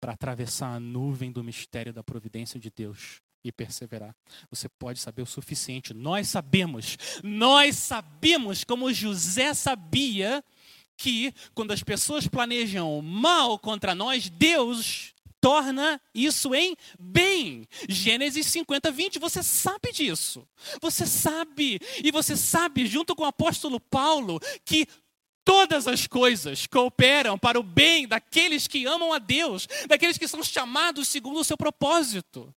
para 0.00 0.12
atravessar 0.12 0.74
a 0.74 0.80
nuvem 0.80 1.32
do 1.32 1.42
mistério 1.42 1.92
da 1.92 2.04
providência 2.04 2.60
de 2.60 2.70
Deus 2.70 3.20
e 3.42 3.50
perseverar. 3.50 4.14
Você 4.50 4.68
pode 4.68 5.00
saber 5.00 5.22
o 5.22 5.26
suficiente. 5.26 5.92
Nós 5.94 6.28
sabemos, 6.28 6.96
nós 7.22 7.76
sabemos 7.76 8.64
como 8.64 8.92
José 8.92 9.52
sabia 9.54 10.44
que 10.98 11.32
quando 11.54 11.70
as 11.70 11.82
pessoas 11.82 12.26
planejam 12.26 13.00
mal 13.00 13.58
contra 13.58 13.94
nós, 13.94 14.28
Deus 14.28 15.14
torna 15.40 16.00
isso 16.12 16.54
em 16.54 16.76
bem. 16.98 17.66
Gênesis 17.88 18.46
50, 18.48 18.90
20, 18.90 19.18
você 19.20 19.42
sabe 19.42 19.92
disso. 19.92 20.46
Você 20.82 21.06
sabe. 21.06 21.80
E 22.02 22.10
você 22.10 22.36
sabe, 22.36 22.84
junto 22.84 23.14
com 23.14 23.22
o 23.22 23.26
apóstolo 23.26 23.78
Paulo, 23.78 24.40
que 24.64 24.86
todas 25.44 25.86
as 25.86 26.06
coisas 26.06 26.66
cooperam 26.66 27.38
para 27.38 27.58
o 27.58 27.62
bem 27.62 28.06
daqueles 28.06 28.66
que 28.66 28.84
amam 28.84 29.12
a 29.12 29.18
Deus, 29.18 29.68
daqueles 29.86 30.18
que 30.18 30.28
são 30.28 30.42
chamados 30.42 31.06
segundo 31.06 31.38
o 31.38 31.44
seu 31.44 31.56
propósito. 31.56 32.52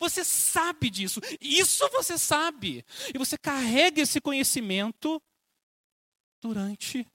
Você 0.00 0.24
sabe 0.24 0.90
disso, 0.90 1.20
isso 1.40 1.88
você 1.90 2.18
sabe. 2.18 2.84
E 3.14 3.18
você 3.18 3.38
carrega 3.38 4.02
esse 4.02 4.20
conhecimento 4.20 5.22
durante 6.42 7.06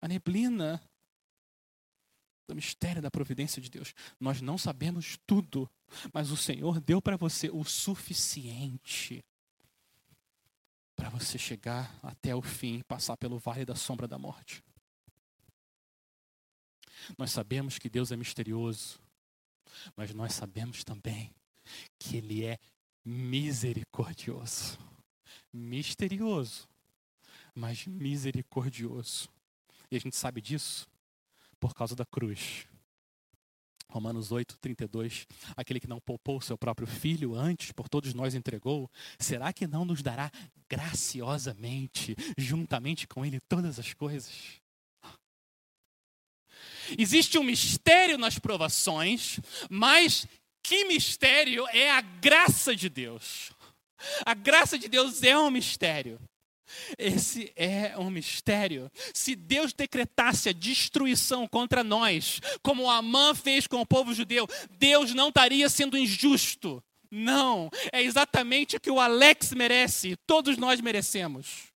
a 0.00 0.08
neblina 0.08 0.82
do 2.48 2.54
mistério 2.54 3.00
da 3.00 3.10
providência 3.10 3.62
de 3.62 3.70
Deus. 3.70 3.94
Nós 4.18 4.40
não 4.40 4.58
sabemos 4.58 5.18
tudo, 5.26 5.70
mas 6.12 6.30
o 6.30 6.36
Senhor 6.36 6.80
deu 6.80 7.00
para 7.00 7.16
você 7.16 7.48
o 7.48 7.64
suficiente 7.64 9.24
para 11.00 11.08
você 11.08 11.38
chegar 11.38 11.98
até 12.02 12.36
o 12.36 12.42
fim, 12.42 12.82
passar 12.82 13.16
pelo 13.16 13.38
vale 13.38 13.64
da 13.64 13.74
sombra 13.74 14.06
da 14.06 14.18
morte. 14.18 14.62
Nós 17.16 17.30
sabemos 17.30 17.78
que 17.78 17.88
Deus 17.88 18.12
é 18.12 18.16
misterioso, 18.16 19.00
mas 19.96 20.12
nós 20.12 20.34
sabemos 20.34 20.84
também 20.84 21.34
que 21.98 22.18
Ele 22.18 22.44
é 22.44 22.58
misericordioso. 23.02 24.78
Misterioso, 25.50 26.68
mas 27.54 27.86
misericordioso. 27.86 29.30
E 29.90 29.96
a 29.96 30.00
gente 30.00 30.16
sabe 30.16 30.40
disso 30.40 30.88
por 31.58 31.74
causa 31.74 31.94
da 31.94 32.06
cruz. 32.06 32.66
Romanos 33.90 34.30
8, 34.30 34.56
32. 34.58 35.26
Aquele 35.56 35.80
que 35.80 35.88
não 35.88 36.00
poupou 36.00 36.38
o 36.38 36.40
seu 36.40 36.56
próprio 36.56 36.86
filho 36.86 37.34
antes, 37.34 37.72
por 37.72 37.88
todos 37.88 38.14
nós 38.14 38.34
entregou, 38.34 38.90
será 39.18 39.52
que 39.52 39.66
não 39.66 39.84
nos 39.84 40.00
dará 40.00 40.30
graciosamente, 40.68 42.14
juntamente 42.38 43.06
com 43.06 43.26
ele, 43.26 43.40
todas 43.40 43.78
as 43.78 43.92
coisas? 43.92 44.60
Existe 46.96 47.38
um 47.38 47.42
mistério 47.42 48.16
nas 48.16 48.38
provações, 48.38 49.40
mas 49.68 50.26
que 50.62 50.84
mistério 50.84 51.66
é 51.68 51.90
a 51.90 52.00
graça 52.00 52.74
de 52.74 52.88
Deus? 52.88 53.52
A 54.24 54.34
graça 54.34 54.78
de 54.78 54.88
Deus 54.88 55.22
é 55.22 55.36
um 55.36 55.50
mistério. 55.50 56.20
Esse 56.98 57.52
é 57.56 57.94
um 57.98 58.10
mistério. 58.10 58.90
Se 59.14 59.34
Deus 59.34 59.72
decretasse 59.72 60.48
a 60.48 60.52
destruição 60.52 61.46
contra 61.46 61.82
nós, 61.82 62.40
como 62.62 62.90
Amã 62.90 63.34
fez 63.34 63.66
com 63.66 63.80
o 63.80 63.86
povo 63.86 64.14
judeu, 64.14 64.48
Deus 64.78 65.14
não 65.14 65.28
estaria 65.28 65.68
sendo 65.68 65.98
injusto. 65.98 66.82
Não, 67.10 67.68
é 67.92 68.02
exatamente 68.02 68.76
o 68.76 68.80
que 68.80 68.90
o 68.90 69.00
Alex 69.00 69.52
merece, 69.52 70.16
todos 70.26 70.56
nós 70.56 70.80
merecemos. 70.80 71.70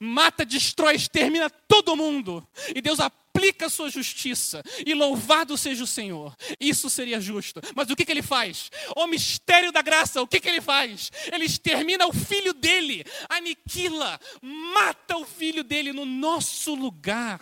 Mata, 0.00 0.44
destrói, 0.44 0.94
extermina 0.94 1.50
todo 1.50 1.96
mundo. 1.96 2.46
E 2.74 2.80
Deus 2.80 3.00
aplica 3.46 3.66
a 3.66 3.70
sua 3.70 3.88
justiça. 3.88 4.62
E 4.84 4.94
louvado 4.94 5.56
seja 5.56 5.84
o 5.84 5.86
Senhor. 5.86 6.34
Isso 6.58 6.90
seria 6.90 7.20
justo. 7.20 7.60
Mas 7.74 7.88
o 7.88 7.96
que, 7.96 8.04
que 8.04 8.12
ele 8.12 8.22
faz? 8.22 8.70
O 8.96 9.06
mistério 9.06 9.70
da 9.70 9.82
graça, 9.82 10.20
o 10.20 10.26
que, 10.26 10.40
que 10.40 10.48
ele 10.48 10.60
faz? 10.60 11.10
Ele 11.32 11.44
extermina 11.44 12.06
o 12.06 12.12
filho 12.12 12.52
dele, 12.52 13.04
aniquila, 13.28 14.18
mata 14.42 15.16
o 15.16 15.24
filho 15.24 15.62
dele 15.62 15.92
no 15.92 16.04
nosso 16.04 16.74
lugar. 16.74 17.40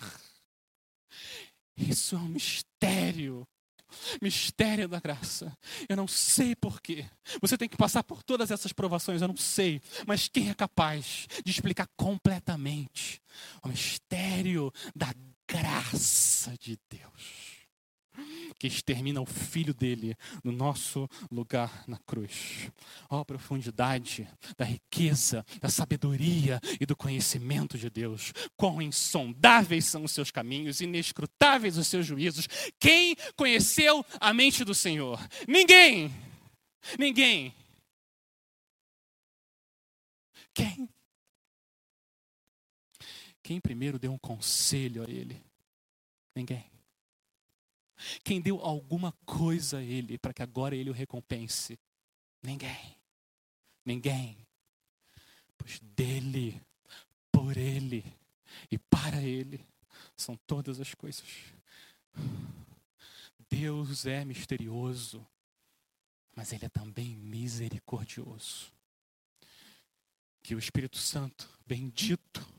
Isso 1.76 2.14
é 2.14 2.18
um 2.18 2.28
mistério 2.28 3.46
Mistério 4.20 4.88
da 4.88 4.98
graça. 4.98 5.56
Eu 5.88 5.96
não 5.96 6.08
sei 6.08 6.56
porquê. 6.56 7.06
Você 7.40 7.56
tem 7.56 7.68
que 7.68 7.76
passar 7.76 8.02
por 8.02 8.24
todas 8.24 8.50
essas 8.50 8.72
provações, 8.72 9.22
eu 9.22 9.28
não 9.28 9.36
sei. 9.36 9.80
Mas 10.04 10.26
quem 10.26 10.50
é 10.50 10.54
capaz 10.54 11.28
de 11.44 11.50
explicar 11.52 11.88
completamente 11.96 13.22
o 13.62 13.68
mistério 13.68 14.72
da 14.94 15.14
graça 15.54 16.56
de 16.58 16.78
Deus? 16.90 17.54
que 18.60 18.68
extermina 18.68 19.20
o 19.20 19.26
filho 19.26 19.74
dele 19.74 20.16
no 20.44 20.52
nosso 20.52 21.08
lugar 21.32 21.82
na 21.88 21.98
cruz. 22.06 22.70
Ó 23.10 23.20
oh, 23.20 23.24
profundidade 23.24 24.28
da 24.56 24.64
riqueza, 24.64 25.44
da 25.60 25.68
sabedoria 25.68 26.60
e 26.80 26.86
do 26.86 26.94
conhecimento 26.94 27.76
de 27.76 27.90
Deus. 27.90 28.32
Quão 28.56 28.80
insondáveis 28.80 29.86
são 29.86 30.04
os 30.04 30.12
seus 30.12 30.30
caminhos, 30.30 30.80
inescrutáveis 30.80 31.76
os 31.76 31.88
seus 31.88 32.06
juízos. 32.06 32.46
Quem 32.78 33.16
conheceu 33.34 34.06
a 34.20 34.32
mente 34.32 34.64
do 34.64 34.74
Senhor? 34.76 35.18
Ninguém. 35.48 36.14
Ninguém. 36.96 37.52
Quem? 40.54 40.88
Quem 43.44 43.60
primeiro 43.60 43.98
deu 43.98 44.10
um 44.10 44.18
conselho 44.18 45.04
a 45.04 45.10
ele? 45.10 45.44
Ninguém. 46.34 46.64
Quem 48.24 48.40
deu 48.40 48.58
alguma 48.58 49.12
coisa 49.26 49.78
a 49.78 49.82
ele 49.82 50.16
para 50.16 50.32
que 50.32 50.42
agora 50.42 50.74
ele 50.74 50.88
o 50.88 50.94
recompense? 50.94 51.78
Ninguém. 52.42 52.96
Ninguém. 53.84 54.38
Pois 55.58 55.78
dele, 55.78 56.58
por 57.30 57.54
ele 57.58 58.02
e 58.70 58.78
para 58.78 59.20
ele 59.20 59.62
são 60.16 60.38
todas 60.46 60.80
as 60.80 60.94
coisas. 60.94 61.28
Deus 63.50 64.06
é 64.06 64.24
misterioso, 64.24 65.24
mas 66.34 66.50
ele 66.50 66.64
é 66.64 66.70
também 66.70 67.14
misericordioso. 67.14 68.72
Que 70.42 70.54
o 70.54 70.58
Espírito 70.58 70.96
Santo, 70.96 71.46
bendito, 71.66 72.54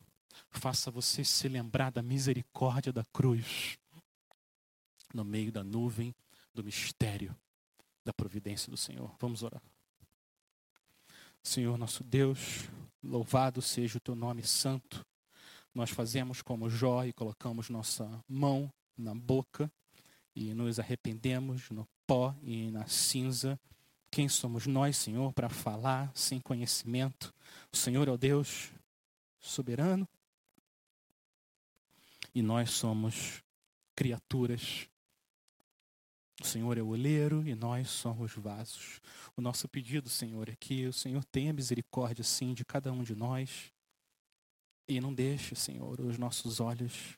faça 0.56 0.90
você 0.90 1.24
se 1.24 1.48
lembrar 1.48 1.92
da 1.92 2.02
misericórdia 2.02 2.92
da 2.92 3.04
cruz 3.06 3.78
no 5.14 5.24
meio 5.24 5.52
da 5.52 5.64
nuvem 5.64 6.14
do 6.54 6.64
mistério 6.64 7.36
da 8.04 8.14
providência 8.14 8.70
do 8.70 8.78
Senhor. 8.78 9.16
Vamos 9.20 9.44
orar. 9.44 9.62
Senhor 11.44 11.78
nosso 11.78 12.04
Deus, 12.04 12.70
louvado 13.04 13.62
seja 13.62 13.98
o 13.98 14.02
teu 14.02 14.16
nome 14.16 14.44
santo. 14.44 15.06
Nós 15.74 15.90
fazemos 15.90 16.42
como 16.42 16.70
Jó 16.70 17.04
e 17.04 17.14
colocamos 17.14 17.70
nossa 17.70 18.24
mão 18.28 18.72
na 18.98 19.14
boca 19.14 19.72
e 20.36 20.54
nos 20.54 20.80
arrependemos 20.80 21.70
no 21.70 21.88
pó 22.08 22.36
e 22.42 22.72
na 22.72 22.88
cinza. 22.88 23.60
Quem 24.10 24.30
somos 24.30 24.66
nós, 24.66 24.98
Senhor, 24.98 25.34
para 25.34 25.50
falar 25.50 26.12
sem 26.16 26.40
conhecimento? 26.40 27.34
O 27.72 27.78
Senhor 27.78 28.08
é 28.08 28.12
o 28.12 28.18
Deus 28.18 28.72
soberano 29.40 30.08
e 32.36 32.42
nós 32.42 32.72
somos 32.72 33.42
criaturas. 33.96 34.90
O 36.42 36.46
Senhor 36.46 36.78
é 36.78 36.82
o 36.82 36.90
oleiro 36.90 37.48
e 37.48 37.56
nós 37.56 37.90
somos 37.90 38.34
vasos. 38.34 39.00
O 39.38 39.42
nosso 39.42 39.70
pedido, 39.70 40.10
Senhor, 40.10 40.50
é 40.50 40.56
que 40.56 40.86
o 40.86 40.94
Senhor 40.94 41.24
tenha 41.24 41.54
misericórdia, 41.54 42.24
sim, 42.24 42.54
de 42.54 42.66
cada 42.66 42.92
um 42.92 43.02
de 43.02 43.16
nós 43.16 43.74
e 44.88 45.02
não 45.02 45.14
deixe, 45.14 45.56
Senhor, 45.56 46.00
os 46.00 46.18
nossos 46.18 46.60
olhos 46.60 47.18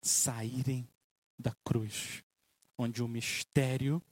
saírem 0.00 0.88
da 1.38 1.54
cruz, 1.64 2.22
onde 2.78 3.02
o 3.02 3.08
mistério 3.08 4.02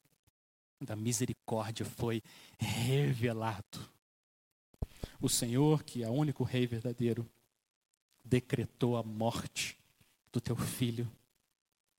da 0.80 0.96
misericórdia 0.96 1.86
foi 1.86 2.22
revelado. 2.58 3.90
O 5.20 5.28
Senhor, 5.28 5.84
que 5.84 6.02
é 6.02 6.08
o 6.08 6.12
único 6.12 6.42
Rei 6.42 6.66
verdadeiro, 6.66 7.28
decretou 8.24 8.96
a 8.96 9.02
morte 9.02 9.78
do 10.32 10.40
teu 10.40 10.56
filho 10.56 11.10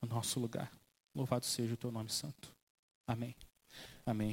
no 0.01 0.07
nosso 0.07 0.39
lugar. 0.39 0.71
Louvado 1.13 1.45
seja 1.45 1.73
o 1.73 1.77
teu 1.77 1.91
nome 1.91 2.09
santo. 2.09 2.53
Amém. 3.05 3.35
Amém. 4.05 4.31